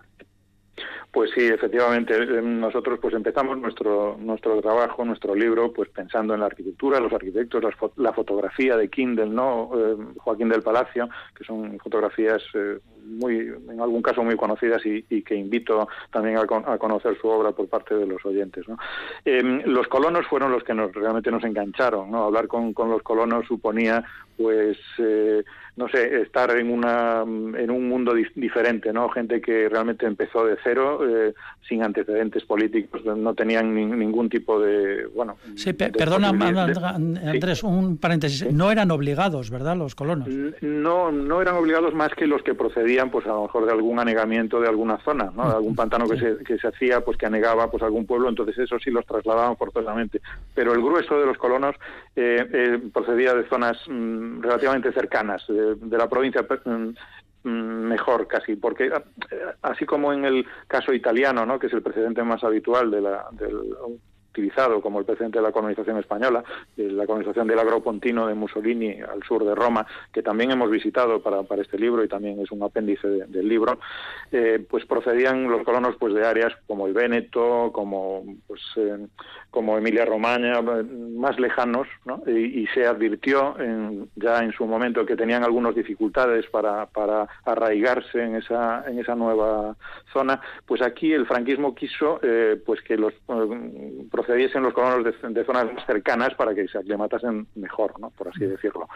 Pues 1.12 1.32
sí, 1.34 1.46
efectivamente. 1.46 2.14
Eh, 2.14 2.42
nosotros 2.42 3.00
pues 3.02 3.14
empezamos 3.14 3.58
nuestro 3.58 4.18
nuestro 4.20 4.60
trabajo, 4.62 5.06
nuestro 5.06 5.34
libro, 5.34 5.72
pues 5.72 5.90
pensando 5.90 6.34
en 6.34 6.42
la 6.42 6.48
arquitectura, 6.48 7.00
los 7.00 7.14
arquitectos, 7.14 7.64
la, 7.96 8.14
fotografía 8.14 8.76
de 8.76 8.90
Kindle, 8.90 9.28
¿no? 9.28 9.72
Eh, 9.76 9.96
Joaquín 10.18 10.50
del 10.50 10.62
Palacio, 10.62 11.10
que 11.34 11.46
son 11.46 11.80
fotografías 11.80 12.44
eh, 12.54 12.80
muy, 13.06 13.38
en 13.70 13.80
algún 13.80 14.02
caso 14.02 14.24
muy 14.24 14.36
conocidas 14.36 14.82
y, 14.86 15.04
que 15.22 15.36
invito 15.36 15.88
también 16.12 16.38
a, 16.38 16.78
conocer 16.78 17.18
su 17.20 17.28
obra 17.28 17.52
por 17.52 17.68
parte 17.70 17.96
de 17.96 18.06
los 18.06 18.26
oyentes. 18.26 18.66
Em, 19.24 19.62
los 19.66 19.88
colonos 19.88 20.26
fueron 20.28 20.52
los 20.52 20.64
que 20.64 20.74
nos 20.74 20.94
realmente 20.94 21.32
nos 21.32 21.44
engancharon. 21.44 22.12
¿no? 22.12 22.26
Hablar 22.26 22.48
con, 22.48 22.74
con 22.74 22.90
los 22.90 23.02
colonos 23.04 23.46
suponía 23.48 24.04
pues 24.38 24.78
no 25.78 25.90
sé, 25.90 26.22
estar 26.22 26.52
en 26.52 26.72
una 26.72 27.22
en 27.24 27.70
un 27.70 27.90
mundo 27.90 28.14
diferente, 28.36 28.94
¿no? 28.94 29.10
Gente 29.10 29.42
que 29.42 29.68
realmente 29.68 30.06
empezó 30.06 30.46
de 30.46 30.58
cero, 30.64 31.00
eh, 31.08 31.34
sin 31.68 31.84
antecedentes 31.84 32.46
políticos, 32.46 33.04
no 33.04 33.34
tenían 33.34 33.74
ningún 33.74 34.30
tipo 34.30 34.60
de, 34.60 35.08
bueno. 35.08 35.36
Sí, 35.56 35.74
perdona, 35.74 36.30
Andrés, 36.30 37.64
un 37.64 37.98
paréntesis. 37.98 38.52
No 38.54 38.72
eran 38.72 38.92
obligados, 38.92 39.50
¿verdad, 39.50 39.76
los 39.76 39.96
colonos? 39.96 40.30
No, 40.62 41.12
no 41.12 41.42
eran 41.42 41.56
obligados 41.56 41.94
más 41.94 42.14
que 42.14 42.28
los 42.28 42.42
que 42.44 42.54
procedían, 42.54 43.10
pues 43.10 43.26
a 43.26 43.30
lo 43.30 43.44
mejor 43.44 43.66
de 43.66 43.72
algún 43.72 44.00
anegamiento 44.00 44.62
de 44.62 44.68
alguna 44.68 44.98
zona, 45.00 45.32
¿no? 45.36 45.50
De 45.50 45.56
algún 45.56 45.76
pantano 45.76 46.08
que 46.08 46.18
se, 46.18 46.38
que 46.44 46.58
se 46.58 46.68
hacía, 46.68 47.02
pues 47.02 47.18
que 47.18 47.26
anegaba, 47.26 47.70
pues 47.70 47.84
algún 47.84 48.06
pueblo, 48.06 48.30
entonces 48.30 48.58
eso 48.60 48.80
sí 48.80 48.92
los 48.92 49.06
trasladaban 49.06 49.58
forzosamente. 49.58 50.22
Pero 50.54 50.74
el 50.74 50.82
grueso 50.82 51.20
de 51.20 51.26
los 51.26 51.38
colonos 51.38 51.76
eh, 52.16 52.48
eh, 52.54 52.80
procedía 52.94 53.34
de 53.34 53.48
zonas 53.50 53.78
mm, 53.88 54.42
relativamente 54.42 54.92
cercanas 54.92 55.44
de, 55.48 55.65
la 55.92 56.10
provincia 56.10 56.46
mm, 56.66 56.90
mm, 57.44 57.50
mejor 57.50 58.28
casi, 58.28 58.56
porque 58.56 58.86
eh, 58.88 58.92
así 59.62 59.86
como 59.86 60.14
en 60.14 60.26
el 60.26 60.46
caso 60.68 60.94
italiano, 60.94 61.46
¿no? 61.46 61.60
que 61.60 61.68
es 61.68 61.74
el 61.74 61.82
precedente 61.82 62.24
más 62.24 62.44
habitual 62.44 62.92
de 62.92 63.02
la, 63.02 63.28
del 63.32 63.76
utilizado 64.36 64.82
como 64.82 65.00
el 65.00 65.06
precedente 65.06 65.40
de 65.40 65.44
la 65.44 65.52
colonización 65.52 65.98
española, 65.98 66.44
la 66.76 67.06
colonización 67.06 67.48
del 67.48 67.60
agropontino 67.60 68.28
de 68.28 68.34
Mussolini 68.34 69.00
al 69.02 69.24
sur 69.24 69.46
de 69.46 69.56
Roma, 69.56 69.88
que 70.12 70.22
también 70.22 70.52
hemos 70.52 70.70
visitado 70.70 71.22
para, 71.22 71.44
este 71.62 71.80
libro 71.80 72.04
y 72.04 72.10
también 72.10 72.40
es 72.42 72.52
un 72.52 72.62
apéndice 72.64 73.08
del 73.08 73.48
libro, 73.48 73.80
eh, 74.32 74.64
pues 74.70 74.86
procedían 74.86 75.50
los 75.50 75.64
colonos 75.64 75.96
pues 75.98 76.14
de 76.14 76.26
áreas 76.26 76.54
como 76.68 76.86
el 76.88 76.94
Véneto, 76.94 77.72
como 77.72 78.26
pues 78.46 78.62
eh, 78.76 79.08
como 79.50 79.78
Emilia 79.78 80.04
Romagna, 80.04 80.62
más 80.62 81.40
lejanos, 81.40 81.88
¿no? 82.04 82.22
y, 82.28 82.66
se 82.74 82.86
advirtió 82.86 83.58
en, 83.60 84.10
ya 84.16 84.40
en 84.40 84.52
su 84.52 84.66
momento 84.66 85.06
que 85.06 85.16
tenían 85.16 85.44
algunas 85.44 85.76
dificultades 85.76 86.46
para, 86.48 86.88
para 86.88 87.28
arraigarse 87.46 88.22
en 88.22 88.36
esa 88.36 88.84
en 88.86 89.00
esa 89.00 89.16
nueva 89.16 89.78
zona, 90.12 90.42
pues 90.66 90.82
aquí 90.82 91.14
el 91.14 91.26
franquismo 91.26 91.74
quiso 91.74 92.20
eh, 92.22 92.62
pues 92.66 92.82
que 92.82 92.98
los 92.98 93.14
procediesen 94.26 94.64
los 94.64 94.74
colonos 94.74 95.04
de, 95.04 95.46
zonas 95.46 95.74
más 95.74 95.86
cercanas 95.86 96.34
para 96.36 96.56
que 96.56 96.68
se 96.68 96.78
aclimatasen 96.78 97.48
mejor, 97.56 98.00
¿no? 98.00 98.10
por 98.10 98.30
así 98.30 98.46
decirlo. 98.46 98.88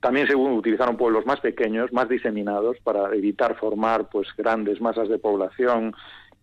También 0.00 0.26
se 0.26 0.34
utilizaron 0.34 0.96
pueblos 0.96 1.24
más 1.24 1.40
pequeños, 1.40 1.92
más 1.92 2.08
diseminados, 2.08 2.78
para 2.82 3.14
evitar 3.14 3.56
formar 3.56 4.08
pues 4.10 4.28
grandes 4.36 4.80
masas 4.80 5.08
de 5.08 5.18
población 5.18 5.94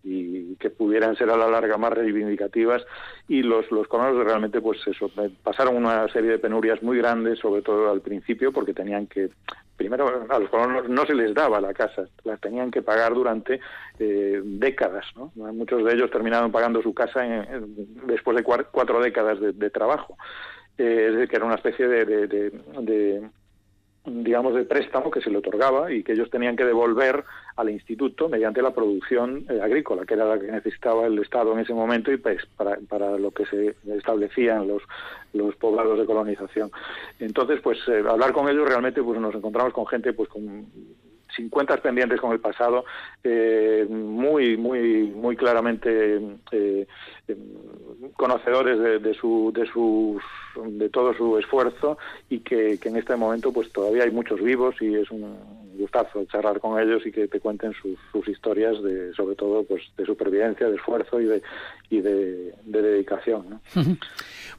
y 0.02 0.56
que 0.56 0.70
pudieran 0.70 1.14
ser 1.16 1.28
a 1.28 1.36
la 1.36 1.46
larga 1.48 1.76
más 1.76 1.92
reivindicativas 1.92 2.82
y 3.28 3.42
los, 3.42 3.70
los 3.70 3.86
colonos 3.86 4.24
realmente 4.24 4.62
pues 4.62 4.78
eso 4.86 5.10
pasaron 5.42 5.76
una 5.76 6.08
serie 6.08 6.30
de 6.30 6.38
penurias 6.38 6.82
muy 6.82 6.96
grandes 6.96 7.38
sobre 7.38 7.60
todo 7.60 7.90
al 7.90 8.00
principio 8.00 8.50
porque 8.50 8.72
tenían 8.72 9.06
que 9.08 9.28
primero 9.80 10.26
a 10.28 10.38
los 10.38 10.50
colonos 10.50 10.90
no 10.90 11.06
se 11.06 11.14
les 11.14 11.32
daba 11.32 11.58
la 11.58 11.72
casa 11.72 12.04
las 12.24 12.38
tenían 12.38 12.70
que 12.70 12.82
pagar 12.82 13.14
durante 13.14 13.60
eh, 13.98 14.38
décadas 14.44 15.06
¿no? 15.16 15.32
muchos 15.54 15.82
de 15.82 15.94
ellos 15.94 16.10
terminaron 16.10 16.52
pagando 16.52 16.82
su 16.82 16.92
casa 16.92 17.22
después 18.06 18.36
de 18.36 18.42
cuatro, 18.42 19.00
décadas 19.00 19.38
de, 19.40 19.70
trabajo 19.70 20.18
eh, 20.76 21.06
es 21.08 21.14
decir 21.14 21.28
que 21.30 21.36
era 21.36 21.46
una 21.46 21.54
especie 21.54 21.88
de 21.88 23.30
digamos, 24.04 24.54
de 24.54 24.64
préstamo 24.64 25.10
que 25.10 25.20
se 25.20 25.30
le 25.30 25.38
otorgaba 25.38 25.92
y 25.92 26.02
que 26.02 26.12
ellos 26.12 26.30
tenían 26.30 26.56
que 26.56 26.64
devolver 26.64 27.24
al 27.56 27.68
instituto 27.68 28.28
mediante 28.28 28.62
la 28.62 28.72
producción 28.72 29.44
eh, 29.48 29.60
agrícola, 29.62 30.06
que 30.06 30.14
era 30.14 30.24
la 30.24 30.38
que 30.38 30.50
necesitaba 30.50 31.06
el 31.06 31.18
Estado 31.18 31.52
en 31.52 31.60
ese 31.60 31.74
momento 31.74 32.10
y 32.10 32.16
pues, 32.16 32.46
para, 32.56 32.78
para 32.88 33.18
lo 33.18 33.30
que 33.30 33.44
se 33.46 33.76
establecían 33.94 34.66
los, 34.66 34.82
los 35.34 35.54
poblados 35.56 35.98
de 35.98 36.06
colonización. 36.06 36.70
Entonces, 37.18 37.60
pues 37.60 37.78
eh, 37.88 38.02
hablar 38.08 38.32
con 38.32 38.48
ellos 38.48 38.66
realmente 38.66 39.02
pues 39.02 39.20
nos 39.20 39.34
encontramos 39.34 39.72
con 39.74 39.86
gente 39.86 40.12
pues 40.14 40.28
con 40.28 40.66
sin 41.36 41.48
cuentas 41.48 41.80
pendientes 41.80 42.20
con 42.20 42.32
el 42.32 42.40
pasado, 42.40 42.84
eh, 43.22 43.86
muy, 43.88 44.56
muy, 44.56 45.04
muy 45.14 45.36
claramente 45.36 46.20
conocedores 48.16 49.02
de, 49.02 49.14
su, 49.14 49.52
de, 49.54 49.66
sus, 49.66 50.22
de 50.78 50.88
todo 50.88 51.14
su 51.14 51.38
esfuerzo 51.38 51.98
y 52.28 52.40
que, 52.40 52.78
en 52.82 52.96
este 52.96 53.16
momento 53.16 53.52
pues 53.52 53.72
todavía 53.72 54.04
hay 54.04 54.10
muchos 54.10 54.40
vivos 54.42 54.74
y 54.80 54.94
es 54.94 55.10
un 55.10 55.36
gustazo 55.78 56.24
charlar 56.26 56.60
con 56.60 56.78
ellos 56.78 57.06
y 57.06 57.12
que 57.12 57.26
te 57.26 57.40
cuenten 57.40 57.72
sus, 57.72 58.28
historias 58.28 58.82
de, 58.82 59.12
sobre 59.14 59.34
todo 59.34 59.64
pues 59.64 59.82
de 59.96 60.04
supervivencia, 60.04 60.68
de 60.68 60.76
esfuerzo 60.76 61.20
y 61.20 61.24
de, 61.24 61.42
y 61.88 62.00
de, 62.00 62.54
dedicación. 62.64 63.60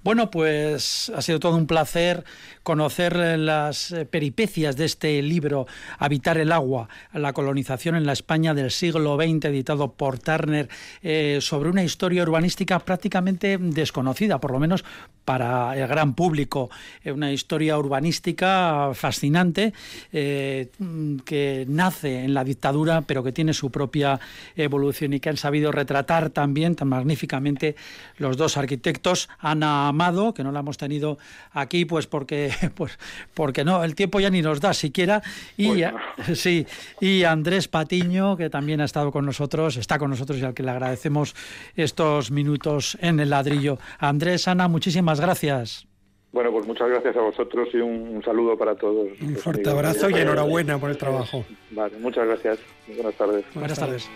Bueno, 0.03 0.31
pues 0.31 1.11
ha 1.15 1.21
sido 1.21 1.39
todo 1.39 1.55
un 1.55 1.67
placer 1.67 2.23
conocer 2.63 3.15
las 3.39 3.91
eh, 3.91 4.05
peripecias 4.05 4.75
de 4.75 4.85
este 4.85 5.21
libro, 5.21 5.67
Habitar 5.97 6.37
el 6.37 6.51
agua, 6.51 6.89
la 7.13 7.33
colonización 7.33 7.95
en 7.95 8.05
la 8.05 8.13
España 8.13 8.53
del 8.53 8.71
siglo 8.71 9.15
XX, 9.15 9.45
editado 9.45 9.93
por 9.93 10.19
Turner, 10.19 10.69
eh, 11.01 11.39
sobre 11.41 11.69
una 11.69 11.83
historia 11.83 12.23
urbanística 12.23 12.79
prácticamente 12.79 13.57
desconocida, 13.57 14.39
por 14.39 14.51
lo 14.51 14.59
menos 14.59 14.83
para 15.25 15.77
el 15.77 15.87
gran 15.87 16.13
público. 16.13 16.69
Eh, 17.03 17.11
una 17.11 17.31
historia 17.31 17.77
urbanística 17.77 18.91
fascinante 18.93 19.73
que 20.11 21.65
nace 21.67 22.23
en 22.23 22.33
la 22.33 22.43
dictadura, 22.43 23.01
pero 23.01 23.23
que 23.23 23.31
tiene 23.31 23.53
su 23.53 23.71
propia 23.71 24.19
evolución 24.55 25.13
y 25.13 25.19
que 25.19 25.29
han 25.29 25.37
sabido 25.37 25.71
retratar 25.71 26.29
también 26.29 26.75
tan 26.75 26.89
magníficamente 26.89 27.75
los 28.17 28.37
dos 28.37 28.57
arquitectos, 28.57 29.29
Ana 29.39 29.87
Amado, 29.87 30.33
que 30.33 30.43
no 30.43 30.51
la 30.51 30.59
hemos 30.59 30.77
tenido 30.77 31.17
aquí, 31.51 31.85
pues 31.85 32.07
porque, 32.07 32.50
pues 32.75 32.97
porque 33.33 33.63
no, 33.63 33.83
el 33.83 33.95
tiempo 33.95 34.19
ya 34.19 34.29
ni 34.29 34.41
nos 34.41 34.59
da 34.61 34.73
siquiera, 34.73 35.21
y, 35.57 35.81
sí, 36.35 36.65
y 36.99 37.23
Andrés 37.23 37.67
Patiño, 37.67 38.37
que 38.37 38.49
también 38.49 38.81
ha 38.81 38.85
estado 38.85 39.11
con 39.11 39.25
nosotros, 39.25 39.77
está 39.77 39.99
con 39.99 40.09
nosotros 40.09 40.39
y 40.39 40.43
al 40.43 40.53
que 40.53 40.63
le 40.63 40.71
agradecemos 40.71 41.35
estos 41.75 42.31
minutos 42.31 42.97
en 43.01 43.19
el 43.19 43.29
ladrillo. 43.29 43.77
Andrés, 43.99 44.47
Ana, 44.47 44.67
muchísimas 44.67 45.19
gracias. 45.19 45.87
Bueno, 46.31 46.51
pues 46.51 46.65
muchas 46.65 46.87
gracias 46.89 47.15
a 47.17 47.21
vosotros 47.21 47.67
y 47.73 47.77
un, 47.77 48.23
saludo 48.23 48.57
para 48.57 48.75
todos. 48.75 49.07
Un 49.21 49.35
fuerte 49.35 49.69
abrazo 49.69 50.09
y 50.09 50.13
enhorabuena 50.13 50.77
por 50.77 50.89
el 50.89 50.97
trabajo. 50.97 51.43
Vale, 51.71 51.97
muchas 51.97 52.25
gracias. 52.25 52.59
Buenas 52.87 53.15
tardes. 53.15 53.45
Buenas 53.53 53.79
tardes. 53.79 54.09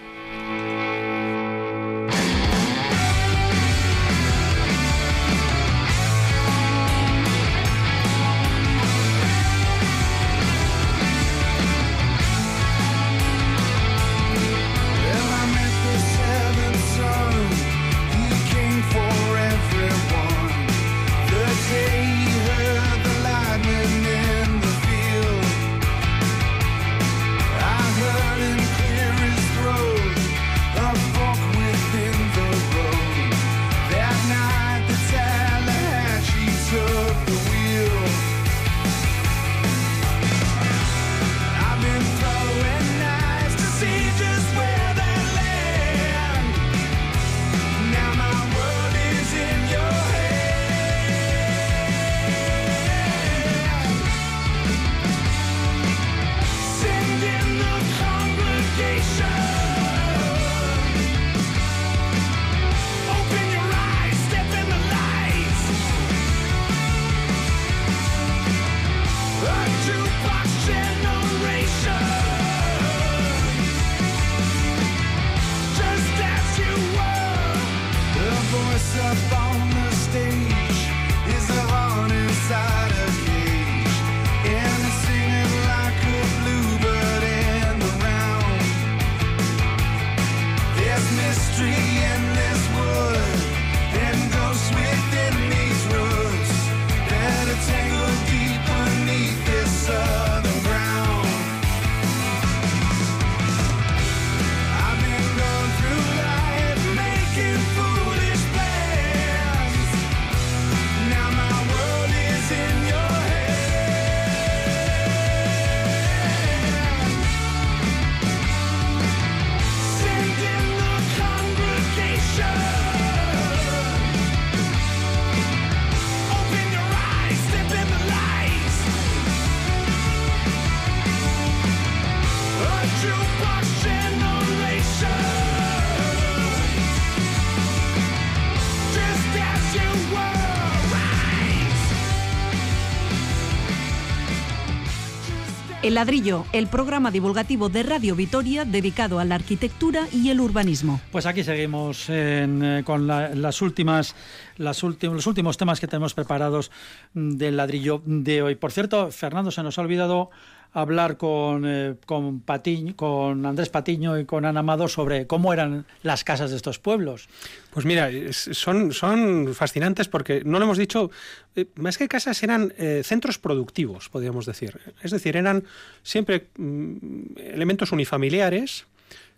El 145.85 145.93
ladrillo, 145.93 146.45
el 146.51 146.65
programa 146.65 147.11
divulgativo 147.11 147.69
de 147.69 147.83
Radio 147.83 148.15
Vitoria 148.15 148.65
dedicado 148.65 149.19
a 149.19 149.23
la 149.23 149.35
arquitectura 149.35 150.07
y 150.11 150.31
el 150.31 150.39
urbanismo. 150.41 150.99
Pues 151.11 151.27
aquí 151.27 151.43
seguimos 151.43 152.07
eh, 152.09 152.81
con 152.83 153.05
las 153.05 153.61
últimas, 153.61 154.15
las 154.57 154.81
los 154.81 155.27
últimos 155.27 155.57
temas 155.57 155.79
que 155.79 155.85
tenemos 155.85 156.15
preparados 156.15 156.71
del 157.13 157.57
ladrillo 157.57 158.01
de 158.03 158.41
hoy. 158.41 158.55
Por 158.55 158.71
cierto, 158.71 159.11
Fernando, 159.11 159.51
se 159.51 159.61
nos 159.61 159.77
ha 159.77 159.83
olvidado 159.83 160.31
hablar 160.75 161.15
con, 161.15 161.63
eh, 161.65 161.95
con, 162.05 163.45
Andrés 163.45 163.69
Patiño 163.69 164.19
y 164.19 164.25
con 164.25 164.43
Ana 164.43 164.59
Amado 164.59 164.89
sobre 164.89 165.25
cómo 165.25 165.53
eran 165.53 165.85
las 166.03 166.25
casas 166.25 166.51
de 166.51 166.57
estos 166.57 166.79
pueblos. 166.79 167.29
Pues 167.71 167.85
mira, 167.85 168.09
son, 168.31 168.91
son 168.91 169.55
fascinantes 169.55 170.09
porque 170.09 170.43
no 170.43 170.59
lo 170.59 170.65
hemos 170.65 170.77
dicho, 170.77 171.09
eh, 171.55 171.67
más 171.75 171.97
que 171.97 172.09
casas 172.09 172.43
eran 172.43 172.73
eh, 172.77 173.01
centros 173.05 173.39
productivos, 173.39 174.09
podríamos 174.09 174.45
decir. 174.45 174.77
Es 175.01 175.11
decir, 175.11 175.37
eran 175.37 175.63
siempre 176.03 176.47
mm, 176.57 177.37
elementos 177.37 177.93
unifamiliares, 177.93 178.85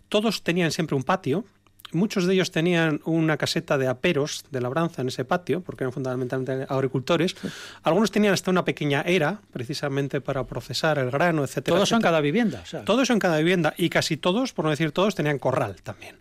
todos 0.08 0.42
tenían 0.42 0.72
siempre 0.72 0.96
un 0.96 1.04
patio, 1.04 1.44
Muchos 1.92 2.26
de 2.26 2.34
ellos 2.34 2.50
tenían 2.50 3.00
una 3.04 3.36
caseta 3.36 3.78
de 3.78 3.88
aperos 3.88 4.44
de 4.50 4.60
labranza 4.60 5.02
en 5.02 5.08
ese 5.08 5.24
patio, 5.24 5.60
porque 5.60 5.84
eran 5.84 5.92
fundamentalmente 5.92 6.66
agricultores. 6.68 7.36
Algunos 7.82 8.10
tenían 8.10 8.34
hasta 8.34 8.50
una 8.50 8.64
pequeña 8.64 9.02
era, 9.02 9.40
precisamente 9.52 10.20
para 10.20 10.44
procesar 10.44 10.98
el 10.98 11.10
grano, 11.10 11.44
etcétera. 11.44 11.76
Todos 11.76 11.92
en 11.92 12.00
cada 12.00 12.20
vivienda. 12.20 12.62
Todos 12.84 13.10
en 13.10 13.18
cada 13.18 13.38
vivienda 13.38 13.74
y 13.76 13.88
casi 13.88 14.16
todos, 14.16 14.52
por 14.52 14.64
no 14.64 14.70
decir 14.70 14.92
todos, 14.92 15.14
tenían 15.14 15.38
corral 15.38 15.76
también. 15.82 16.16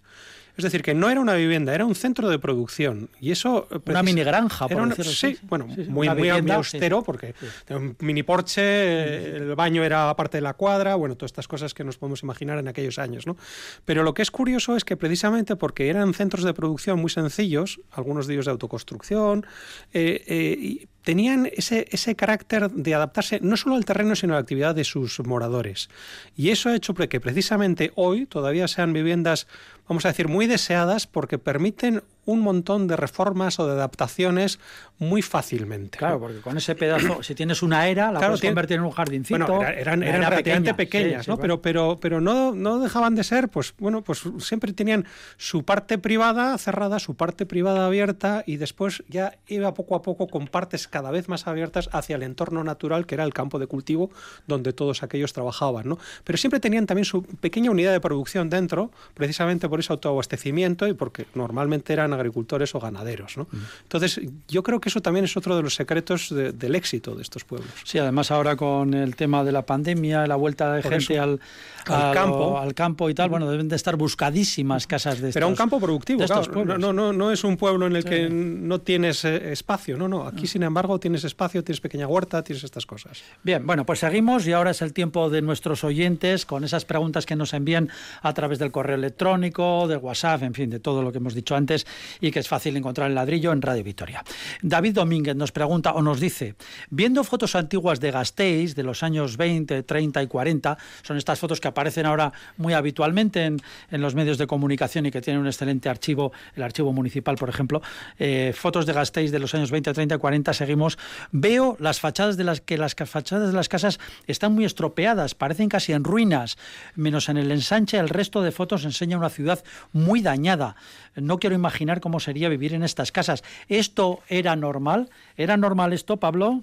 Es 0.57 0.63
decir, 0.63 0.81
que 0.81 0.93
no 0.93 1.09
era 1.09 1.21
una 1.21 1.35
vivienda, 1.35 1.73
era 1.73 1.85
un 1.85 1.95
centro 1.95 2.29
de 2.29 2.39
producción. 2.39 3.09
Y 3.21 3.31
eso. 3.31 3.67
Eh, 3.71 3.79
una 3.85 4.03
mini 4.03 4.23
granja, 4.23 4.67
por 4.67 4.89
decirlo 4.89 5.11
Sí, 5.11 5.37
bueno, 5.43 5.67
muy, 5.67 6.09
muy, 6.09 6.29
austero, 6.29 7.03
porque 7.03 7.35
un 7.69 7.95
mini 7.99 8.23
porche, 8.23 9.37
el 9.37 9.55
baño 9.55 9.83
era 9.83 10.13
parte 10.15 10.37
de 10.37 10.41
la 10.41 10.53
cuadra, 10.53 10.95
bueno, 10.95 11.15
todas 11.15 11.29
estas 11.29 11.47
cosas 11.47 11.73
que 11.73 11.83
nos 11.83 11.97
podemos 11.97 12.23
imaginar 12.23 12.57
en 12.57 12.67
aquellos 12.67 12.97
años, 12.97 13.27
¿no? 13.27 13.37
Pero 13.85 14.03
lo 14.03 14.13
que 14.13 14.21
es 14.21 14.31
curioso 14.31 14.75
es 14.75 14.83
que 14.83 14.97
precisamente 14.97 15.55
porque 15.55 15.89
eran 15.89 16.13
centros 16.13 16.43
de 16.43 16.53
producción 16.53 16.99
muy 16.99 17.09
sencillos, 17.09 17.79
algunos 17.91 18.27
de 18.27 18.33
ellos 18.33 18.45
de 18.45 18.51
autoconstrucción, 18.51 19.45
eh, 19.93 20.23
eh, 20.27 20.87
tenían 21.07 21.49
ese, 21.53 21.87
ese 21.91 22.17
carácter 22.17 22.69
de 22.69 22.93
adaptarse 22.93 23.39
no 23.41 23.55
solo 23.55 23.77
al 23.77 23.85
terreno, 23.85 24.13
sino 24.13 24.33
a 24.33 24.35
la 24.35 24.41
actividad 24.41 24.75
de 24.75 24.83
sus 24.83 25.21
moradores. 25.21 25.87
Y 26.35 26.49
eso 26.49 26.67
ha 26.67 26.75
hecho 26.75 26.93
que 26.95 27.21
precisamente 27.21 27.93
hoy 27.95 28.25
todavía 28.25 28.67
sean 28.67 28.91
viviendas, 28.91 29.47
vamos 29.87 30.03
a 30.03 30.09
decir, 30.09 30.27
muy 30.27 30.47
deseadas 30.47 31.07
porque 31.07 31.37
permiten 31.37 32.03
un 32.27 32.41
montón 32.41 32.87
de 32.87 32.95
reformas 32.95 33.57
o 33.59 33.65
de 33.65 33.73
adaptaciones 33.73 34.59
muy 34.99 35.21
fácilmente. 35.21 35.97
Claro, 35.97 36.19
porque 36.19 36.41
con 36.41 36.57
ese 36.57 36.75
pedazo, 36.75 37.23
si 37.23 37.35
tienes 37.35 37.63
una 37.63 37.87
era, 37.87 38.11
la 38.11 38.19
puedes 38.19 38.41
convertir 38.41 38.77
en 38.77 38.83
un 38.83 38.91
jardincito. 38.91 39.45
Bueno, 39.47 39.63
eran, 39.63 40.03
eran 40.03 40.29
relativamente 40.29 40.73
pequeñas, 40.73 41.27
¿no? 41.27 41.37
pero, 41.37 41.61
pero, 41.61 41.97
pero 42.01 42.19
no, 42.19 42.53
no 42.53 42.79
dejaban 42.79 43.15
de 43.15 43.23
ser, 43.23 43.47
pues 43.47 43.73
bueno, 43.77 44.03
pues 44.03 44.23
siempre 44.39 44.73
tenían 44.73 45.05
su 45.37 45.63
parte 45.63 45.97
privada 45.97 46.57
cerrada, 46.57 46.99
su 46.99 47.15
parte 47.15 47.45
privada 47.45 47.85
abierta, 47.85 48.43
y 48.45 48.57
después 48.57 49.03
ya 49.07 49.37
iba 49.47 49.73
poco 49.73 49.95
a 49.95 50.01
poco 50.01 50.27
con 50.27 50.47
partes 50.47 50.87
cada 50.87 51.11
vez 51.11 51.29
más 51.29 51.47
abiertas 51.47 51.89
hacia 51.93 52.17
el 52.17 52.23
entorno 52.23 52.63
natural, 52.63 53.05
que 53.05 53.15
era 53.15 53.23
el 53.23 53.33
campo 53.33 53.57
de 53.59 53.67
cultivo 53.67 54.09
donde 54.47 54.73
todos 54.73 55.01
aquellos 55.01 55.31
trabajaban, 55.31 55.87
¿no? 55.87 55.97
Pero 56.25 56.37
siempre 56.37 56.59
tenían 56.59 56.85
también 56.85 57.05
su 57.05 57.23
pequeña 57.23 57.71
unidad 57.71 57.93
de 57.93 58.01
producción 58.01 58.49
dentro, 58.49 58.91
precisamente 59.13 59.69
por 59.69 59.79
ese 59.79 59.93
autoabastecimiento 59.93 60.87
y 60.87 60.93
porque 60.93 61.25
normalmente 61.33 61.93
eran 61.93 62.16
agricultores 62.17 62.73
o 62.75 62.79
ganaderos. 62.79 63.37
¿no? 63.37 63.47
Entonces, 63.83 64.19
yo 64.47 64.63
creo 64.63 64.79
que 64.79 64.89
eso 64.89 65.01
también 65.01 65.25
es 65.25 65.37
otro 65.37 65.55
de 65.55 65.63
los 65.63 65.75
secretos 65.75 66.29
del 66.29 66.75
éxito 66.75 67.15
de 67.15 67.21
estos 67.21 67.43
pueblos. 67.43 67.69
Sí, 67.83 67.99
además 67.99 68.31
ahora 68.31 68.55
con 68.55 68.93
el 68.93 69.15
tema 69.15 69.43
de 69.43 69.51
la 69.51 69.65
pandemia, 69.65 70.27
la 70.27 70.35
vuelta 70.35 70.73
de 70.73 70.83
gente 70.83 71.19
al, 71.19 71.39
campo. 71.85 72.59
al 72.59 72.73
campo 72.73 73.09
y 73.09 73.13
tal, 73.13 73.29
bueno, 73.29 73.49
deben 73.49 73.69
de 73.69 73.75
estar 73.75 73.95
buscadísimas 73.95 74.87
casas 74.87 75.21
de 75.21 75.29
estos 75.29 75.33
Pero 75.35 75.47
un 75.47 75.55
campo 75.55 75.79
productivo, 75.79 76.25
claro. 76.25 76.77
No, 76.77 76.93
no, 76.93 77.13
no 77.13 77.31
es 77.31 77.43
un 77.43 77.57
pueblo 77.57 77.87
en 77.87 77.95
el 77.95 78.03
que 78.03 78.29
no 78.29 78.79
tienes 78.81 79.23
eh, 79.25 79.51
espacio, 79.51 79.97
no, 79.97 80.07
no. 80.07 80.27
Aquí, 80.27 80.47
sin 80.47 80.63
embargo, 80.63 80.99
tienes 80.99 81.23
espacio, 81.23 81.63
tienes 81.63 81.81
pequeña 81.81 82.07
huerta, 82.07 82.43
tienes 82.43 82.63
estas 82.63 82.85
cosas. 82.85 83.23
Bien, 83.43 83.65
bueno, 83.65 83.85
pues 83.85 83.99
seguimos 83.99 84.47
y 84.47 84.53
ahora 84.53 84.71
es 84.71 84.81
el 84.81 84.93
tiempo 84.93 85.29
de 85.29 85.41
nuestros 85.41 85.83
oyentes 85.83 86.45
con 86.45 86.63
esas 86.63 86.85
preguntas 86.85 87.25
que 87.25 87.35
nos 87.35 87.53
envían 87.53 87.89
a 88.21 88.33
través 88.33 88.59
del 88.59 88.71
correo 88.71 88.95
electrónico, 88.95 89.87
de 89.87 89.97
WhatsApp, 89.97 90.43
en 90.43 90.53
fin, 90.53 90.69
de 90.69 90.79
todo 90.79 91.01
lo 91.01 91.11
que 91.11 91.17
hemos 91.17 91.33
dicho 91.33 91.55
antes 91.55 91.85
y 92.21 92.31
que 92.31 92.39
es 92.39 92.47
fácil 92.47 92.75
encontrar 92.77 93.09
el 93.09 93.15
ladrillo 93.15 93.51
en 93.51 93.61
Radio 93.61 93.83
Victoria. 93.83 94.23
David 94.61 94.93
Domínguez 94.93 95.35
nos 95.35 95.51
pregunta 95.51 95.93
o 95.93 96.01
nos 96.01 96.19
dice, 96.19 96.55
viendo 96.89 97.23
fotos 97.23 97.55
antiguas 97.55 97.99
de 97.99 98.11
Gasteiz 98.11 98.75
de 98.75 98.83
los 98.83 99.03
años 99.03 99.37
20, 99.37 99.83
30 99.83 100.23
y 100.23 100.27
40, 100.27 100.77
son 101.03 101.17
estas 101.17 101.39
fotos 101.39 101.59
que 101.59 101.67
aparecen 101.67 102.05
ahora 102.05 102.31
muy 102.57 102.73
habitualmente 102.73 103.45
en, 103.45 103.61
en 103.91 104.01
los 104.01 104.15
medios 104.15 104.37
de 104.37 104.47
comunicación 104.47 105.05
y 105.05 105.11
que 105.11 105.21
tienen 105.21 105.41
un 105.41 105.47
excelente 105.47 105.89
archivo, 105.89 106.31
el 106.55 106.63
archivo 106.63 106.93
municipal, 106.93 107.35
por 107.35 107.49
ejemplo, 107.49 107.81
eh, 108.19 108.53
fotos 108.55 108.85
de 108.85 108.93
Gasteiz 108.93 109.31
de 109.31 109.39
los 109.39 109.53
años 109.53 109.71
20, 109.71 109.93
30 109.93 110.15
y 110.15 110.17
40, 110.17 110.53
seguimos, 110.53 110.97
veo 111.31 111.77
las 111.79 111.99
fachadas 111.99 112.37
de 112.37 112.43
las 112.43 112.61
que 112.61 112.77
las 112.77 112.95
fachadas 112.95 113.49
de 113.49 113.55
las 113.55 113.69
casas 113.69 113.99
están 114.25 114.53
muy 114.53 114.65
estropeadas, 114.65 115.35
parecen 115.35 115.69
casi 115.69 115.93
en 115.93 116.03
ruinas, 116.03 116.57
menos 116.95 117.29
en 117.29 117.37
el 117.37 117.51
ensanche, 117.51 117.97
el 117.97 118.09
resto 118.09 118.41
de 118.41 118.51
fotos 118.51 118.85
enseña 118.85 119.17
una 119.17 119.29
ciudad 119.29 119.63
muy 119.93 120.21
dañada. 120.21 120.75
No 121.15 121.39
quiero 121.39 121.55
imaginar 121.55 121.96
cómo 121.99 122.19
sería 122.19 122.49
vivir 122.49 122.73
en 122.73 122.83
estas 122.83 123.11
casas. 123.11 123.43
¿Esto 123.67 124.19
era 124.29 124.55
normal? 124.55 125.09
¿Era 125.35 125.57
normal 125.57 125.93
esto, 125.93 126.17
Pablo? 126.17 126.61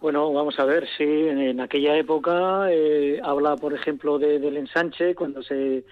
Bueno, 0.00 0.32
vamos 0.32 0.58
a 0.58 0.64
ver, 0.64 0.88
sí, 0.98 1.04
en 1.04 1.60
aquella 1.60 1.96
época 1.96 2.66
eh, 2.72 3.20
habla, 3.22 3.54
por 3.56 3.72
ejemplo, 3.72 4.18
del 4.18 4.56
ensanche, 4.56 5.14
cuando 5.14 5.44
se, 5.44 5.84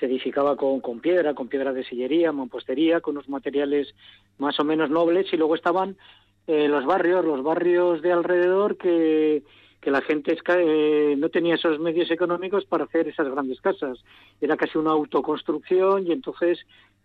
se 0.00 0.06
edificaba 0.06 0.56
con, 0.56 0.80
con, 0.80 1.00
piedra, 1.00 1.34
con 1.34 1.48
piedra 1.48 1.74
de 1.74 1.84
sillería, 1.84 2.32
mampostería, 2.32 3.02
con 3.02 3.16
unos 3.16 3.28
materiales 3.28 3.94
más 4.38 4.58
o 4.58 4.64
menos 4.64 4.88
nobles, 4.88 5.26
y 5.32 5.36
luego 5.36 5.54
estaban 5.54 5.98
eh, 6.46 6.66
los 6.66 6.86
barrios, 6.86 7.22
los 7.26 7.42
barrios 7.42 8.00
de 8.00 8.10
alrededor 8.10 8.78
que, 8.78 9.42
que 9.80 9.90
la 9.90 10.00
gente 10.00 10.36
eh, 10.48 11.14
no 11.18 11.28
tenía 11.28 11.54
esos 11.54 11.78
medios 11.78 12.10
económicos 12.10 12.64
para 12.64 12.84
hacer 12.84 13.06
esas 13.08 13.28
grandes 13.30 13.60
casas. 13.60 14.02
Era 14.40 14.56
casi 14.56 14.78
una 14.78 14.90
autoconstrucción 14.90 16.06
y 16.06 16.12
entonces 16.12 16.58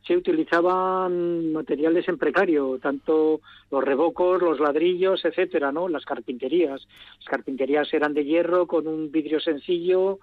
se 0.05 0.17
utilizaban 0.17 1.53
materiales 1.53 2.07
en 2.07 2.17
precario, 2.17 2.77
tanto 2.81 3.41
los 3.71 3.83
revocos, 3.83 4.41
los 4.41 4.59
ladrillos, 4.59 5.23
etcétera, 5.23 5.71
¿no? 5.71 5.87
Las 5.87 6.05
carpinterías. 6.05 6.87
Las 7.19 7.29
carpinterías 7.29 7.93
eran 7.93 8.13
de 8.13 8.25
hierro 8.25 8.67
con 8.67 8.87
un 8.87 9.11
vidrio 9.11 9.39
sencillo 9.39 10.19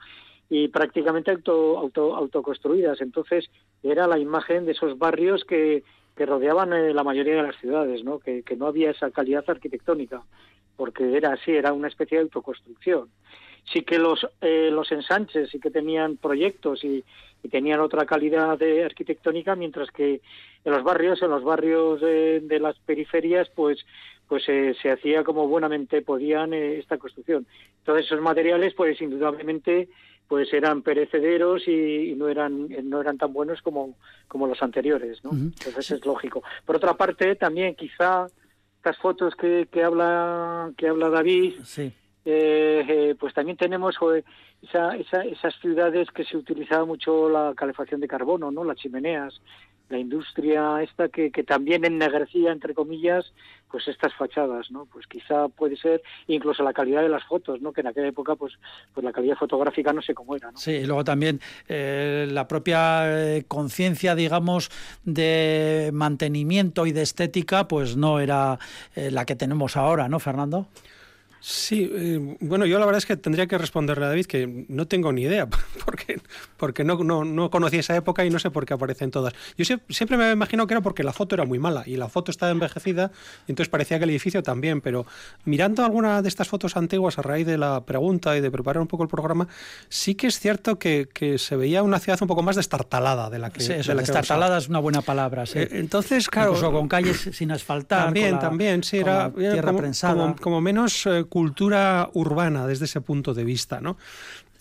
y 0.51 0.69
prácticamente 0.69 1.31
auto, 1.31 1.79
auto, 1.79 2.15
autoconstruidas. 2.15 3.01
Entonces 3.01 3.51
era 3.83 4.07
la 4.07 4.19
imagen 4.19 4.67
de 4.67 4.73
esos 4.73 4.99
barrios 4.99 5.45
que, 5.45 5.83
que 6.15 6.27
rodeaban 6.27 6.73
eh, 6.73 6.93
la 6.93 7.05
mayoría 7.05 7.37
de 7.37 7.43
las 7.43 7.57
ciudades, 7.57 8.05
¿no? 8.05 8.19
Que, 8.19 8.43
que 8.43 8.57
no 8.57 8.67
había 8.67 8.91
esa 8.91 9.11
calidad 9.11 9.45
arquitectónica, 9.49 10.23
porque 10.77 11.17
era 11.17 11.33
así, 11.33 11.53
era 11.53 11.73
una 11.73 11.89
especie 11.89 12.19
de 12.19 12.25
autoconstrucción 12.25 13.09
sí 13.73 13.83
que 13.83 13.99
los, 13.99 14.27
eh, 14.41 14.71
los 14.73 14.91
ensanches 14.93 15.51
sí 15.51 15.61
que 15.61 15.71
tenían 15.71 16.17
proyectos 16.17 16.85
y, 16.85 17.05
tenían 17.51 17.81
otra 17.81 18.05
calidad 18.05 18.59
de 18.59 18.85
arquitectónica, 18.85 19.57
mientras 19.57 19.91
que 19.91 20.21
en 20.63 20.73
los 20.73 20.85
barrios, 20.85 21.23
en 21.23 21.31
los 21.31 21.43
barrios 21.43 21.99
de, 22.03 22.59
las 22.61 22.79
periferias, 22.81 23.49
pues 23.55 23.79
pues 24.29 24.47
eh, 24.49 24.77
se 24.81 24.91
hacía 24.93 25.25
como 25.25 25.49
buenamente 25.49 26.03
podían 26.03 26.53
eh, 26.53 26.79
esta 26.79 26.99
construcción. 26.99 27.47
Todos 27.83 28.01
esos 28.01 28.21
materiales, 28.21 28.75
pues 28.75 29.01
indudablemente, 29.01 29.89
pues 30.29 30.53
eran 30.53 30.83
perecederos 30.83 31.67
y, 31.67 32.15
no 32.15 32.29
eran 32.29 32.69
no 32.85 33.01
eran 33.01 33.17
tan 33.17 33.33
buenos 33.33 33.63
como 33.63 33.97
como 34.29 34.47
los 34.47 34.63
anteriores, 34.63 35.25
¿no? 35.25 35.31
Entonces 35.31 35.93
es 35.93 36.05
lógico. 36.05 36.43
Por 36.67 36.77
otra 36.77 36.93
parte, 36.93 37.37
también 37.37 37.75
quizá 37.75 38.27
estas 38.77 38.99
fotos 38.99 39.35
que, 39.35 39.67
que 39.73 39.83
habla 39.83 40.71
que 40.77 40.89
habla 40.89 41.09
David, 41.09 41.55
sí 41.65 41.91
eh, 42.25 42.85
eh, 42.87 43.15
pues 43.19 43.33
también 43.33 43.57
tenemos 43.57 43.97
esa, 44.63 44.95
esas 44.95 45.55
ciudades 45.61 46.09
que 46.11 46.25
se 46.25 46.37
utilizaba 46.37 46.85
mucho 46.85 47.31
la 47.31 47.55
calefacción 47.57 48.01
de 48.01 48.09
carbono, 48.09 48.51
¿no? 48.51 48.63
Las 48.63 48.77
chimeneas, 48.77 49.41
la 49.89 49.99
industria 49.99 50.83
esta 50.83 51.09
que, 51.09 51.31
también 51.45 51.85
ennegrecía, 51.85 52.53
entre 52.53 52.75
comillas, 52.75 53.33
pues 53.71 53.89
estas 53.89 54.13
fachadas, 54.15 54.71
¿no? 54.71 54.85
Pues 54.85 55.07
quizá 55.07 55.49
puede 55.49 55.77
ser 55.77 56.03
incluso 56.27 56.63
la 56.63 56.75
calidad 56.75 57.01
de 57.01 57.09
las 57.09 57.25
fotos, 57.25 57.63
¿no? 57.63 57.73
Que 57.73 57.81
en 57.81 57.87
aquella 57.87 58.09
época, 58.09 58.37
pues, 58.37 58.53
pues 58.93 59.03
la 59.03 59.13
calidad 59.13 59.37
fotográfica 59.37 59.95
no 59.95 60.03
sé 60.03 60.13
cómo 60.13 60.37
era, 60.37 60.51
¿no? 60.51 60.59
Sí, 60.59 60.73
y 60.73 60.85
luego 60.85 61.05
también 61.05 61.41
eh, 61.69 62.29
la 62.31 62.47
propia 62.47 63.37
eh, 63.37 63.45
conciencia, 63.49 64.15
digamos, 64.15 64.71
de 65.05 65.91
mantenimiento 65.95 66.85
y 66.85 66.93
de 66.93 67.03
estética, 67.03 67.67
pues 67.67 67.97
no 67.97 68.21
era 68.21 68.59
la 68.95 69.25
que 69.25 69.37
tenemos 69.37 69.79
ahora, 69.79 70.09
¿no, 70.09 70.19
Fernando? 70.19 70.67
Sí, 71.41 71.91
eh, 71.91 72.37
bueno, 72.41 72.67
yo 72.67 72.79
la 72.79 72.85
verdad 72.85 72.99
es 72.99 73.07
que 73.07 73.17
tendría 73.17 73.47
que 73.47 73.57
responderle 73.57 74.05
a 74.05 74.09
David 74.09 74.27
que 74.27 74.67
no 74.69 74.87
tengo 74.87 75.11
ni 75.13 75.23
idea, 75.23 75.49
porque, 76.15 76.21
porque 76.57 76.85
no, 76.85 77.03
no, 77.03 77.25
no 77.25 77.51
conocí 77.51 77.79
esa 77.79 77.97
época 77.97 78.25
y 78.25 78.31
no 78.31 78.39
sé 78.39 78.51
por 78.51 78.67
qué 78.67 78.75
aparecen 78.75 79.11
todas. 79.11 79.35
Yo 79.57 79.77
siempre 79.89 80.17
me 80.17 80.31
imagino 80.33 80.67
que 80.67 80.75
era 80.75 80.81
porque 80.81 81.03
la 81.03 81.13
foto 81.13 81.35
era 81.35 81.45
muy 81.45 81.59
mala 81.59 81.85
y 81.87 81.97
la 81.97 82.09
foto 82.09 82.31
estaba 82.31 82.53
envejecida, 82.53 83.11
y 83.47 83.53
entonces 83.53 83.71
parecía 83.71 83.99
que 83.99 84.05
el 84.05 84.11
edificio 84.11 84.43
también, 84.43 84.81
pero 84.81 85.07
mirando 85.45 85.85
alguna 85.85 86.23
de 86.23 86.29
estas 86.29 86.49
fotos 86.49 86.77
antiguas 86.77 87.19
a 87.19 87.23
raíz 87.23 87.47
de 87.47 87.59
la 87.59 87.85
pregunta 87.85 88.37
y 88.37 88.41
de 88.41 88.51
preparar 88.51 88.81
un 88.81 88.89
poco 88.89 89.03
el 89.03 89.09
programa, 89.09 89.49
sí 89.89 90.15
que 90.15 90.27
es 90.27 90.39
cierto 90.39 90.79
que, 90.79 91.09
que 91.13 91.39
se 91.39 91.57
veía 91.57 91.83
una 91.83 91.99
ciudad 91.99 92.19
un 92.21 92.29
poco 92.29 92.43
más 92.43 92.57
destartalada 92.57 93.31
de 93.31 93.39
la 93.39 93.51
que... 93.51 93.61
Sí, 93.61 93.73
eso, 93.73 93.95
destartalada 93.95 94.59
es 94.59 94.69
una 94.69 94.79
buena 94.79 95.03
palabra, 95.03 95.47
sí. 95.47 95.59
Eh, 95.59 95.69
entonces, 95.73 96.29
claro... 96.29 96.51
Incluso 96.51 96.73
con 96.73 96.89
calles 96.89 97.31
sin 97.33 97.51
asfaltar. 97.53 98.05
También, 98.05 98.39
también, 98.39 98.83
sí, 98.83 98.99
era, 98.99 99.31
tierra 99.31 99.73
como, 99.73 100.37
como, 100.37 100.61
menos... 100.61 101.07
Eh, 101.07 101.25
cultura 101.29 102.11
urbana 102.15 102.67
desde 102.67 102.85
ese 102.85 103.01
punto 103.01 103.35
de 103.35 103.45
vista, 103.45 103.81
¿no? 103.81 103.97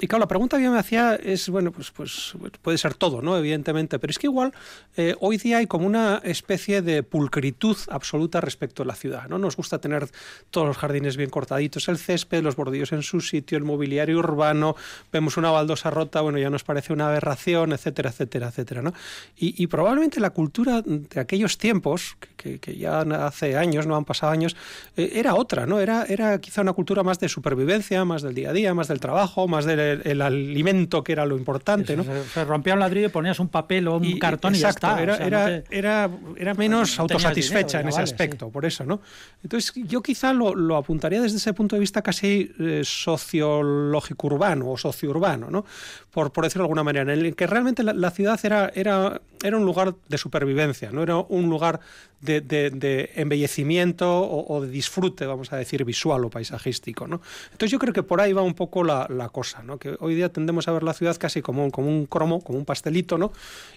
Y 0.02 0.08
claro, 0.08 0.22
la 0.22 0.28
pregunta 0.28 0.58
que 0.58 0.64
yo 0.64 0.72
me 0.72 0.80
hacía 0.80 1.16
es, 1.16 1.50
bueno, 1.50 1.74
pues, 1.74 1.92
pues 1.92 2.34
puede 2.62 2.78
ser 2.78 2.94
todo, 2.94 3.22
¿no? 3.22 3.38
Evidentemente, 3.38 4.00
pero 4.00 4.12
es 4.12 4.18
que 4.18 4.28
igual 4.28 4.54
eh, 4.96 5.14
hoy 5.20 5.36
día 5.36 5.58
hay 5.58 5.68
como 5.68 5.86
una 5.86 6.22
especie 6.24 6.82
de 6.82 7.04
pulcritud 7.04 7.76
absoluta 7.90 8.40
respecto 8.40 8.84
a 8.84 8.86
la 8.86 8.96
ciudad, 8.96 9.28
¿no? 9.28 9.38
Nos 9.38 9.58
gusta 9.58 9.80
tener 9.80 10.08
todos 10.52 10.68
los 10.68 10.78
jardines 10.78 11.18
bien 11.18 11.30
cortaditos, 11.30 11.90
el 11.90 11.98
césped, 11.98 12.42
los 12.42 12.56
bordillos 12.56 12.94
en 12.94 13.04
su 13.04 13.20
sitio, 13.20 13.58
el 13.58 13.66
mobiliario 13.66 14.20
urbano, 14.20 14.78
vemos 15.12 15.36
una 15.36 15.52
baldosa 15.52 15.90
rota, 15.90 16.22
bueno, 16.22 16.38
ya 16.38 16.50
nos 16.50 16.64
parece 16.64 16.94
una 16.94 17.08
aberración, 17.08 17.74
etcétera, 17.74 18.12
etcétera, 18.12 18.48
etcétera, 18.48 18.82
¿no? 18.82 18.94
Y, 19.36 19.68
probablemente 19.68 20.20
la 20.20 20.32
cultura 20.32 20.82
de 20.82 21.20
aquellos 21.20 21.58
tiempos, 21.58 22.18
que, 22.38 22.60
ya 22.78 23.02
hace 23.02 23.58
años, 23.58 23.86
no 23.86 23.96
han 23.96 24.06
pasado 24.06 24.32
años, 24.32 24.56
eh, 24.96 25.12
era 25.16 25.36
otra, 25.36 25.66
¿no? 25.66 25.80
Era, 25.80 26.06
era 26.06 26.40
quizá 26.40 26.62
una 26.62 26.74
cultura 26.74 27.04
más 27.04 27.20
de 27.20 27.28
supervivencia, 27.30 28.04
más 28.06 28.22
del 28.22 28.34
día 28.34 28.50
a 28.50 28.54
día, 28.54 28.74
más 28.74 28.88
del 28.88 29.00
trabajo, 29.00 29.48
más 29.48 29.66
del 29.66 29.89
el, 29.94 30.22
alimento 30.22 31.04
que 31.04 31.12
era 31.12 31.26
lo 31.26 31.38
importante. 31.38 31.96
¿no? 31.96 32.06
Se, 32.34 32.46
rompía 32.46 32.74
un 32.74 32.80
ladrillo 32.80 33.08
y 33.08 33.10
ponías 33.10 33.40
un 33.40 33.50
papel 33.50 33.88
o 33.88 33.98
un 33.98 34.20
cartón 34.20 34.56
y 34.56 34.60
ya 34.60 34.70
está. 34.70 35.02
Era, 35.02 35.18
era, 35.70 36.10
era, 36.36 36.54
menos 36.54 37.00
autosatisfecha 37.00 37.82
en 37.82 37.90
ese 37.90 38.02
aspecto, 38.02 38.50
por 38.50 38.66
eso. 38.66 38.86
¿no? 38.86 39.02
Entonces 39.44 39.74
yo 39.86 40.02
quizá 40.02 40.34
lo, 40.34 40.56
lo, 40.56 40.78
apuntaría 40.78 41.22
desde 41.22 41.38
ese 41.38 41.54
punto 41.54 41.76
de 41.76 41.80
vista 41.80 42.02
casi 42.02 42.52
eh, 42.60 42.82
sociológico 42.84 44.28
urbano 44.28 44.70
o 44.72 44.78
socio-urbano, 44.78 45.50
¿no? 45.50 45.66
por, 46.12 46.32
por 46.32 46.44
decirlo 46.44 46.64
de 46.64 46.66
alguna 46.66 46.84
manera, 46.84 47.14
en 47.14 47.26
el 47.26 47.36
que 47.36 47.48
realmente 47.48 47.84
la, 47.84 48.12
ciudad 48.12 48.40
era, 48.44 48.72
era, 48.74 49.22
era 49.44 49.58
un 49.58 49.66
lugar 49.66 49.96
de 50.08 50.18
supervivencia, 50.18 50.92
no 50.92 51.04
era 51.04 51.18
un 51.18 51.50
lugar 51.50 51.80
de, 52.22 52.42
de, 52.42 53.12
embellecimiento 53.16 54.22
o, 54.30 54.62
de 54.62 54.70
disfrute, 54.70 55.26
vamos 55.26 55.54
a 55.54 55.58
decir, 55.58 55.86
visual 55.86 56.26
o 56.26 56.30
paisajístico. 56.30 57.08
¿no? 57.08 57.22
Entonces 57.52 57.72
yo 57.72 57.80
creo 57.80 57.94
que 57.94 58.04
por 58.04 58.20
ahí 58.22 58.34
va 58.34 58.42
un 58.42 58.54
poco 58.54 58.84
la, 58.84 59.08
la 59.10 59.30
cosa, 59.30 59.64
¿no? 59.64 59.78
que 59.78 59.96
hoy 60.00 60.16
día 60.16 60.30
tendemos 60.30 60.68
a 60.68 60.72
ver 60.72 60.84
la 60.84 60.94
ciudad 60.94 61.16
casi 61.18 61.42
como 61.42 61.64
un, 61.64 61.72
como 61.72 61.88
un 61.88 62.06
cromo, 62.06 62.42
como 62.42 62.60
un 62.60 62.66
pastelito, 62.66 63.18
¿no? 63.18 63.32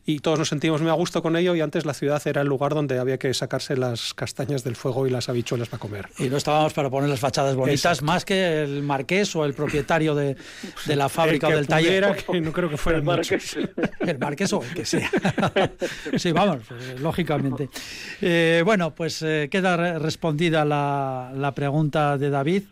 y 0.04 0.18
todos 0.18 0.38
nos 0.38 0.48
sentimos 0.48 0.80
muy 0.80 0.90
a 0.90 0.94
gusto 0.94 1.22
con 1.22 1.36
ello 1.36 1.54
y 1.54 1.60
antes 1.60 1.86
la 1.86 1.94
ciudad 1.94 2.20
era 2.26 2.42
el 2.42 2.48
lugar 2.48 2.74
donde 2.74 2.98
había 2.98 3.18
que 3.18 3.32
sacarse 3.34 3.76
las 3.76 4.14
castañas 4.14 4.64
del 4.64 4.76
fuego 4.76 5.06
y 5.06 5.10
las 5.10 5.28
habichuelas 5.28 5.68
para 5.68 5.80
comer. 5.80 6.08
Y 6.18 6.28
no 6.28 6.36
estábamos 6.36 6.72
para 6.72 6.90
poner 6.90 7.08
las 7.08 7.20
fachadas 7.20 7.54
bonitas, 7.54 8.02
más 8.02 8.24
que 8.24 8.62
el 8.62 8.82
marqués 8.82 9.34
o 9.36 9.44
el 9.44 9.54
propietario 9.54 10.14
de, 10.14 10.36
de 10.86 10.96
la 10.96 11.08
fábrica 11.08 11.48
o 11.48 11.50
del 11.50 11.68
taller. 11.68 12.24
Que 12.32 12.40
no 12.40 12.52
creo 12.52 12.68
que 12.68 12.76
fuera 12.76 12.98
el 12.98 13.04
marqués. 13.04 13.56
el 14.00 14.18
marqués 14.18 14.52
o 14.52 14.62
el 14.62 14.74
que 14.74 14.84
sea. 14.84 15.10
sí, 16.16 16.32
vamos, 16.32 16.58
pues, 16.68 17.00
lógicamente. 17.00 17.68
Eh, 18.20 18.62
bueno, 18.64 18.94
pues 18.94 19.22
eh, 19.22 19.48
queda 19.50 19.98
respondida 19.98 20.64
la, 20.64 21.32
la 21.34 21.52
pregunta 21.54 22.18
de 22.18 22.30
David. 22.30 22.62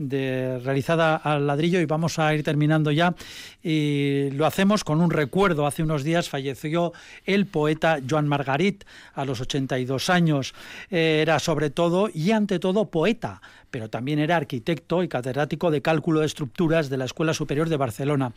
De, 0.00 0.58
realizada 0.64 1.14
al 1.14 1.46
ladrillo 1.46 1.78
y 1.80 1.84
vamos 1.84 2.18
a 2.18 2.34
ir 2.34 2.42
terminando 2.42 2.90
ya. 2.90 3.14
Y 3.62 4.30
lo 4.32 4.46
hacemos 4.46 4.82
con 4.82 5.00
un 5.00 5.10
recuerdo. 5.10 5.66
Hace 5.66 5.82
unos 5.82 6.02
días 6.02 6.28
falleció 6.28 6.92
el 7.24 7.46
poeta 7.46 7.98
Joan 8.08 8.26
Margarit 8.26 8.84
a 9.14 9.24
los 9.24 9.40
82 9.40 10.10
años. 10.10 10.54
Era 10.90 11.38
sobre 11.38 11.70
todo 11.70 12.08
y 12.12 12.32
ante 12.32 12.58
todo 12.58 12.90
poeta 12.90 13.40
pero 13.70 13.88
también 13.88 14.18
era 14.18 14.36
arquitecto 14.36 15.02
y 15.02 15.08
catedrático 15.08 15.70
de 15.70 15.82
cálculo 15.82 16.20
de 16.20 16.26
estructuras 16.26 16.90
de 16.90 16.96
la 16.96 17.04
Escuela 17.04 17.34
Superior 17.34 17.68
de 17.68 17.76
Barcelona. 17.76 18.32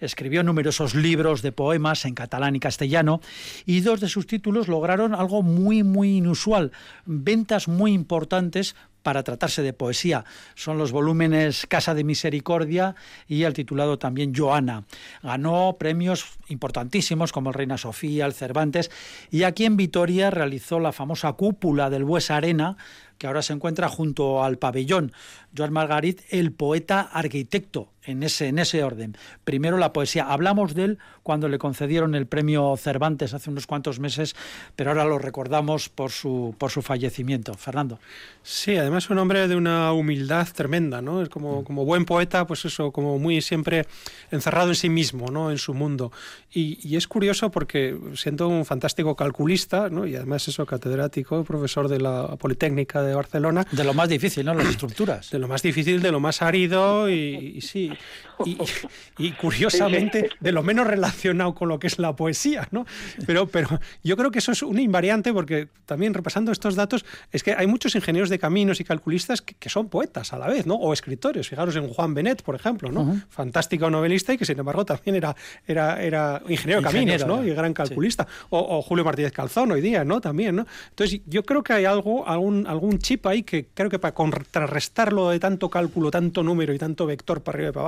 Escribió 0.00 0.42
numerosos 0.42 0.94
libros 0.94 1.42
de 1.42 1.52
poemas 1.52 2.04
en 2.04 2.14
catalán 2.14 2.56
y 2.56 2.60
castellano 2.60 3.20
y 3.66 3.80
dos 3.80 4.00
de 4.00 4.08
sus 4.08 4.26
títulos 4.26 4.68
lograron 4.68 5.14
algo 5.14 5.42
muy, 5.42 5.82
muy 5.82 6.16
inusual, 6.16 6.72
ventas 7.04 7.68
muy 7.68 7.92
importantes 7.92 8.74
para 9.08 9.22
tratarse 9.22 9.62
de 9.62 9.72
poesía. 9.72 10.26
Son 10.54 10.76
los 10.76 10.92
volúmenes 10.92 11.64
Casa 11.66 11.94
de 11.94 12.04
Misericordia 12.04 12.94
y 13.26 13.44
el 13.44 13.54
titulado 13.54 13.98
también 13.98 14.34
Joana. 14.36 14.84
Ganó 15.22 15.76
premios 15.78 16.26
importantísimos 16.48 17.32
como 17.32 17.48
el 17.48 17.54
Reina 17.54 17.78
Sofía, 17.78 18.26
el 18.26 18.34
Cervantes 18.34 18.90
y 19.30 19.44
aquí 19.44 19.64
en 19.64 19.78
Vitoria 19.78 20.28
realizó 20.28 20.78
la 20.78 20.92
famosa 20.92 21.32
cúpula 21.32 21.88
del 21.88 22.04
Bues 22.04 22.30
Arena 22.30 22.76
que 23.16 23.26
ahora 23.26 23.40
se 23.40 23.54
encuentra 23.54 23.88
junto 23.88 24.44
al 24.44 24.58
pabellón. 24.58 25.12
Joan 25.56 25.72
Margarit, 25.72 26.20
el 26.28 26.52
poeta 26.52 27.00
arquitecto, 27.00 27.92
en 28.08 28.22
ese, 28.22 28.48
en 28.48 28.58
ese 28.58 28.82
orden. 28.82 29.16
Primero 29.44 29.78
la 29.78 29.92
poesía. 29.92 30.24
Hablamos 30.24 30.74
de 30.74 30.84
él 30.84 30.98
cuando 31.22 31.48
le 31.48 31.58
concedieron 31.58 32.14
el 32.14 32.26
premio 32.26 32.74
Cervantes 32.76 33.34
hace 33.34 33.50
unos 33.50 33.66
cuantos 33.66 34.00
meses, 34.00 34.34
pero 34.76 34.90
ahora 34.90 35.04
lo 35.04 35.18
recordamos 35.18 35.88
por 35.88 36.10
su, 36.10 36.54
por 36.58 36.70
su 36.70 36.82
fallecimiento. 36.82 37.54
Fernando. 37.54 38.00
Sí, 38.42 38.76
además 38.76 39.10
un 39.10 39.18
hombre 39.18 39.46
de 39.46 39.56
una 39.56 39.92
humildad 39.92 40.48
tremenda, 40.54 41.02
¿no? 41.02 41.20
Es 41.20 41.28
como, 41.28 41.64
como 41.64 41.84
buen 41.84 42.06
poeta, 42.06 42.46
pues 42.46 42.64
eso, 42.64 42.92
como 42.92 43.18
muy 43.18 43.42
siempre 43.42 43.86
encerrado 44.30 44.70
en 44.70 44.74
sí 44.74 44.88
mismo, 44.88 45.30
¿no? 45.30 45.50
En 45.50 45.58
su 45.58 45.74
mundo. 45.74 46.10
Y, 46.50 46.78
y 46.82 46.96
es 46.96 47.06
curioso 47.06 47.50
porque 47.50 47.96
siendo 48.14 48.48
un 48.48 48.64
fantástico 48.64 49.14
calculista, 49.14 49.90
¿no? 49.90 50.06
Y 50.06 50.16
además 50.16 50.48
eso, 50.48 50.64
catedrático, 50.64 51.44
profesor 51.44 51.88
de 51.88 52.00
la 52.00 52.36
Politécnica 52.36 53.02
de 53.02 53.14
Barcelona. 53.14 53.66
De 53.70 53.84
lo 53.84 53.92
más 53.92 54.08
difícil, 54.08 54.46
¿no? 54.46 54.54
Las 54.54 54.68
estructuras. 54.68 55.30
De 55.30 55.38
lo 55.38 55.46
más 55.46 55.62
difícil, 55.62 56.00
de 56.00 56.10
lo 56.10 56.20
más 56.20 56.40
árido 56.40 57.10
y, 57.10 57.60
sí. 57.60 57.92
Y, 59.18 59.32
curiosamente, 59.32 60.30
de 60.38 60.52
lo 60.52 60.62
menos 60.62 60.86
relacionado 60.86 61.52
con 61.54 61.68
lo 61.68 61.80
que 61.80 61.88
es 61.88 61.98
la 61.98 62.14
poesía, 62.14 62.68
¿no? 62.70 62.86
Pero, 63.26 63.48
pero 63.48 63.80
yo 64.04 64.16
creo 64.16 64.30
que 64.30 64.38
eso 64.38 64.52
es 64.52 64.62
una 64.62 64.80
invariante 64.80 65.32
porque 65.32 65.68
también 65.86 66.14
repasando 66.14 66.52
estos 66.52 66.76
datos, 66.76 67.04
es 67.32 67.42
que 67.42 67.52
hay 67.52 67.66
muchos 67.66 67.96
ingenieros 67.96 68.30
de 68.30 68.38
caminos 68.38 68.78
y 68.78 68.84
calculistas 68.84 69.42
que, 69.42 69.68
son 69.68 69.88
poetas 69.88 70.32
a 70.32 70.38
la 70.38 70.46
vez, 70.46 70.66
¿no? 70.66 70.76
O 70.76 70.92
escritores. 70.92 71.48
Fijaros 71.48 71.74
en 71.76 71.88
Juan 71.88 72.14
Benet, 72.14 72.42
por 72.42 72.54
ejemplo, 72.54 72.92
¿no? 72.92 73.20
Fantástico 73.28 73.90
novelista 73.90 74.32
y 74.32 74.38
que 74.38 74.44
sin 74.44 74.58
embargo 74.58 74.84
también 74.84 75.16
era, 75.16 75.34
era, 75.66 76.00
era 76.02 76.42
ingeniero 76.48 76.80
de 76.80 76.86
caminos, 76.86 77.26
¿no? 77.26 77.44
Y 77.44 77.50
gran 77.52 77.74
calculista. 77.74 78.26
O, 78.50 78.80
Julio 78.82 79.04
Martínez 79.04 79.32
Calzón 79.32 79.72
hoy 79.72 79.80
día, 79.80 80.04
¿no? 80.04 80.20
También, 80.20 80.56
¿no? 80.56 80.66
Entonces 80.90 81.20
yo 81.26 81.42
creo 81.42 81.62
que 81.62 81.72
hay 81.72 81.84
algo, 81.84 82.26
algún, 82.26 82.66
algún 82.66 82.98
chip 82.98 83.26
ahí 83.26 83.42
que 83.42 83.66
creo 83.74 83.90
que 83.90 83.98
para 83.98 84.14
contrarrestarlo 84.14 85.30
de 85.30 85.40
tanto 85.40 85.68
cálculo, 85.68 86.10
tanto 86.10 86.42
número 86.42 86.72
y 86.72 86.78
tanto 86.78 87.04
vector 87.04 87.42
para 87.42 87.56
arriba 87.56 87.70
y 87.70 87.72
para 87.72 87.87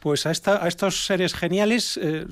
pues 0.00 0.26
a, 0.26 0.30
esta, 0.30 0.64
a 0.64 0.68
estos 0.68 1.06
seres 1.06 1.34
geniales 1.34 1.98
eh, 2.02 2.26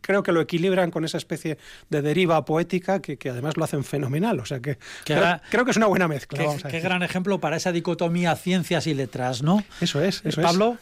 creo 0.00 0.22
que 0.22 0.32
lo 0.32 0.40
equilibran 0.40 0.90
con 0.90 1.04
esa 1.04 1.18
especie 1.18 1.58
de 1.90 2.02
deriva 2.02 2.44
poética 2.44 3.00
que, 3.00 3.18
además 3.28 3.56
lo 3.56 3.64
hacen 3.64 3.84
fenomenal. 3.84 4.40
O 4.40 4.46
sea 4.46 4.60
que 4.60 4.78
creo, 5.04 5.64
que 5.64 5.70
es 5.70 5.76
una 5.76 5.86
buena 5.86 6.08
mezcla. 6.08 6.44
Qué, 6.68 6.80
gran 6.80 7.02
ejemplo 7.02 7.38
para 7.38 7.56
esa 7.56 7.72
dicotomía 7.72 8.34
ciencias 8.36 8.86
y 8.86 8.94
letras, 8.94 9.42
¿no? 9.42 9.62
Eso 9.80 10.00
es. 10.00 10.24
Eso 10.24 10.42
Pablo. 10.42 10.78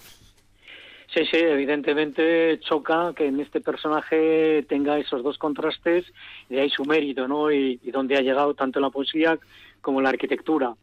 Sí, 1.12 1.20
sí, 1.30 1.36
evidentemente 1.36 2.58
choca 2.58 3.12
que 3.16 3.26
en 3.26 3.38
este 3.38 3.60
personaje 3.60 4.64
tenga 4.68 4.98
esos 4.98 5.22
dos 5.22 5.38
contrastes, 5.38 6.04
y 6.50 6.58
ahí 6.58 6.68
su 6.70 6.84
mérito, 6.84 7.28
¿no? 7.28 7.52
Y, 7.52 7.78
y 7.84 7.90
donde 7.92 8.16
ha 8.16 8.20
llegado 8.20 8.54
tanto 8.54 8.80
la 8.80 8.90
poesía 8.90 9.38
como 9.80 10.00
la 10.00 10.08
arquitectura 10.08 10.74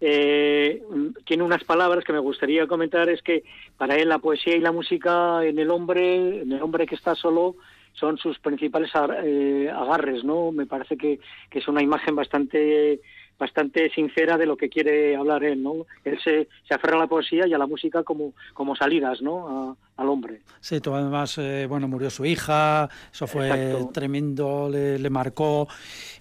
eh, 0.00 0.82
tiene 1.24 1.42
unas 1.42 1.62
palabras 1.64 2.04
que 2.04 2.12
me 2.12 2.18
gustaría 2.18 2.66
comentar, 2.66 3.08
es 3.08 3.22
que 3.22 3.44
para 3.76 3.96
él 3.96 4.08
la 4.08 4.18
poesía 4.18 4.56
y 4.56 4.60
la 4.60 4.72
música 4.72 5.44
en 5.44 5.58
el 5.58 5.70
hombre, 5.70 6.42
en 6.42 6.52
el 6.52 6.62
hombre 6.62 6.86
que 6.86 6.94
está 6.94 7.14
solo, 7.14 7.56
son 7.92 8.16
sus 8.18 8.38
principales 8.38 8.90
eh, 9.22 9.70
agarres, 9.74 10.24
¿no? 10.24 10.52
Me 10.52 10.66
parece 10.66 10.96
que, 10.96 11.20
que 11.50 11.58
es 11.58 11.68
una 11.68 11.82
imagen 11.82 12.14
bastante 12.14 13.00
bastante 13.40 13.90
sincera 13.90 14.38
de 14.38 14.46
lo 14.46 14.56
que 14.56 14.68
quiere 14.68 15.16
hablar 15.16 15.42
él, 15.42 15.62
¿no? 15.62 15.86
Él 16.04 16.18
se, 16.22 16.46
se 16.68 16.74
aferra 16.74 16.96
a 16.96 17.00
la 17.00 17.06
poesía 17.08 17.46
y 17.48 17.54
a 17.54 17.58
la 17.58 17.66
música 17.66 18.04
como, 18.04 18.34
como 18.54 18.76
salidas, 18.76 19.20
¿no? 19.20 19.76
al 20.00 20.08
hombre. 20.08 20.40
Sí, 20.60 20.78
además, 20.82 21.36
eh, 21.36 21.66
bueno, 21.68 21.86
murió 21.86 22.08
su 22.08 22.24
hija, 22.24 22.88
eso 23.12 23.26
fue 23.26 23.76
tremendo, 23.92 24.68
le, 24.70 24.98
le, 24.98 25.10
marcó 25.10 25.68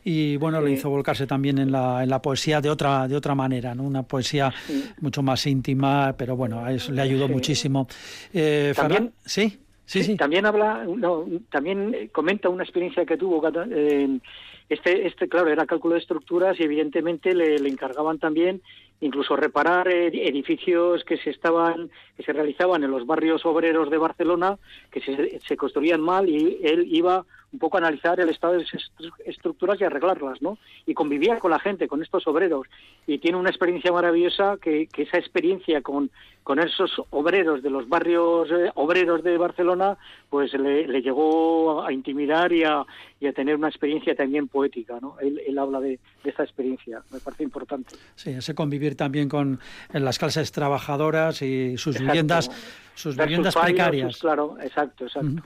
y, 0.04 0.36
bueno, 0.36 0.60
le 0.60 0.72
hizo 0.72 0.90
volcarse 0.90 1.26
también 1.26 1.60
en 1.60 1.72
la, 1.72 2.04
en 2.04 2.10
la 2.10 2.22
poesía 2.22 2.60
de 2.60 2.70
otra, 2.70 3.08
de 3.08 3.16
otra 3.16 3.36
manera, 3.36 3.74
¿no? 3.74 3.84
Una 3.84 4.04
poesía 4.04 4.54
mucho 5.00 5.22
más 5.22 5.48
íntima, 5.48 6.14
pero 6.18 6.36
bueno, 6.36 6.64
a 6.64 6.74
eso 6.74 6.92
le 6.92 7.02
ayudó 7.02 7.30
muchísimo. 7.30 7.88
Eh, 8.34 8.74
¿También? 8.76 9.14
¿Sí? 9.26 9.60
Sí, 9.86 10.04
sí. 10.04 10.18
También 10.18 10.46
habla, 10.46 10.86
no, 10.86 11.26
también 11.50 12.10
comenta 12.12 12.48
una 12.50 12.64
experiencia 12.64 13.06
que 13.06 13.18
tuvo 13.18 13.42
en 13.48 14.22
este, 14.70 15.08
este, 15.08 15.28
claro, 15.28 15.50
era 15.50 15.66
cálculo 15.66 15.96
de 15.96 16.02
estructuras 16.02 16.60
y 16.60 16.64
evidentemente 16.64 17.34
le, 17.34 17.56
encargaban 17.68 18.20
también 18.20 18.62
incluso 19.02 19.36
reparar 19.36 19.88
edificios 19.88 21.04
que 21.04 21.18
se 21.18 21.30
estaban, 21.30 21.90
que 22.18 22.24
se 22.24 22.34
realizaban 22.34 22.84
en 22.84 22.92
los 22.92 23.06
barrios 23.06 23.46
obreros 23.46 23.90
de 23.90 23.98
Barcelona, 23.98 24.58
que 24.92 25.02
se, 25.02 25.40
se 25.40 25.58
construían 25.58 26.02
mal 26.02 26.28
y 26.28 26.60
él 26.64 26.88
iba 26.90 27.26
un 27.52 27.60
poco 27.60 27.78
analizar 27.78 28.20
el 28.20 28.30
estado 28.30 28.54
de 28.54 28.64
esas 28.64 28.92
estructuras 29.26 29.80
y 29.82 29.84
arreglarlas, 29.84 30.42
¿no? 30.42 30.58
Y 30.86 30.94
convivía 30.94 31.40
con 31.40 31.52
la 31.52 31.60
gente, 31.60 31.88
con 31.88 32.04
estos 32.04 32.28
obreros. 32.28 32.68
Y 33.08 33.18
tiene 33.18 33.38
una 33.38 33.50
experiencia 33.50 33.92
maravillosa 33.92 34.58
que, 34.62 34.88
esa 34.96 35.18
experiencia 35.18 35.82
con, 35.82 36.12
con 36.44 36.60
esos 36.60 36.92
obreros 37.10 37.64
de 37.64 37.70
los 37.70 37.90
barrios 37.90 38.50
eh, 38.52 38.70
obreros 38.76 39.24
de 39.24 39.38
Barcelona, 39.38 39.98
pues 40.30 40.54
le, 40.54 41.02
llegó 41.02 41.84
a 41.84 41.92
intimidar 41.92 42.52
y 42.52 42.64
a, 42.64 42.86
y 43.20 43.28
a, 43.28 43.34
tener 43.34 43.56
una 43.56 43.70
experiencia 43.70 44.16
también 44.16 44.48
poética, 44.48 45.00
¿no? 45.02 45.16
Él, 45.20 45.42
él 45.48 45.58
habla 45.58 45.80
de, 45.80 46.00
de, 46.24 46.30
esta 46.30 46.44
experiencia, 46.44 47.02
me 47.12 47.20
parece 47.20 47.44
importante. 47.44 47.96
Sí, 48.16 48.32
ese 48.32 48.54
convivir 48.54 48.89
también 48.96 49.30
con 49.30 49.60
las 49.92 50.20
clases 50.20 50.52
trabajadoras 50.52 51.42
y 51.42 51.78
sus 51.78 52.00
viviendas, 52.00 52.50
sus 52.96 53.16
viviendas 53.16 53.56
precarias. 53.56 54.18
claro, 54.18 54.58
exacto, 54.62 55.06
exacto. 55.06 55.44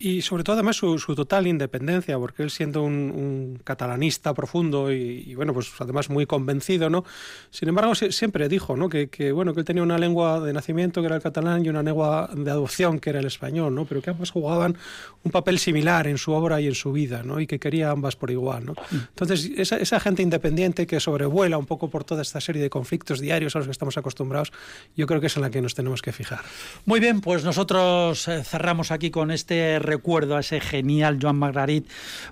Y 0.00 0.22
sobre 0.22 0.44
todo 0.44 0.54
además 0.54 0.76
su, 0.76 0.98
su, 0.98 1.14
total 1.14 1.46
independencia, 1.48 2.16
porque 2.18 2.44
él 2.44 2.50
siendo 2.50 2.82
un, 2.82 3.60
catalanista 3.64 4.32
profundo 4.32 4.92
y, 4.92 5.34
bueno, 5.34 5.52
pues 5.52 5.72
además 5.80 6.08
muy 6.08 6.24
convencido, 6.24 6.88
¿no? 6.88 7.04
Sin 7.50 7.68
embargo, 7.68 7.94
siempre 7.94 8.48
dijo, 8.48 8.76
¿no? 8.76 8.88
Que, 8.88 9.08
que, 9.08 9.32
bueno, 9.32 9.54
que 9.54 9.60
él 9.60 9.66
tenía 9.66 9.82
una 9.82 9.98
lengua 9.98 10.40
de 10.40 10.52
nacimiento 10.52 11.00
que 11.00 11.06
era 11.06 11.16
el 11.16 11.22
catalán 11.22 11.64
y 11.64 11.68
una 11.68 11.82
lengua 11.82 12.30
de 12.32 12.50
adopción 12.50 13.00
que 13.00 13.10
era 13.10 13.18
el 13.18 13.26
español, 13.26 13.74
¿no? 13.74 13.86
Pero 13.86 14.00
que 14.00 14.10
ambas 14.10 14.30
jugaban 14.30 14.76
un 15.24 15.32
papel 15.32 15.58
similar 15.58 16.06
en 16.06 16.16
su 16.16 16.32
obra 16.32 16.60
y 16.60 16.68
en 16.68 16.74
su 16.74 16.92
vida, 16.92 17.22
¿no? 17.24 17.40
Y 17.40 17.46
que 17.46 17.58
quería 17.58 17.90
ambas 17.90 18.14
por 18.14 18.30
igual, 18.30 18.66
¿no? 18.66 18.72
Mm. 18.72 18.96
Entonces, 19.08 19.50
esa, 19.56 19.78
esa 19.78 19.98
gente 19.98 20.22
independiente 20.22 20.86
que 20.86 21.00
sobrevuela 21.00 21.58
un 21.58 21.66
poco 21.66 21.90
por 21.90 22.04
toda 22.04 22.22
esta 22.22 22.40
serie 22.40 22.62
de 22.62 22.70
conflictos 22.70 23.20
diarios 23.20 23.56
a 23.56 23.58
los 23.58 23.66
que 23.66 23.72
estamos 23.72 23.98
acostumbrados, 23.98 24.52
yo 24.96 25.06
creo 25.06 25.20
que 25.20 25.26
es 25.26 25.36
en 25.36 25.42
la 25.42 25.50
que 25.50 25.60
nos 25.60 25.74
tenemos 25.74 26.02
que 26.02 26.12
fijar. 26.12 26.40
Muy 26.84 27.00
bien, 27.00 27.20
pues 27.20 27.44
nosotros 27.44 28.28
eh, 28.28 28.44
cerramos 28.44 28.92
aquí 28.92 29.10
con 29.10 29.30
este 29.30 29.78
recuerdo 29.88 30.36
a 30.36 30.40
ese 30.40 30.60
genial 30.60 31.18
Joan 31.20 31.36
Margarit, 31.36 31.88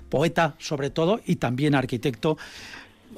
poeta 0.09 0.55
sobre 0.59 0.89
todo 0.89 1.19
y 1.25 1.35
también 1.35 1.75
arquitecto 1.75 2.37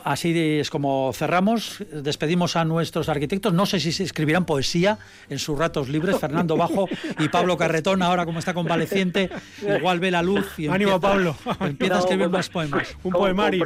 así 0.03 0.59
es 0.59 0.69
como 0.69 1.11
cerramos. 1.13 1.83
Despedimos 1.91 2.55
a 2.55 2.65
nuestros 2.65 3.09
arquitectos. 3.09 3.53
No 3.53 3.65
sé 3.65 3.79
si 3.79 3.91
se 3.91 4.03
escribirán 4.03 4.45
poesía 4.45 4.97
en 5.29 5.39
sus 5.39 5.57
ratos 5.57 5.89
libres. 5.89 6.17
Fernando 6.19 6.57
Bajo 6.57 6.87
y 7.19 7.29
Pablo 7.29 7.57
Carretón, 7.57 8.01
ahora 8.01 8.25
como 8.25 8.39
está 8.39 8.53
convaleciente, 8.53 9.29
igual 9.61 9.99
ve 9.99 10.11
la 10.11 10.21
luz 10.21 10.57
y 10.57 10.67
Ánimo, 10.67 10.99
Pablo. 10.99 11.35
empieza 11.61 11.95
a 11.95 11.99
escribir 11.99 12.29
más 12.29 12.49
poemas. 12.49 12.95
Un 13.03 13.13
poemario. 13.13 13.63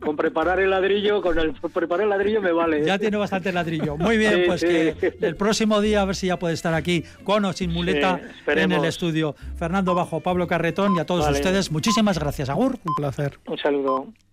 Con 0.00 0.16
preparar, 0.16 0.60
el 0.60 0.70
ladrillo, 0.70 1.22
con 1.22 1.38
el 1.38 1.52
preparar 1.52 2.04
el 2.04 2.10
ladrillo 2.10 2.40
me 2.40 2.52
vale. 2.52 2.84
Ya 2.84 2.98
tiene 2.98 3.16
bastante 3.16 3.52
ladrillo. 3.52 3.96
Muy 3.96 4.16
bien, 4.16 4.44
pues 4.46 4.62
que 4.62 5.16
el 5.20 5.36
próximo 5.36 5.80
día 5.80 6.02
a 6.02 6.04
ver 6.04 6.16
si 6.16 6.28
ya 6.28 6.38
puede 6.38 6.54
estar 6.54 6.74
aquí 6.74 7.04
con 7.22 7.44
o 7.44 7.52
sin 7.52 7.72
muleta 7.72 8.20
en 8.46 8.72
el 8.72 8.84
estudio. 8.84 9.34
Fernando 9.56 9.94
Bajo, 9.94 10.20
Pablo 10.20 10.46
Carretón 10.46 10.96
y 10.96 11.00
a 11.00 11.06
todos 11.06 11.28
ustedes, 11.28 11.70
muchísimas 11.70 12.18
gracias. 12.18 12.48
Agur. 12.48 12.78
Un 12.84 12.94
placer. 12.94 13.38
Un 13.46 13.58
saludo. 13.58 14.06